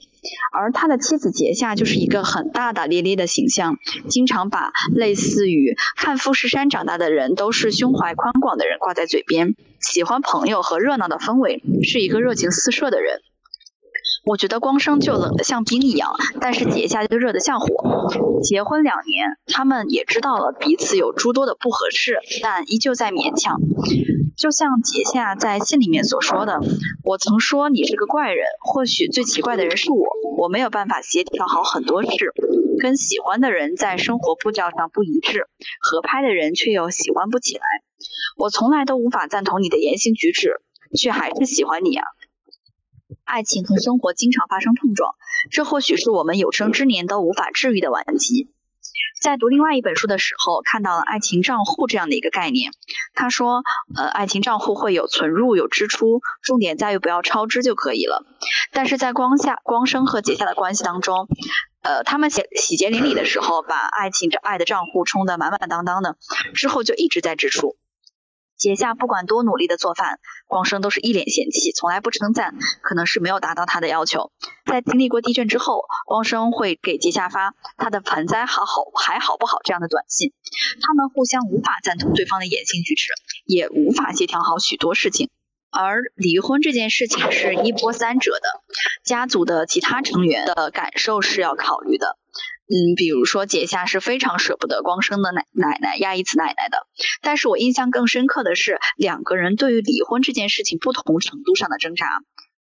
[0.51, 3.77] 而他的妻子杰夏就是一个很大大咧咧的形象，
[4.09, 13.21] 经常把类似于看富士山长大的人都是胸怀宽广的人挂在嘴边，喜欢朋友和热闹的氛围，是一个热情四射的人。
[14.27, 18.09] 我觉得光生就冷得像冰一样，但是结夏就热得像火。
[18.43, 23.57] 结婚两年，他们也知道了彼此有诸多的不合适，但依旧在勉强。
[24.35, 26.59] 就像结夏在信里面所说的
[27.05, 30.05] ：“我曾说你是个怪人，或许最奇怪的人是我，
[30.37, 32.33] 我没有办法协调好很多事，
[32.79, 35.47] 跟喜欢的人在生活步调上不一致，
[35.79, 37.61] 合拍的人却又喜欢不起来。
[38.37, 40.59] 我从来都无法赞同你的言行举止，
[40.99, 42.03] 却还是喜欢你啊。”
[43.27, 45.13] 爱情和生活经常发生碰撞，
[45.51, 48.49] 这或许是我们有生之年都无法治愈的顽疾。
[49.21, 52.71] 在读另外一本书的时候，看到了爱情账户这样的一个概念。
[53.13, 53.63] 他说，
[53.95, 58.25] 呃，爱情账户会有存入有支出，重点在于不要超支就可以了。
[58.71, 61.27] 但是在光下光生和结下的关系当中，
[61.81, 66.15] 呃，他们喜喜结连理的时候，把爱情这爱的账户充得满满当当的，
[66.53, 67.75] 之后就一直在支出。
[68.57, 74.31] 杰夏不管多努力的做饭，光生都是一脸嫌弃，从来不称赞，可能是没有达到他的要求。
[74.65, 80.33] 在经历过地震之后，光生会给杰夏发他的盆栽好好还好不好这样的短信。
[80.81, 83.13] 他们互相无法赞同对方的言行举止，
[83.45, 85.29] 也无法协调好许多事情。
[85.69, 88.63] 而离婚这件事情是一波三折的，
[89.03, 92.17] 家族的其他成员的感受是要考虑的。
[92.69, 96.85] 嗯，比如说结夏是非常舍不得光生的奶奶奶亚一子奶奶的，
[97.21, 102.07] 但是我印象更深刻的是两个人对于离婚这件事情不同程度上的挣扎。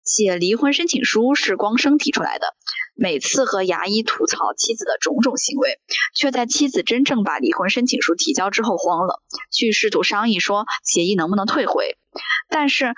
[0.03, 2.55] 写离婚申请书是光生提出来的，
[2.95, 5.79] 每次和牙医吐槽妻子的种种行为，
[6.15, 9.21] 却在妻子真正把离婚申请书提交之后慌了，
[9.51, 11.97] 去试图商议说协议能不能退回。
[12.47, 12.93] 但是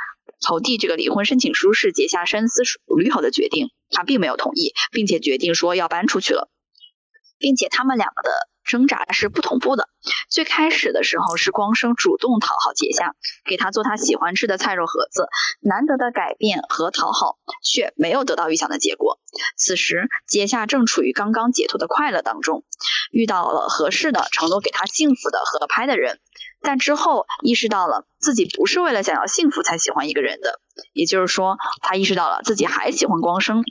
[0.45, 6.49] 投递这个离婚申请书是结夏深思熟虑后的决定，他并没有同意，并且决定说要搬出去了。
[7.41, 8.29] 并且他们两个的
[8.63, 9.89] 挣扎是不同步的。
[10.29, 15.27] 最开始的时候是光生主动讨好杰夏，给他做他喜欢吃的菜肉盒子，
[15.59, 19.19] 难得的改变和讨好却没有得到预想的结果。
[19.57, 22.63] 此时杰夏正处于刚刚解脱的快乐当中，
[23.11, 26.19] 遇到了合适的、承诺给他幸福的、合拍的人，
[26.61, 30.59] 但之后意识到了自己不是为了想要幸福才喜欢一个人的，
[30.93, 33.63] 也就是说，他意识到了自己还喜欢光生。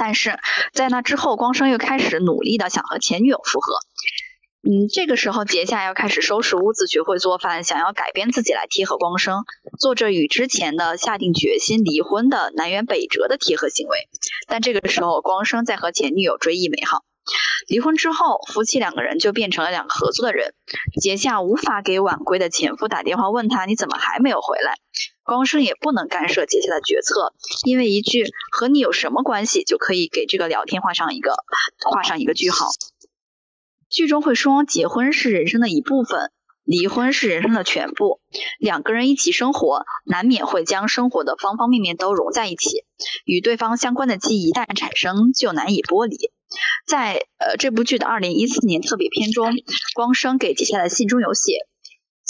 [0.00, 0.38] 但是
[0.72, 3.74] 在那之后，光生又开始努力的想和前女友复合。
[4.62, 9.44] 嗯，这个时候杰夏要开始收拾屋子，学会做饭，想要改变自己来贴合光生，
[9.78, 14.08] 做着与之前的下定决心离婚的南辕北辙的贴合行为。
[14.48, 17.04] 但这个时候，光生在和前女友追忆美好。
[17.68, 20.54] 离婚之后，夫妻两个人就变成了两个合作的人。
[21.00, 24.74] 杰夏无法给晚归的前夫打电话问他你怎么还没有回来，
[25.24, 27.32] 光生也不能干涉杰夏的决策，
[27.64, 31.34] 因为一句和你有什么关系就可以给这个聊天画上一个
[31.90, 32.68] 画上一个句号。
[33.88, 36.30] 剧中会说结婚是人生的一部分，
[36.64, 38.20] 离婚是人生的全部。
[38.58, 42.84] 两个人一起生活，难免会将生活的方方面面都融在一起，
[43.24, 46.16] 与对方相关的记忆一旦产生就难以剥离。
[46.86, 49.52] 在呃这部剧的二零一四年特别篇中，
[49.94, 51.52] 光生给接下的信中有写：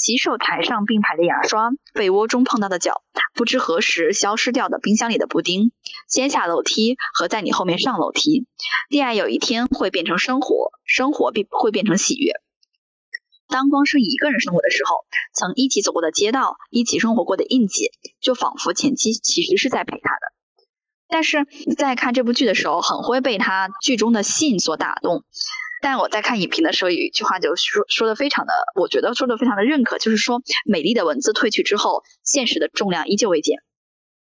[0.00, 3.02] 洗手台上并排的牙刷，被窝中碰到的脚，
[3.34, 5.72] 不知何时消失掉的冰箱里的布丁，
[6.08, 8.46] 先下楼梯和在你后面上楼梯，
[8.88, 12.32] 恋爱有一天会变成生活，生活必会变成喜悦。
[13.46, 14.94] 当光是一个人生活的时候，
[15.34, 17.90] 曾一起走过的街道，一起生活过的印记，
[18.22, 20.32] 就仿佛前妻其实是在陪他的。
[21.08, 21.46] 但是
[21.76, 25.24] 在看这部剧的时候，很会被他剧中的信所打动。
[25.80, 33.58] 但我在看影评的时候，有一句话就说说的非常的，我觉得说的非常的认可，就是说美丽的文字褪去之后，现实的重量依旧未减。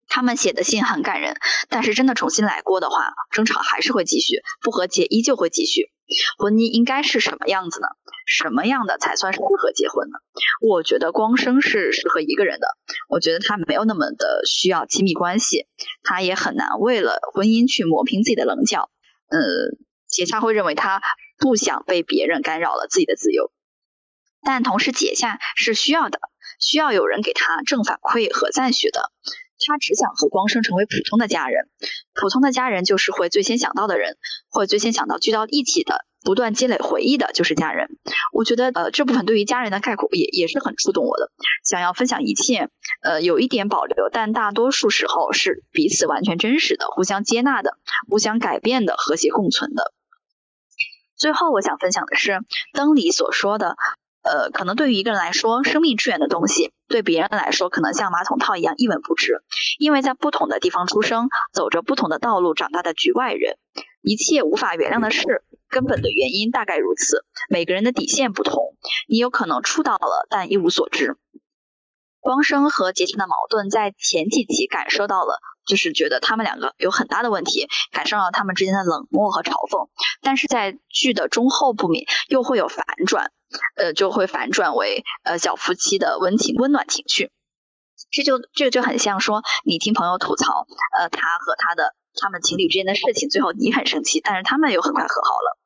[0.08, 1.36] 他们写的信很感人，
[1.68, 5.92] 但是真的重新来过的话，争吵还是会继续，不和解依旧会继续。
[6.38, 7.88] 婚姻应该是什么样子呢？
[8.28, 10.18] 什么样的才算是适合结婚呢？
[10.62, 12.68] 我觉得光生是适合一个人的。
[13.10, 15.66] 我觉得他没有那么的需要亲密关系，
[16.04, 18.92] 他也很难为了婚姻去磨平自己的棱角。
[19.30, 19.40] 呃，
[20.08, 21.02] 杰夏会认为他
[21.38, 23.52] 不想被别人干扰了自己的自由，
[24.44, 26.20] 但同时解下是需要的，
[26.60, 29.12] 需要有人给他正反馈和赞许的。
[29.68, 31.70] 他只想和光生成为普通的家人，
[32.14, 34.18] 普通的家人就是会最先想到的人，
[34.50, 37.88] 会最先想到聚到一起的，不断积累回忆的，就是家人。
[38.34, 41.32] 我觉得，呃，这部分对于家人的概括也也是很触动我的。
[41.64, 42.70] 想要分享一切，
[43.02, 47.78] 呃，有一点保留，但大多数时候是彼此完全真实的，互相接纳的，
[48.10, 49.94] 互相改变的，和谐共存的。
[51.18, 52.40] 最后，我想分享的是
[52.74, 53.76] 灯里所说的。
[54.22, 59.44] 呃，可能对于一个人来说，生命之源的东西，对别人来说可能像马桶套一样一文不值。
[59.78, 63.58] 因为在不同的地方出生，走着不同的道路长大的局外人，
[64.02, 67.24] 一切无法原谅的事，根本的原因大概如此。
[67.50, 68.76] 每个人的底线不同，
[69.08, 71.18] 你有可能触到了，但一无所知。
[72.20, 79.90] 光生和杰森的矛盾，在前几集感受到了，就是觉得他们两个有很大的问题，感受到他们之间的冷漠和嘲讽。
[80.22, 83.32] 但是在剧的中后部面，又会有反转。
[83.78, 87.32] 呃，就会反转为呃小夫妻的温情温暖情趣，
[88.12, 90.66] 这就这个就很像说你听朋友吐槽，
[90.98, 95.58] 呃，他和他的他们情侣之间的事情，最后你很生气，但是他们又很快和好了。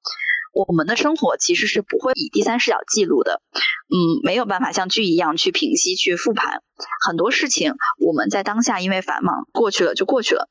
[0.67, 3.41] 我们的生活其实是不会以第三视角记录的，
[3.87, 6.61] 嗯，没有办法像剧一样去平息、去复盘
[7.07, 7.75] 很多事情。
[7.97, 10.49] 我们在当下因为繁忙过去了就过去了。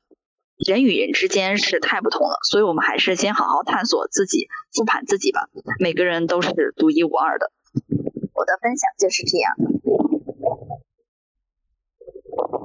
[0.67, 5.51] 人与人之间是太不同了，所以我们还是先好好探索自己，复盘自己吧。
[5.79, 7.53] 每个人都是独一无二的。
[8.33, 9.55] 我的分享就是这样。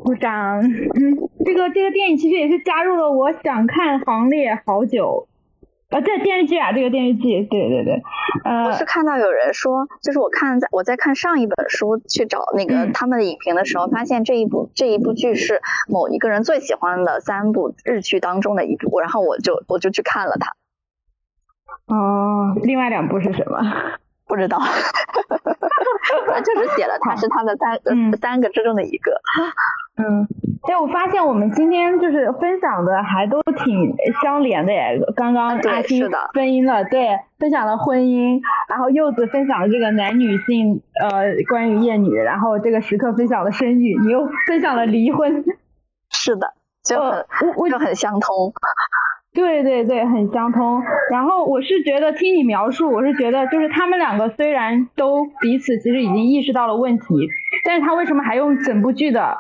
[0.03, 0.61] 鼓掌。
[0.61, 5.27] 嗯，这个这个电影其实也是加入了我想看行列好久。
[5.93, 8.01] 啊，这电视剧啊，这个电视剧，对对对，
[8.43, 20.53] 呃，我是看到有人说，就是我看在我在看上一本书去找那个他们的影评的时候，发现这一部这一部剧是某一个人最喜欢的三部日剧当中的一部，然后我就我就去看了它。
[21.85, 23.59] 哦，另外两部是什么？
[24.25, 24.57] 不知道，
[26.43, 29.21] 就是写了他是他的三嗯三个之中的一个。
[29.95, 30.27] 嗯，
[30.63, 34.99] 哎，我发现我们今天就是分享的还都挺相连的耶。
[35.15, 45.45] 刚刚阿星分音了，对，分享了婚姻，然后柚子分享了这个男女性呃关于厌女，然后这个时刻分享了生育，你又分享了离婚。
[46.09, 46.53] 是的，
[46.83, 48.51] 就很就很相通。
[49.31, 50.81] 对对对，很相通。
[51.11, 57.05] 然后我是觉得听你描述，我是觉得就是他们两个虽然都彼此其实已经意识到了问题，
[57.63, 59.37] 但是他为什么还用整部剧的，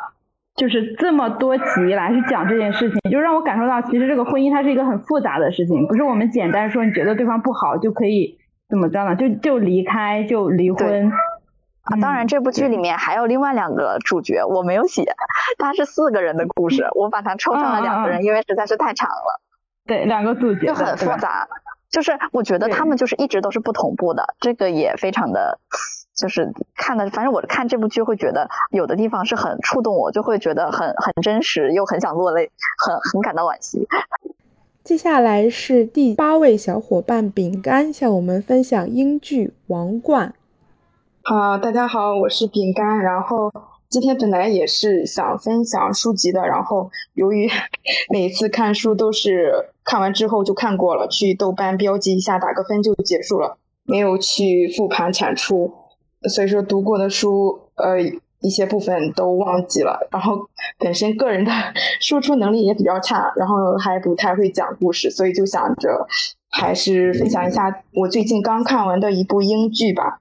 [0.55, 8.37] 就是这么多集来去讲这件事情，就让我感受到其实这个婚姻它是一个很复杂的事情，不是我们简单说你觉得对方不好就可以
[8.69, 9.15] 怎么着呢？
[9.15, 11.11] 就就离开，就离婚。
[11.83, 15.03] 啊，当然这部剧里面还有另外两个主角，我没有写，
[15.57, 19.41] 它是四个人的故事，我把它抽上了两个人，因为实在是太长了。
[19.85, 21.47] 对，两个主角就很复杂，
[21.89, 25.59] 就是我觉得他们就是一直都是不同步的，这个也非常的，
[26.15, 32.51] 就是看的，反正我看这部剧会觉得有的地方是很触动我，就会觉得很很真实，又很想落泪，
[32.85, 33.87] 很很感到惋惜。
[34.83, 40.33] 接下来是第八位小伙伴饼干向我们分享英剧《王冠》。
[41.29, 42.99] 好，大家好，我是饼干。
[42.99, 43.49] 然后
[43.87, 47.49] 今天本来也是想分享书籍的，然后由于
[48.11, 49.53] 每次看书都是
[49.85, 55.73] 看完之后就看过了，去豆瓣标记一下，打个分就结束了，没有去复盘产出，
[56.29, 57.99] 所以说读过的书，呃，
[58.39, 60.07] 一些部分都忘记了。
[60.11, 60.47] 然后
[60.77, 61.51] 本身个人的
[61.99, 66.07] 输出能力也比较差，然后还不太会讲故事，所以就想着
[66.49, 70.19] 还是分享一下我最近刚看完的一部英剧吧。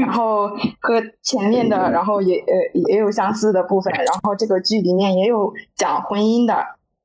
[0.00, 0.48] 然后
[0.80, 3.92] 和前面的，然后也呃也有相似的部分。
[3.92, 6.54] 然后这个剧里面也有讲婚姻的。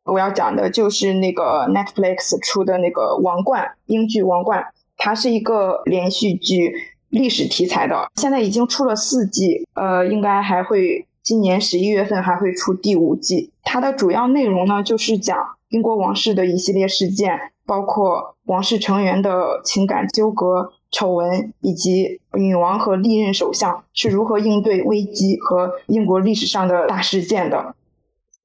[0.06, 4.64] 我要讲的就是那个 Netflix 出的那个《王冠》英剧《王冠》，
[4.98, 6.74] 它是一个连续剧，
[7.10, 8.10] 历史题材的。
[8.16, 13.52] 现在已经出了四季，呃，应该还会今年十一月份还会出第五季。
[13.64, 15.38] 它的主要内容呢，就是讲
[15.70, 20.74] 英国王室的一系列事件，包括王室成员的情感纠葛。
[20.92, 27.76] 丑闻以及女王和历任首相是如何应对危机和英国历史上的大事件的。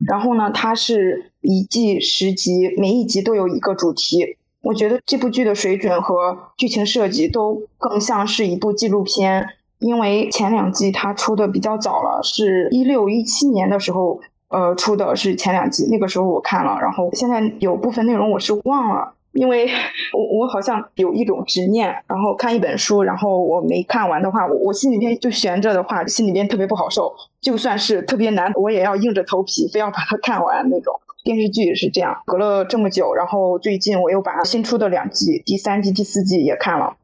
[0.06, 4.36] 然后呢，它是一季十集，每一集都有一个主题。
[4.64, 9.46] 我觉得这部剧的水准和剧情设计都更像是一部纪录片，
[9.78, 14.18] 因为前两季它出的比较早了，是一六一七年的时候，
[14.48, 19.12] 呃，出的是前两季，那个时候我看了，然后现在有部分内容我是忘了。
[19.34, 19.66] 因为
[20.14, 27.12] 我我好像有一种执念，然后看一本书，然后我没看完的话，我我心里边就悬着的话，心里边特别不好受。
[27.40, 30.94] 就算是特别难，我也要硬着头皮，非要把它看完那种。
[31.24, 36.98] 电视剧也是这样，隔了这么久，然后最近我又把新出的两季，第三季、第四季也看了。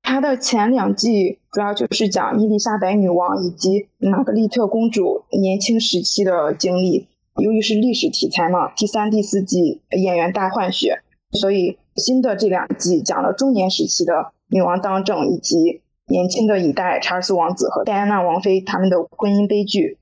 [0.00, 7.08] 它的前两季主要就是讲伊丽莎白女王以及玛格丽特公主年轻时期的经历。
[7.42, 11.00] 由于是历史题材嘛，第三、第四季演员大换血。
[11.32, 19.98] 所以新的这两季讲了中年时期的女王当政，以及年轻的一代查尔斯王子和戴安娜王妃他们的婚姻悲剧。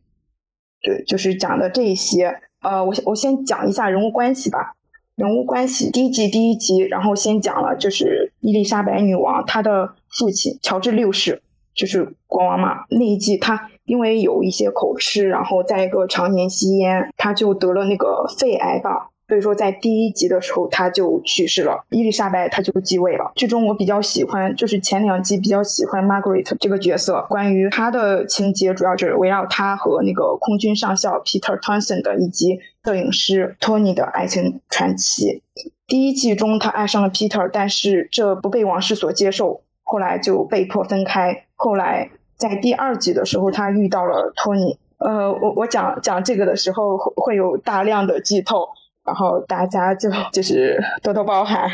[0.82, 2.38] 对，就是讲的这些。
[2.62, 4.74] 呃，我我先讲一下人物关系吧。
[5.14, 11.42] 人物关系第一集第一集，然后先讲了就是伊丽莎白女王她的父亲乔治六世，
[11.74, 12.84] 就是国王嘛。
[12.88, 19.10] 那一季他因为有一些口吃，然后在一个常年吸烟，他就得了那个肺癌吧。
[19.32, 23.32] 所以说，在第一集的时候他就去世了，伊丽莎白她就继位了。
[23.34, 27.24] 剧中我比较喜欢，就是前两集比较喜欢 Margaret 这个角色。
[27.30, 35.42] 关于她的情节，主要就是围绕她和那个空军上校 Peter Townsend 以及摄影师 Tony 的爱情传奇。
[35.86, 41.46] 第一季中，她爱上了 Peter，但是这不被王室所接受，后来就被迫分开。
[41.54, 44.76] 后来在第二季的时候，她遇到了 Tony。
[44.98, 48.68] 呃，我我讲讲这个的时候会会有大量的剧透。
[49.04, 51.68] 然后大家就 就是多多包涵。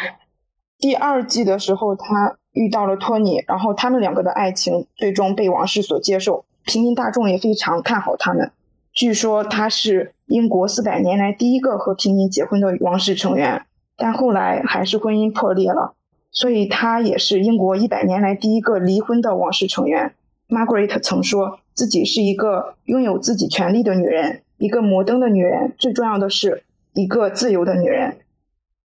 [0.79, 8.53] 第二季的时候，他遇到了托尼，然后他们两个的爱情最终被王室所接受，平民大众也非常看好他们。
[8.93, 15.95] 据说他是英国四百年来第一个和平民结婚的王室成员，但后来还是婚姻破裂了，
[16.31, 20.15] 所以他也是英国一百年来第一个离婚的王室成员。
[20.49, 26.63] Margaret 曾说自己是一个拥有自己权利的女人，一个摩登的女人，最重要的是。
[26.99, 28.19] 一个自由的女人，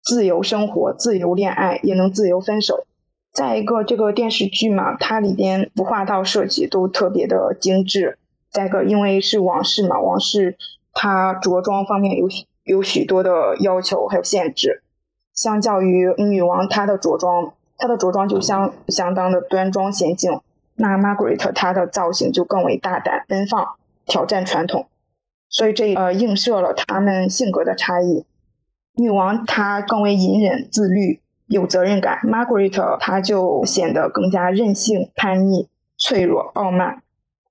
[0.02, 2.88] 自由生活，自由恋爱，也能自由分手。
[3.32, 8.18] 再一个，这个电视剧嘛，它里边服化道设计都特别的精致。
[8.50, 10.58] 再一个，因为是王室嘛，王室
[10.92, 12.28] 它着装方面有
[12.64, 14.82] 有许多的要求还有限制。
[15.36, 20.42] 相较于女王，她的着装，她的着装就相相当的端庄娴静。
[20.78, 23.76] 那 Margaret 她的造型就更为大胆奔放，
[24.08, 24.88] 挑战传统。
[25.50, 28.26] 所以这呃映射了他们性格的差异。
[28.96, 35.68] 女王她更为隐忍、自律、有责任感；Margaret 她就显得更加任性、叛逆、
[35.98, 37.02] 脆弱、傲慢。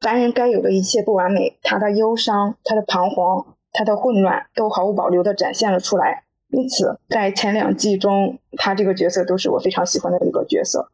[0.01, 6.23] 凡人该有的一切不完美，她的忧伤、她的彷徨、她的混乱，都毫无保留地展现了出来。
[6.51, 10.91] 因此，在前两季中，她这个角色都是我非常喜欢的一个角色。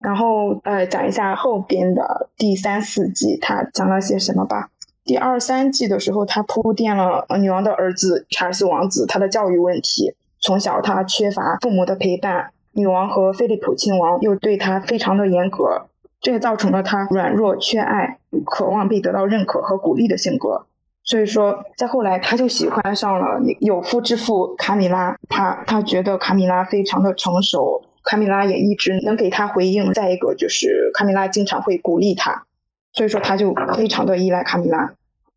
[0.00, 4.71] 然后呃，讲一下后边的第三四季，她讲了些什么吧。
[5.04, 10.14] 第二三季的时候，他铺垫了女王的儿子查尔斯王子他的教育问题。
[10.40, 15.86] 从小他缺乏父母的陪伴，女王和菲利普亲王又对他非常的严格，
[16.20, 20.66] 这也造成了他软弱、缺爱、渴望被得到认可和鼓励的性格。
[21.04, 25.16] 所以说，在后来，他就喜欢上了有夫之妇卡米拉。
[25.28, 29.92] 他他觉得卡米拉非常的成熟，卡米拉也一直能给他回应。
[29.92, 32.44] 再一个就是卡米拉经常会鼓励他，
[32.92, 34.92] 所以说他就非常的依赖卡米拉。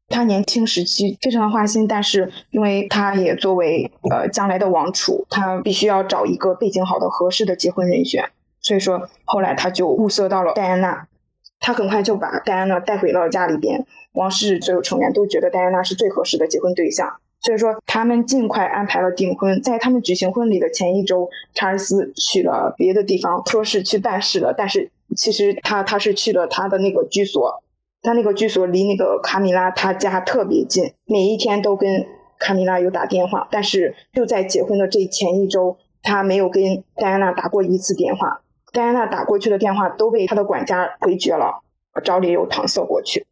[0.07, 8.23] 他年轻时期非常的花心，但是因为他也作为呃将来的王储，他必须要找一个背景好的、合适的结婚人选。
[8.61, 11.07] 所以说后来他就物色到了戴安娜，
[11.59, 13.85] 他很快就把戴安娜带回了家里边。
[14.13, 19.61] 王室所有成员都觉得戴安娜是最合适的结婚对象，所以说他们尽快安排了订婚。
[19.61, 27.61] 在他们举行婚礼的前一周，查尔斯去了别的地方，说是去办事了，但是其实他他是去了他的那个居所。
[28.01, 32.05] 他那个居所离那个卡米拉他家特别近，每一天都跟
[32.37, 33.47] 卡米拉有打电话。
[33.49, 38.41] 但是就在结婚的这前一周，他没有跟戴安娜打过一次电话。
[38.71, 41.63] 戴安娜打过去的电话都被他的管家回绝了，
[42.03, 43.25] 找理由搪塞过去。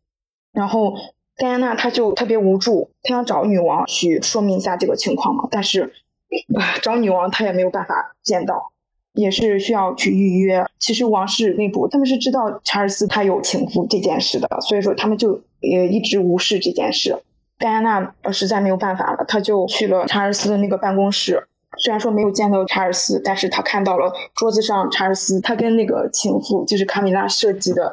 [0.51, 0.95] 然后
[1.37, 5.93] 戴安娜她就特别无助，她想找女王去说明一下这个情况嘛，但是
[6.81, 8.72] 找女王她也没有办法见到。
[9.13, 10.65] 也是需要去预约。
[10.79, 17.17] 其实王室内部他们是知道查尔斯他有情妇这件事的，所以说他们就也一直无视这件事。
[17.57, 21.47] 戴安娜呃实在没有办法了，她就去了查尔斯的那个办公室。
[21.77, 27.91] 虽然说没有见到查尔斯，但是他看到了桌子上查尔斯他跟那个情妇就是卡米拉设计的，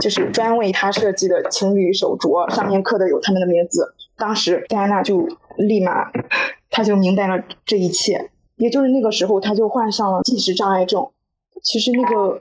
[0.00, 3.94] 就是专为他设计的情侣手镯，上面刻的有他们的名字。
[4.18, 5.26] 当时戴安娜就
[5.56, 6.10] 立马，
[6.70, 8.28] 他就明白了这一切。
[8.62, 11.04] 也就是那个时候，他就患上了进食障碍症。
[11.64, 12.40] 其实那个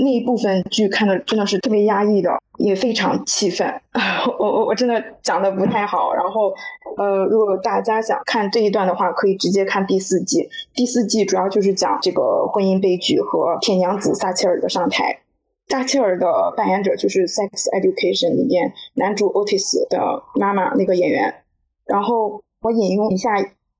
[0.00, 3.66] 那一部分剧看的真的是特别压抑的，也非常气愤。
[4.38, 6.14] 我我我真的讲的不太好。
[6.14, 6.52] 然后，
[6.96, 10.48] 呃，如果大家想看这一段的话，可以直接看第四季。
[10.72, 15.18] 第四季主要就是讲这个婚姻悲剧和铁娘子撒切尔的上台。
[15.66, 21.42] 撒切尔的扮演者就是《Sex Education》里面男主 Otis 的妈妈那个演员。
[21.86, 23.30] 然后我引用一下。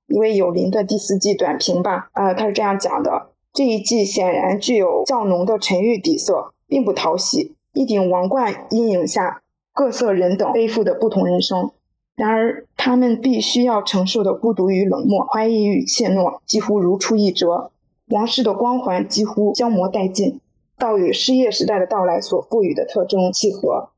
[0.08, 7.54] 一位有灵的第四季短评吧，呃，他是这样讲的：这一季显然具有较浓的沉郁底色，并不讨喜。
[7.72, 9.42] 一顶王冠阴影下，
[9.74, 11.70] 各色人等背负的不同人生，
[12.14, 17.70] 然而他们必须要承受的孤独与冷漠、怀疑与怯懦，几乎如出一辙。
[18.08, 20.40] 王室的光环几乎消磨殆尽，
[20.78, 23.90] 倒与失业时代的到来所赋予的特征契合。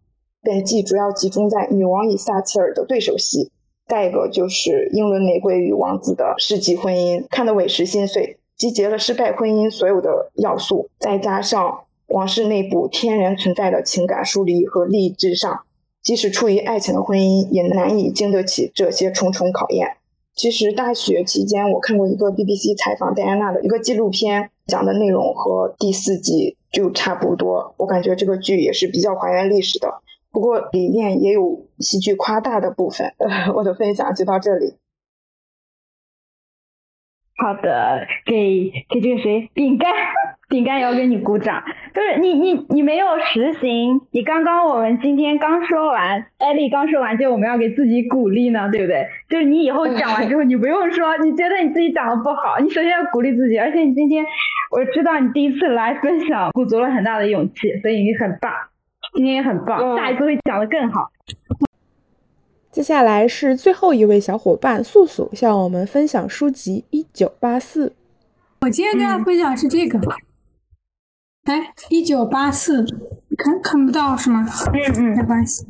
[0.43, 3.51] 本季主要集中在女王与撒切尔的对手戏。
[3.89, 15.63] 再一个就是英伦玫瑰与王子的世纪婚姻，看得委实心碎，集结了失败婚姻所有的要素，再加上王室内部天然存在的情感疏离和利益至上，
[16.03, 19.97] 即使出于爱情的婚姻也难以经得起这些重重考验。
[20.35, 30.03] 其实大学期间我看过一个 BBC 采访戴安娜的一个纪录片，讲的内容和第四季就差不多，我感觉这个剧也是比较还原历史的。
[30.39, 33.13] 不过里面也有戏剧夸大的部分，
[33.57, 34.77] 我的分享就到这里。
[37.37, 39.91] 好的，给给这个谁饼干，
[40.49, 41.65] 饼干也要给你鼓掌。
[41.93, 49.09] 就是你你你没有实行，你刚刚我们今天刚说完，艾丽刚说完，就我们要给自己鼓励呢，对不对？
[49.29, 54.25] 就是你以后讲完之后，你不用说你觉得你自己讲的不好，你首先要鼓励自己，而且你今天
[54.71, 58.53] 我知道你第一次来分享，鼓足了很大的勇气，所以你很棒。
[59.15, 61.11] 今天也很棒，下一次会讲的更好。
[62.71, 67.89] 接下来是最后一位小伙伴素素向我们分享书籍《一九八四》。
[68.61, 69.99] 我今天跟大家分享是这个，
[71.45, 71.59] 哎，
[71.89, 72.85] 《一九八四》，
[73.37, 74.47] 看看不到是吗？
[74.73, 75.67] 嗯嗯，没关系。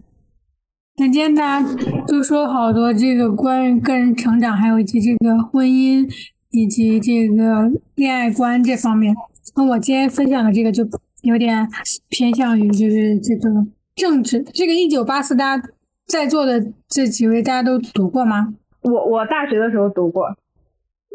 [0.96, 1.68] 那今天大家
[2.06, 6.06] 都说好多这个关于个人成长，还有以及这个婚姻
[6.50, 9.14] 以及这个恋爱观这方面。
[9.56, 10.86] 那我今天分享的这个就。
[11.22, 11.68] 有点
[12.08, 13.50] 偏向于就是这个
[13.96, 15.68] 政治，这个一九八四，大家
[16.06, 18.54] 在座的这几位大家都读过吗？
[18.82, 20.24] 我我大学的时候读过，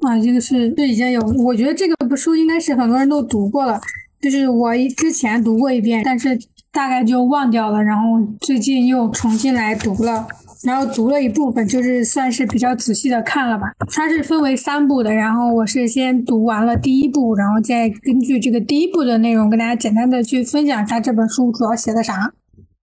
[0.02, 3.80] 啊，这个是这已经有，我觉得这个部书应该是很多人都读过了，
[4.22, 6.38] 就是我之前读过一遍，但是
[6.72, 10.28] 大概就忘掉了，然后最近又重新来读了。
[10.64, 13.74] 然后读了一部分，就是算是比较仔细的看了吧。
[13.92, 22.32] 它是分为三部的，然后我是先读完了第一部，然后再根据这个第一部的内容跟大家简单的去分享一下这本书主要写的啥。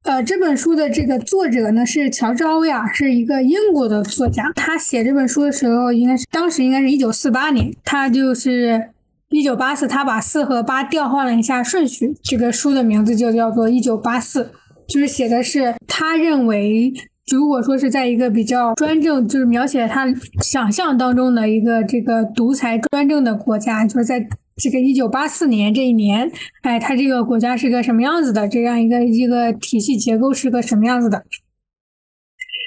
[0.02, 4.52] 呃，这本书的这个作者呢是乔治奥威尔，是一个英国的作家。
[4.54, 8.90] 他写这本书的时候，应该是当时应该是一九四八年，他就是
[9.30, 14.52] 一九八四，他把四和八调换了一下顺序，这个书的名字就叫做一九八四，
[14.86, 16.92] 就是写的是他认为。
[17.30, 20.06] 如果说是在一个比较专政，就是描写他
[20.42, 24.26] 想象当中的一个这个独裁专政的国家，就是在
[24.56, 26.30] 这个一九八四年这一年，
[26.62, 28.48] 哎，它这个国家是个什么样子的？
[28.48, 31.24] 这样一个一个体系结构是个什么样子的？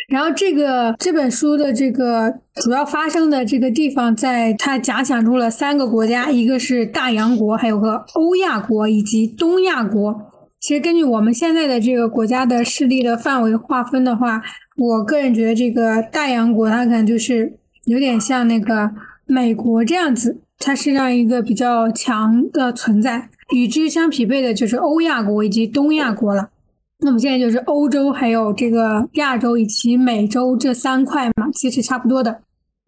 [0.10, 10.33] 然后这个这本书的这个主要发生的这个地方，在它假想出了三个国家，一个是大洋国，还有个欧亚国以及东亚国。
[10.64, 14.42] 其实根据我们现在的这个国家的势力的范围划分的话，
[14.78, 18.90] 我个人觉得这个大洋国它可能就是有点像那个
[19.26, 23.28] 美国这样子，它是这样一个比较强的存在。
[23.54, 26.52] 与之相匹配的就是欧亚国以及东亚国了。
[27.00, 32.40] 那么现在就是欧洲、还有这个亚洲以及美洲这三块嘛，其实差不多的。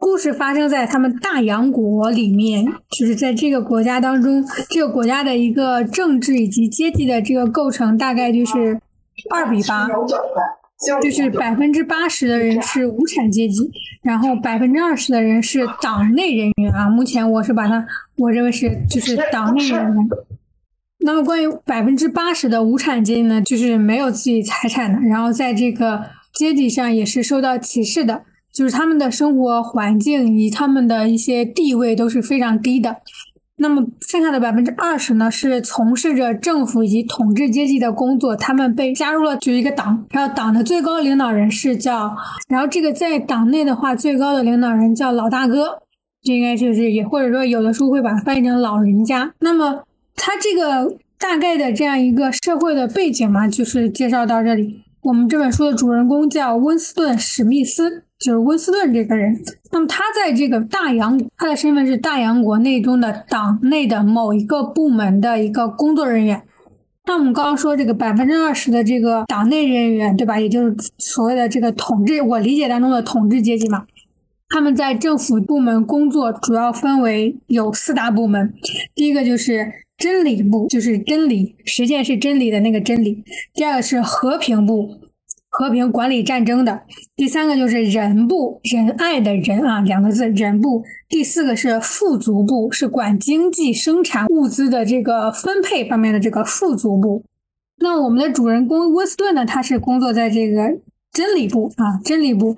[0.06, 8.80] 故事发生在他们大洋国里面，就是在这个国家当中，这个国家的一个政治以及阶级的这个构成大概就是
[9.32, 9.88] 二比八，
[11.02, 13.68] 就是百分之八十的人是无产阶级，
[14.04, 16.88] 然后百分之二十的人是党内人员啊。
[16.88, 17.84] 目前我是把它，
[18.18, 19.96] 我认为是就是党内人员。
[21.00, 28.22] 那么，关于百分之八十的无产阶级呢，就是没有自己财产的，然后在这个阶级上也是受到歧视的，
[28.56, 32.96] 就是他们的生活环境以及他们的一些地位都是非常低的。
[33.58, 42.16] 那么，剩下的百分之二十呢，是从事着政府以及统治阶级的工作，他们被加入了就一个党，然后党的最高领导人是叫，
[42.48, 45.80] 然后这个在党内的话，最高的领导人叫老大哥，
[46.24, 49.34] 这应该就是也或者说有的书会把它翻译成老人家。
[49.40, 49.84] 那么。
[50.18, 54.80] 他这个大概的这样一个社会的背景嘛，就是介绍到这里。
[55.02, 59.36] 我们这本书的主人公叫温斯顿·史密斯，就是温斯顿这个人。
[59.72, 66.42] 那么他在这个大洋，他的身份是大洋国内中的党内的某一个部门的一个工作人员。
[67.06, 70.40] 那我们刚刚说这个百分之二十的这个党内人员，对吧？
[70.40, 73.86] 也就是所谓的这个统治，我理解当中的统治阶级嘛。
[74.50, 78.54] 他们在政府部门工作，主要分为有四大部门。
[78.94, 79.86] 第一个就是。
[79.98, 83.24] 真理部就是真理，实践是真理的那个真理。
[83.54, 84.94] 第二个是和平部，
[85.58, 86.82] 和平管理战争的。
[87.16, 90.84] 第三个就是人部，仁爱的仁啊，两个字人部。
[91.08, 97.24] 第四个是富足部，是管经济生产物资的这个分配方面的这个富足部。
[97.78, 100.80] 那我们的主人公温斯顿呢，他是工作在这个
[101.12, 102.56] 真理部啊，真理部。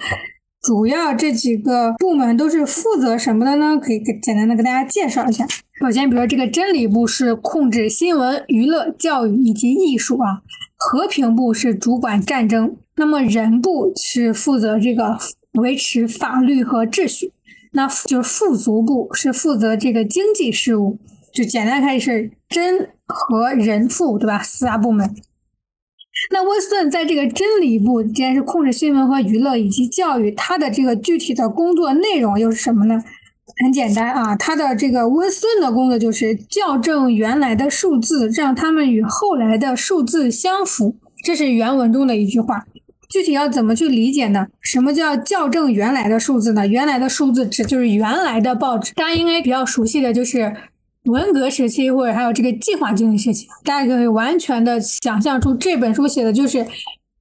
[0.61, 3.77] 主要这几个部门都是负责什么的呢？
[3.77, 5.45] 可以给简单的给大家介绍一下。
[5.79, 10.41] 首先，比如说这个真理部是控制新闻、娱乐、教育以及艺术啊；
[10.75, 15.17] 和平部是主管战争；那么人部是负责这个
[15.53, 17.29] 维持法律和秩序；
[17.71, 20.99] 那就是富足部是负责这个经济事务。
[21.31, 24.41] 就简单开是真和人富，对吧？
[24.41, 25.15] 四大部门。
[26.31, 33.03] 那温斯顿在这个真理部，既然是控制新闻和娱乐以及教育，他的这个具体的工作内容又是什么呢？
[33.63, 40.95] 很简单啊，他的这个温斯顿的工作就是校正原来的数字，让他们与后来的数字相符。
[41.23, 42.65] 这是原文中的一句话。
[43.09, 44.47] 具体要怎么去理解呢？
[44.61, 46.67] 什么叫校正原来的数字呢？
[46.67, 50.55] 原来的数字指就是原来的报纸，大家应该比较熟悉的就是。
[51.03, 56.67] 文革时期，或者还有这个计划经济时期，大家可以完全的想象出这本书写的就是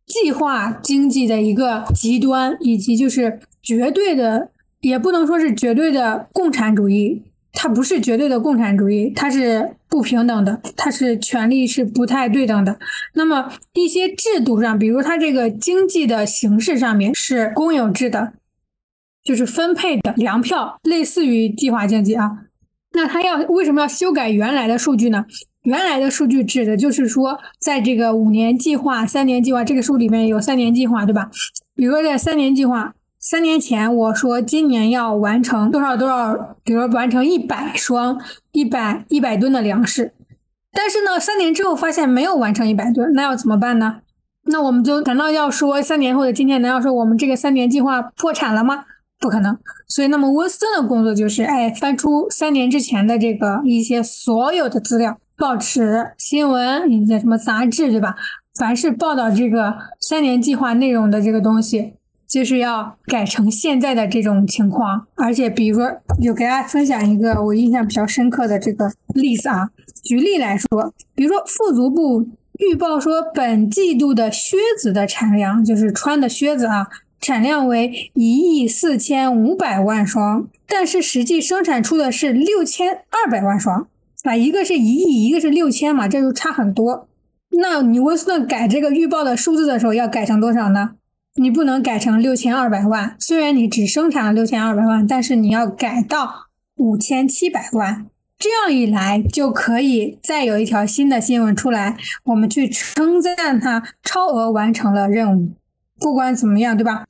[0.08, 4.50] 计划经济的一个极端，以及就是绝对的，
[4.80, 7.22] 也不能说是绝对的共产主义，
[7.58, 12.78] 它不是绝对的共产主义，它是不平等的，它是权力是不太对等的。
[13.14, 18.34] 那么一些制度上，比如它这个经济的形式上面是公有制的，
[19.24, 22.30] 就是分配的粮票，类似于计划经济啊。
[22.92, 25.24] 那它要为什么要修改原来的数据呢？
[25.62, 31.30] 原来的数据指的就是说，在这个五年计划、三年计划这个书里面有三年计划，对吧？
[31.74, 32.94] 比如说在三年计划，
[33.28, 38.20] 三年前我说今年要完成多少多少，比如完成一百双、
[38.52, 40.14] 一百一百吨的粮食，
[40.72, 43.96] 但是呢，三年之后发现没有完成一百吨，那要怎么办呢？
[44.44, 48.84] 那我们就难道要说三年后的今天，难道说我们这个三年计划破产了吗？
[49.18, 49.58] 不可能，
[49.88, 58.14] 所以那么温斯顿的工作就是，哎，翻出三年之前的这个一些所有的资料，报纸、新闻、一些什么杂志，对吧？
[58.56, 61.94] 凡是报道这个三年计划内容的这个东西，
[62.28, 65.06] 就是要改成现在的这种情况。
[65.14, 65.90] 而且，比如说，
[66.22, 69.70] 就给大家分享一个我印象比较深刻的这个例子啊。
[70.02, 72.28] 举例来说，比如说富足部
[72.58, 76.88] 预报说，本季度的靴子的产量，就是穿的靴子啊。
[77.18, 83.88] 产量为一亿四千五百万双，但是实际生产出的是六千二百万双，
[84.22, 87.08] 啊，一个是一亿，一个是六千嘛，这就差很多。
[87.58, 90.90] 那你温斯顿改这个预报的数字的时候，要改成多少呢？
[91.38, 96.46] 你不能改成六千二百万，虽然你只生产了六千二百万，但是你要改到
[96.76, 98.06] 五千七百万，
[98.38, 105.52] 这样一来就可以再有一条新的新闻出来，我们去称赞他超额完成了任务。
[105.98, 107.04] 不管怎么样，对吧？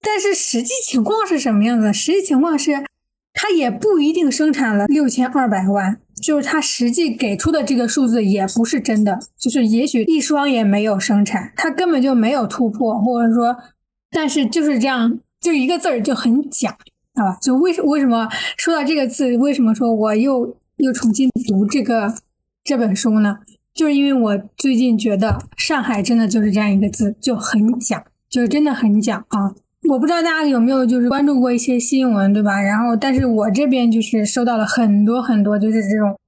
[0.00, 1.92] 但是实际情况是什么样子？
[1.92, 2.84] 实际情况是，
[3.32, 13.56] 他也不一定生产了六千二百万，就是他实际给出的这个数字也不是真的，就是也许一双也没有生产，他根本就没有突破，或者说，
[14.10, 16.76] 但是就是这样，就一个字儿就很假，
[17.14, 22.14] 啊，就为什为什么说到这个字，为什么说我又又重新读这个
[22.62, 23.38] 这本书呢？
[23.74, 29.54] 就是因为我最近觉得上海真的就是这样一个字，就很假，就是真的很假啊。
[29.88, 32.60] 我不知道大家有没有就是关注过一些新闻，对吧？
[32.60, 36.18] 然后，但是我这边就是收到了很多很多，就是这种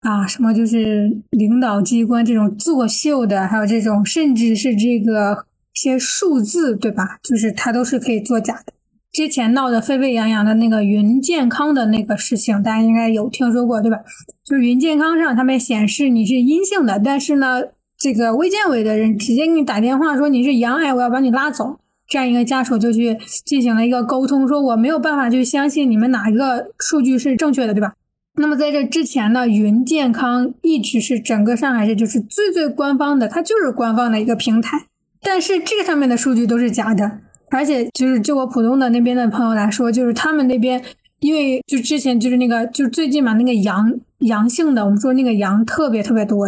[0.00, 7.18] 啊，什么就是领导机关这种作秀的，还有这种甚至是这个些数字，对吧？
[7.22, 8.72] 就是它都是可以作假的。
[9.12, 13.98] 之前闹得沸沸扬扬的那个云健康的那个事情，大家应该有听说过，对吧？
[14.44, 17.62] 就是云健康上他们显示你是阴性的，但是呢，
[17.96, 21.78] 这个卫健委的人直接给你打电话说你是阳癌，我要把你拉走。
[22.08, 27.94] 这样一个家属就去进行了一个沟通，说我没有办法去相信你们哪一个数据是正确的，对吧？
[28.38, 34.86] 那么在这之前呢，云健康一直是整个上海市就是最最官方的，它就是官方的一个平台。
[35.22, 37.18] 但是这个上面的数据都是假的，
[37.50, 40.80] 而且就是就我浦东的那边的朋友来说，就是他们那边
[41.20, 46.46] 因为就之前就是那个就最近嘛，那个阳阳性的，我们说那个阳特别特别多，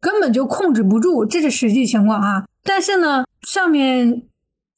[0.00, 2.44] 根本就控制不住，这是实际情况啊。
[2.62, 4.22] 但是呢，上面。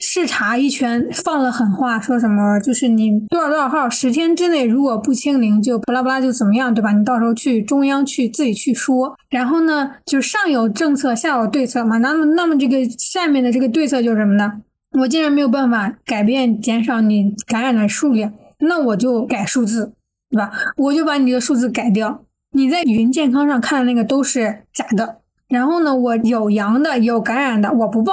[0.06, 6.92] 视察一圈，放了狠话，说什么就是你多少多少号，十天之内如果不清零，就巴拉巴拉就怎么样，对吧？
[6.92, 9.16] 你到时候去中央去自己去说。
[9.30, 11.96] 然后呢，就上有政策，下有对策嘛。
[11.98, 14.52] 那么，那么这个下面的这个对策就是什么呢？
[15.00, 19.94] 我既然没有办法改变减少你感染的数量，那我就改数字，
[20.30, 20.52] 对吧？
[20.76, 22.22] 我就把你这个数字改掉。
[22.52, 25.16] 你在云健康上看的那个都是假的。
[25.48, 28.12] 然后呢，我有阳的有感染的，我不报。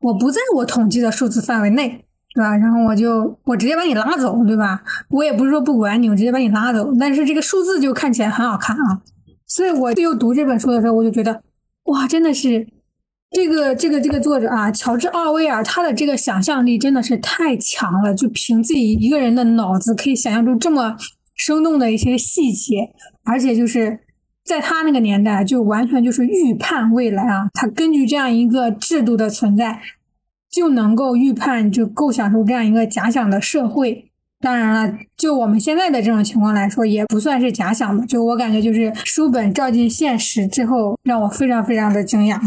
[0.00, 2.04] 我不在我统计的数字范围内，
[2.34, 2.56] 对吧？
[2.56, 4.82] 然后我就我直接把你拉走，对吧？
[5.08, 6.92] 我也不是说不管你，我直接把你拉走。
[7.00, 9.02] 但是这个数字就看起来很好看啊，
[9.46, 11.42] 所以我又读这本书的时候，我就觉得，
[11.84, 12.66] 哇，真的是
[13.30, 20.96] 这个这个这个作者啊，乔治奥威尔，他的这个想象力真的是太强了，就凭自己一个人的脑子可以想象出这么
[21.34, 22.90] 生动的一些细节，
[23.24, 24.00] 而且就是。
[24.46, 27.50] 在他那个年代，就完全就是预判未来啊！
[27.52, 29.80] 他根据这样一个制度的存在，
[30.48, 34.04] 就能够预判，就构想出这样一个假想的社会。
[34.40, 38.04] 当然了，就我们现在的这种情况来说，也不算是假想吧。
[38.06, 42.38] 就我感觉，就是书本照进现实之后，让我非常非常的惊讶。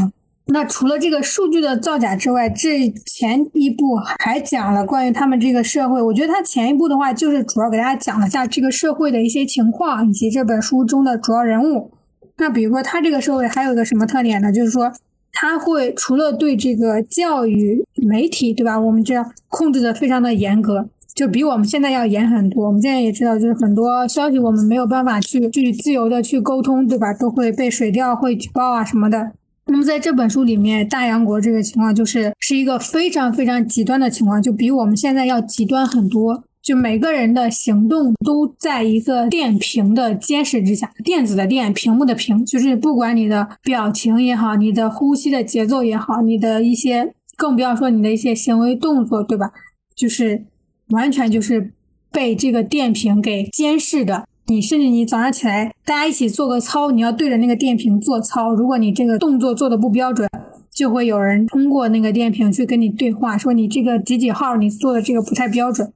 [0.51, 6.01] 那除了这个数据的造假之外，这前一部还讲了关于他们这个社会。
[6.01, 11.91] 我觉得他前一部的话，就是主要给大家讲了下这个社会的一些情况，以及这本书中的主要人物。
[12.37, 14.51] 那比如说，他这个社会还有一个什么特点呢？
[14.51, 14.91] 就是说，
[15.31, 18.79] 他会除了对这个教育媒体，对吧？
[18.79, 22.65] 我们知道控制的非常的严格，就比我们现在要严很多。
[22.65, 27.13] 我们现在也知道，就是很多消息我们没有办法去去自由的去沟通，对吧？
[27.13, 29.33] 都会被水调会举报啊什么的。
[29.71, 36.43] 那么在这本书里面，大洋国这个情况就是是一个非常非常极端的情况，就比我们现在要极端很多。
[36.61, 49.51] 就每个人的行动都在一个电屏的监视之下，电子的电，屏幕的屏，就是不管你的表情也好，你的呼吸的节奏也好，你的一些，更不要说你的一些行为动作，对吧？
[49.95, 50.43] 就是
[50.89, 51.71] 完全就是
[52.11, 54.27] 被这个电屏给监视的。
[54.49, 58.51] 你甚至你早上起来，大家一起做个操，你要对着那个电瓶做操。
[58.51, 60.27] 如果你这个动作做的不标准，
[60.73, 65.93] 就会有人通过那个电瓶去跟你对话，说你这个几几号，你做的这个不太标准，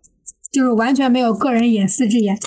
[0.52, 2.38] 就是完全没有个人隐私之言。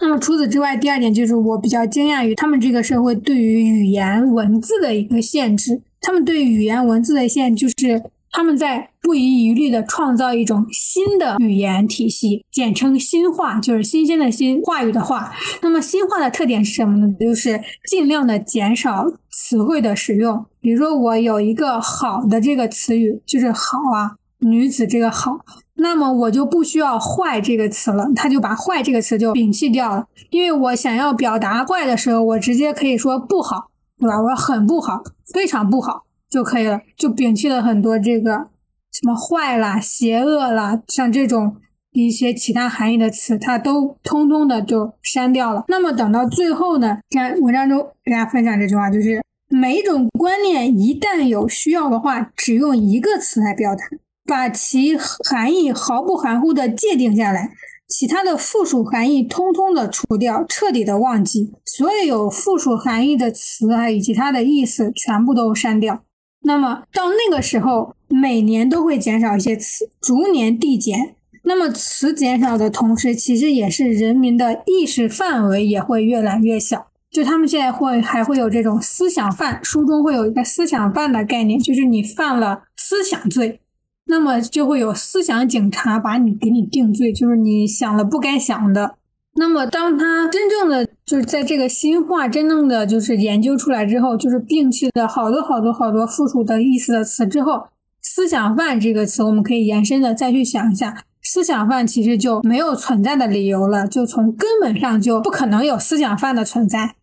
[0.00, 8.02] 那么除此之外，第二点就是我比较惊讶于他们这个社会对于语言文字的一个限制，他们对语言文字的限制就是。
[8.30, 15.32] 他们在不遗余力地创造一种新的语言体系，简称新话，就是新鲜的新话语的话。
[15.62, 17.10] 那么新话的特点是什么呢？
[17.18, 17.58] 就是
[17.88, 20.44] 尽量的减少词汇的使用。
[20.60, 25.38] 比如说，我有一个好的这个词语，就是好啊，女子这个好，
[25.76, 30.04] 那么我就不需要坏这个词了，他就把坏这个词就摒弃掉了。
[30.28, 34.20] 因为我想要表达坏的时候，我直接可以说不好，对吧？
[34.20, 35.02] 我很不好，
[35.32, 36.02] 非常不好。
[36.28, 38.48] 就可以了，就摒弃了很多这个
[38.92, 41.56] 什么坏啦、邪恶啦，像这种
[41.92, 45.64] 一些其他含义的词，它都通通的就删掉了。
[45.68, 53.84] 那么等到最后呢，在文章中给大家分享这句话，就是每一种观念一旦有需要的话，只用一个词来表达，
[54.26, 57.50] 把其含义毫不含糊的界定下来，
[57.88, 66.02] 其他的附属含义通通的除掉，彻底的忘记，所有有附属含义的词啊以及它的意思全部都删掉。
[66.42, 71.14] 那么到那个时候，每年都会减少一些词，逐年递减。
[71.44, 76.88] 那么词减少的同时，其实也是人民的意识范围也会越来越小。
[77.10, 83.60] 就他们现在会还会有这种思想犯，书中会有一个思想犯的概念，就是你犯了思想罪，
[84.06, 88.96] 那么就会有思想警察把你给你定罪，就是你想了不该想的。
[89.38, 97.68] 那么当他真正的就是在这个新化真正的就是研究出来之后，就是摒弃了好多好多好多附属的意思的词之后，
[98.02, 101.04] 思想犯这个词我们可以延伸的再去想一下。
[101.22, 106.94] 思想犯其实就没有存在的理由了，就从根本上就不可能有思想犯的存在，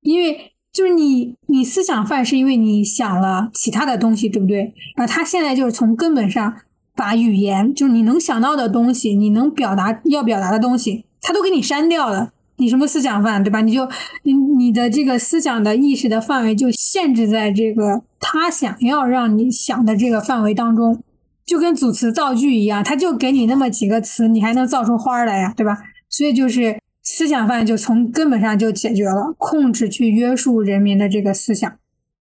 [0.00, 4.72] 因为就是你，你思想犯是因为你想了其他的东西，对不对？
[4.96, 6.56] 然后他现在就是从根本上
[6.96, 12.30] 把语言，就是你能想到的东西，你能表达要表达的东西，他都给你删掉了。
[12.58, 13.60] 你什么思想犯，对吧？
[13.62, 13.88] 你就
[14.22, 21.02] 你你的这个思想的意识的范围就限制在这个他想要让你想的这个范围当中。
[21.44, 25.76] 就跟组词造句一样，他就给你那么几个词，你还能造出花来呀，对吧？
[26.08, 31.70] 所以就是思想犯就从根本上就解决了，控制去约束人民的这个思想。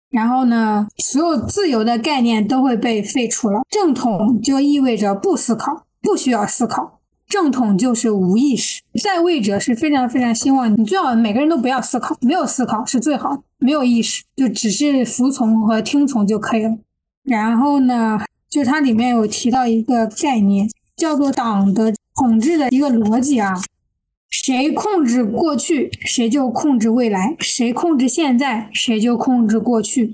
[0.09, 3.61] 然后呢，所有自由的概念都会被废除了。
[3.69, 6.92] 正统就意味着不思考，不需要思考。
[7.27, 8.81] 正统就是无意识。
[9.01, 16.77] 在位者是非常非常希望你最好每个人都不要思考，没有思考是最好的，没有意识就只是服从和听从就可以了。
[17.23, 18.19] 然后呢？
[18.49, 23.59] 就它里面有提到一个概念，叫做党的统治的一个逻辑啊，
[24.29, 30.13] 谁控制过去，谁就控制未来；谁控制现在，谁就控制过去。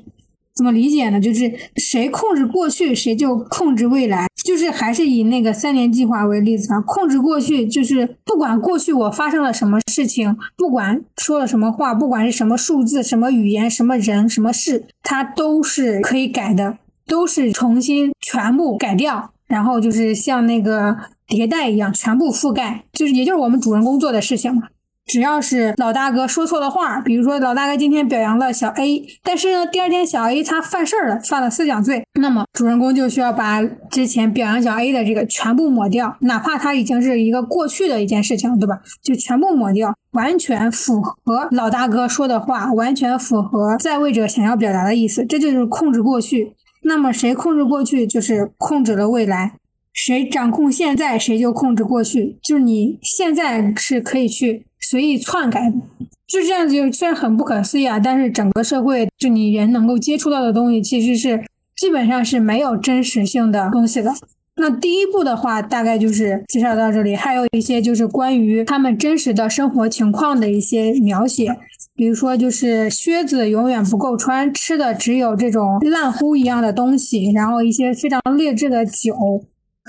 [0.60, 1.22] 怎么理解呢？
[1.22, 4.28] 就是谁控制过去，谁就控制未来。
[4.44, 16.78] 就是还是以那个三年计划为例子啊，控制过去就是不管过去我发生了什么事情，不管说了什么话，不管是什么数字、什么语言、什么人、什么事，它都是可以改的。
[17.08, 20.96] 都是重新全部改掉，然后就是像那个
[21.28, 24.64] 迭代一样全部覆盖，就是也就是我们主人公做的事情嘛。
[25.10, 38.80] 只要是老大哥说错了话，比如说老大哥今天表扬了小 A，但是呢第二天小 A 他犯事儿了，犯了思想罪，那么主人公就需要把之前表扬小 A 的这个全部抹掉，哪怕他已经是一个过去的一件事情，对吧？
[39.02, 46.54] 就全部抹掉，完全符合老大哥说的话，完全符合在位者想要表达的意思，这就是控制过去。
[46.84, 49.56] 那么谁控制过去，就是控制了未来；
[49.94, 52.38] 谁掌控现在，谁就控制过去。
[52.42, 55.76] 就是你现在是可以去随意篡改的，
[56.28, 56.74] 就这样子。
[56.76, 61.44] 就虽然很不可思议啊，但是整个社会就你人能够接触到的东西，其实是
[61.76, 64.14] 基本上是没有真实性的东西的。
[64.56, 71.56] 那第一步的话，大概就是介绍到这里，还有一些就是关于他们真实的生活情况的一些描写。
[71.96, 79.16] 比如说，就是靴子永远不够穿，吃的只有这种烂糊一样的东西，然后一些非常劣质的酒，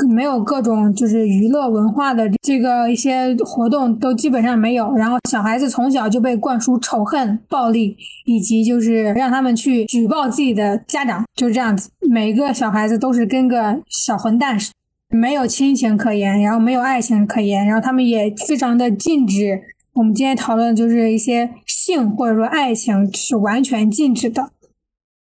[0.08, 4.92] 没有各种就是娱乐文化的这个一些活动都基本上没有。
[4.94, 11.90] 然后小孩子从小就被灌输仇恨、暴力，以及就是让他们去举报自己的家长，就这样子。
[12.08, 14.72] 每个小孩子都是跟个小混蛋似
[15.10, 19.60] 的，没有亲情可言，然后没有爱情可言，然后他们也非常的禁止。
[19.92, 24.50] 我们今天讨论就是一些性或者说爱情是完全禁止的。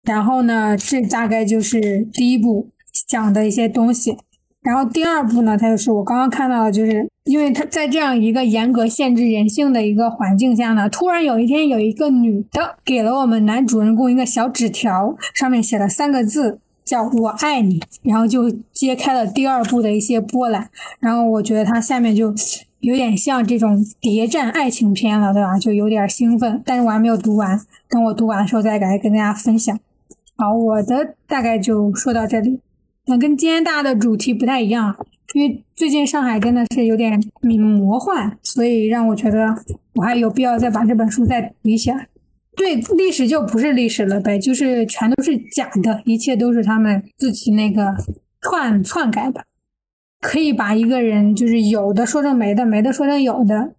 [0.03, 2.69] 然后呢，这大概就是第一步
[3.07, 4.17] 讲的一些东西。
[4.65, 17.81] 然后第二步呢，它就是我刚刚看到的，就是因为他在这样一个严格限制人性的一个环境下呢，突然有一天有一个女的给了我们男主人公一个小纸条，上面写了三个字，叫我爱你。
[18.01, 20.69] 然后就揭开了第二部的一些波澜。
[20.99, 22.33] 然后我觉得它下面就。
[22.81, 25.57] 有点像这种谍战爱情片了，对吧？
[25.57, 27.59] 就有点兴奋，但是我还没有读完，
[27.89, 29.75] 等我读完的时候再来跟大家分享。
[30.37, 32.59] 好，我的大概就说到这里。
[33.07, 34.95] 那跟今天大的主题不太一样，
[35.33, 39.55] 因为最近上海真的是有点魔幻，所以让我觉得
[39.93, 42.07] 我还有必要再把这本书再读一下。
[42.55, 47.93] 对，历史就不是历史了呗，就是全都是假的，一切都是他们自己那个
[48.41, 49.43] 篡篡改的。
[50.21, 53.75] 可以把一个人就是有的说成没的，没的说成有的。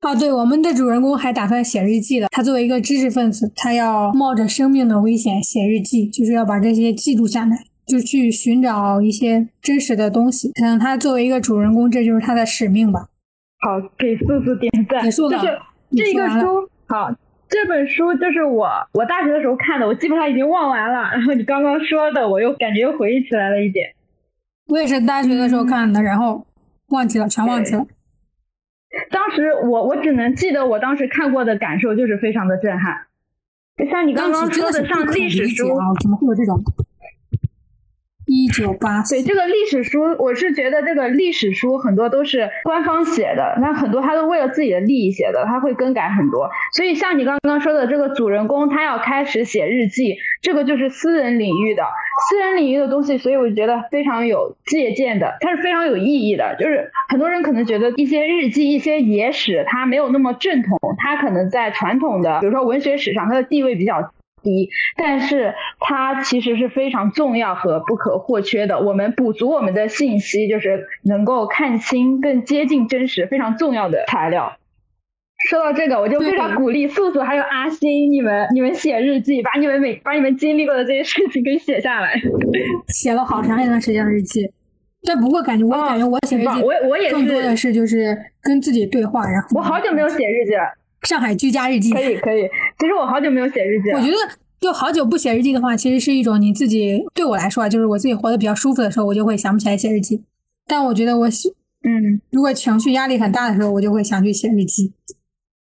[0.00, 2.26] 啊，对，我们的主人公还打算写日记了。
[2.32, 10.52] 他作为一个知识分子，他要冒着生命的危险写日记，就是要把这些记录下来，就去寻找一些真实的东西。
[10.52, 13.08] 可能他作为一个主人公，这就是他的使命吧。
[13.58, 15.04] 好，给素素点赞。
[15.04, 15.58] 就是
[15.94, 17.14] 这个书，好，
[17.48, 21.10] 这本书就是我我大学的时候看的，我基本上已经忘完了。
[21.12, 23.94] 然后你刚刚说的，我又感觉又回忆起来了一点。
[24.68, 26.46] 我也是大学的时候看的，然后
[26.88, 27.86] 忘记了，全忘记了。
[29.10, 33.06] 当时我我只能记得我当时看过的感受就是非常的震撼，
[33.90, 36.62] 像你刚刚说的像历史书啊，怎么会有这种？
[38.26, 46.48] 一九八对这个历史书，我是觉得这个历史书很多都是官方写的，那很多他都为了自己的利益写的，他会更改很多。
[46.74, 51.84] 所以像你刚刚说的这个主人公，他要开始写日记，这个就是私人领域的
[52.28, 56.56] 私人领域的东西，所以我觉得非常有借鉴的，它是非常有意义的。
[56.58, 64.12] 就是很多人可能觉得一些日记、一些野史，它没有那么正统，它可能在传统的，比如说文学史上，它的地位比较。
[64.42, 68.80] 低，但是它其实是非常重要和不可或缺的。
[68.80, 74.56] 我们补足我们的信息，就是能够看清、更接近真实，非常重要的材料。
[75.48, 82.14] 说到这个，我就非常鼓励素素还有阿星，你们你们写日记，把你们每把你们经历过的这些事情给写下来。
[82.94, 84.48] 写了好长一段时间的日记，
[85.04, 89.28] 但不过感觉我感觉我写日记，我我也是更多的是就是跟自己对话。
[89.28, 90.62] 然后我好久没有写日记了。
[91.08, 92.42] 上海居家日记可以可以，
[92.78, 93.98] 其实我好久没有写日记了。
[93.98, 94.16] 我觉得
[94.60, 100.22] 就好久不写日记的话，其实是一种你自己对我来说啊，就是我自己活得比较舒服的时候，我就会想不起来写日记。
[100.66, 101.48] 但我觉得我写，
[101.82, 104.92] 嗯，如果情绪压力很大的时候，我就会想去写日记。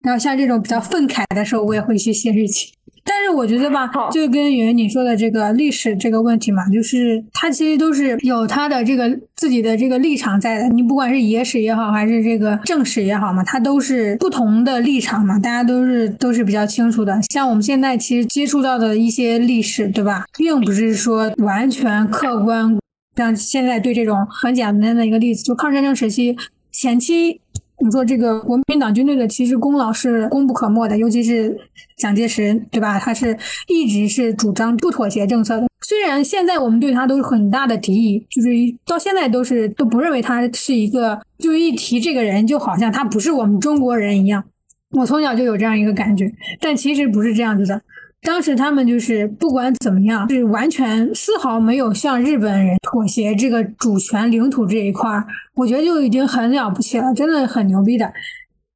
[0.02, 2.72] 然后像这种比较愤慨的时候，我也会去写日记。
[3.04, 10.68] 但是我觉得吧，就跟圆圆你说的这个历史这个问题嘛，就是它其实都是有它的这个自己的这个立场在的。
[10.68, 17.20] 你不管是野史也好，还是这个正史也好嘛，它都是不同的立场嘛，大家都是都是比较清楚的。
[17.30, 22.78] 像我们现在其实接触到的一些历史，对吧，并不是说完全客观。
[23.16, 26.36] 像现在对这种很简单的一个例子，就抗日战争时期
[26.70, 27.40] 前期。
[27.84, 31.56] 你说这个国民党军队的其实功劳是功不可没的，尤其是
[31.96, 32.96] 蒋介石，对吧？
[32.98, 33.36] 他是
[33.66, 35.66] 一直是主张不妥协政策的。
[35.84, 38.50] 虽然现在我们对他都是很大的敌意，就是
[38.86, 44.44] 到现在都是都不认为他是一个，就一提这个人就好像他不是我们中国人一样。
[44.92, 46.30] 我从小就有这样一个感觉，
[46.60, 47.82] 但其实不是这样子的。
[48.22, 58.12] 当时他们就是不管怎么样，是完全丝毫没有向日本人妥协这个主权领土这一块儿，我觉得就已经很了不起了，真的很牛逼的。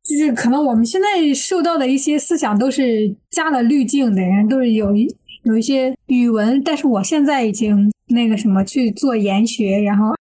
[0.02, 5.08] 就是可能我们现在受到的一些思想都是加了滤镜的人，都是有一
[5.44, 10.14] 有一些语文，但是我现在已经那个什么去做研学，然后。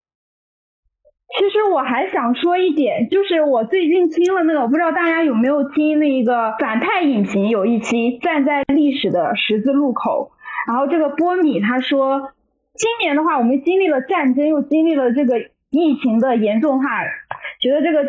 [1.38, 10.32] 其实我还想说一点，就是我最近听了那个，我不知道大家有没有听那个反派影评有一期站在历史的十字路口，
[10.68, 12.32] 然后这个波米他说，
[12.74, 15.40] 今年的话我们经历了战争，又经历了这个
[15.70, 16.88] 疫情的严重化。
[17.66, 18.04] 觉得这个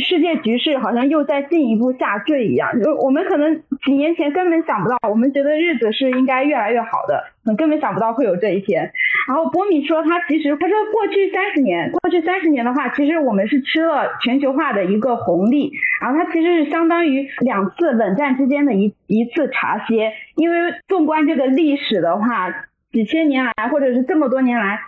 [0.00, 7.22] 世界局势好像又在进一步下坠一样，就我们可能几年前根本想不到，我们觉得日子是应该越来越好的，
[7.58, 8.90] 根本想不到会有这一天。
[9.28, 15.70] 然后波米说，他其实他说过去三十年，过去三十年的话，其实我们是吃了全球化的一个红利，
[16.00, 22.50] 然后它其实是相当于两次冷战之间的一一次茶歇，因为纵观这个历史的话，
[22.90, 24.80] 几千年来或者是这么多年来，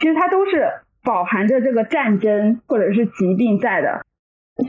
[0.00, 0.66] 其实它都是。
[1.08, 4.04] 饱含着这个战争或者是疾病在的，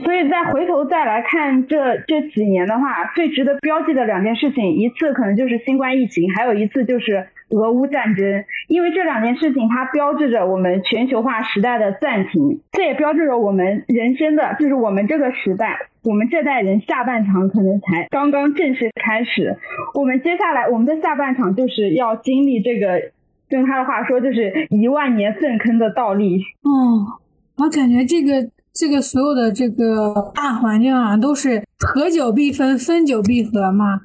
[0.02, 8.44] 所以再回头再来看这这几年的话，最值得标记的两件事情，一次可能就是新冠疫情，还有一次就是俄乌战争。
[8.68, 19.58] 因为这两件事情，它标志着我们全球化时代的暂停，这也标志着我们人生的，就是我们这个时代，我们这代人下半场可能才刚刚正式开始。
[19.94, 23.10] 我们接下来我们的下半场就是要经历这个。
[23.50, 26.38] 用他的话说，就是一万年粪坑的倒立。
[26.62, 27.20] 哦，
[27.56, 34.02] 我感觉这个这个所有的这个大环境啊，都是合久必分，分久必合嘛。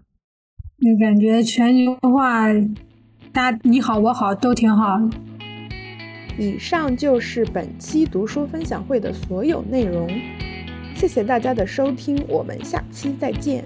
[0.79, 2.47] 就感觉全球化，
[3.31, 4.99] 大家你好我好都挺好。
[6.37, 10.09] 以上就是本期读书分享会的所有内容，
[10.95, 13.63] 谢谢大家的收听，我们下期再见。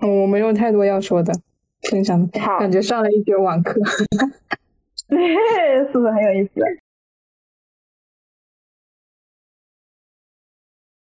[0.00, 1.32] 我没有太多要说的，
[1.90, 3.80] 分享感觉上了一节网课，
[5.08, 5.18] 对，
[5.92, 6.60] 是不是很有意思？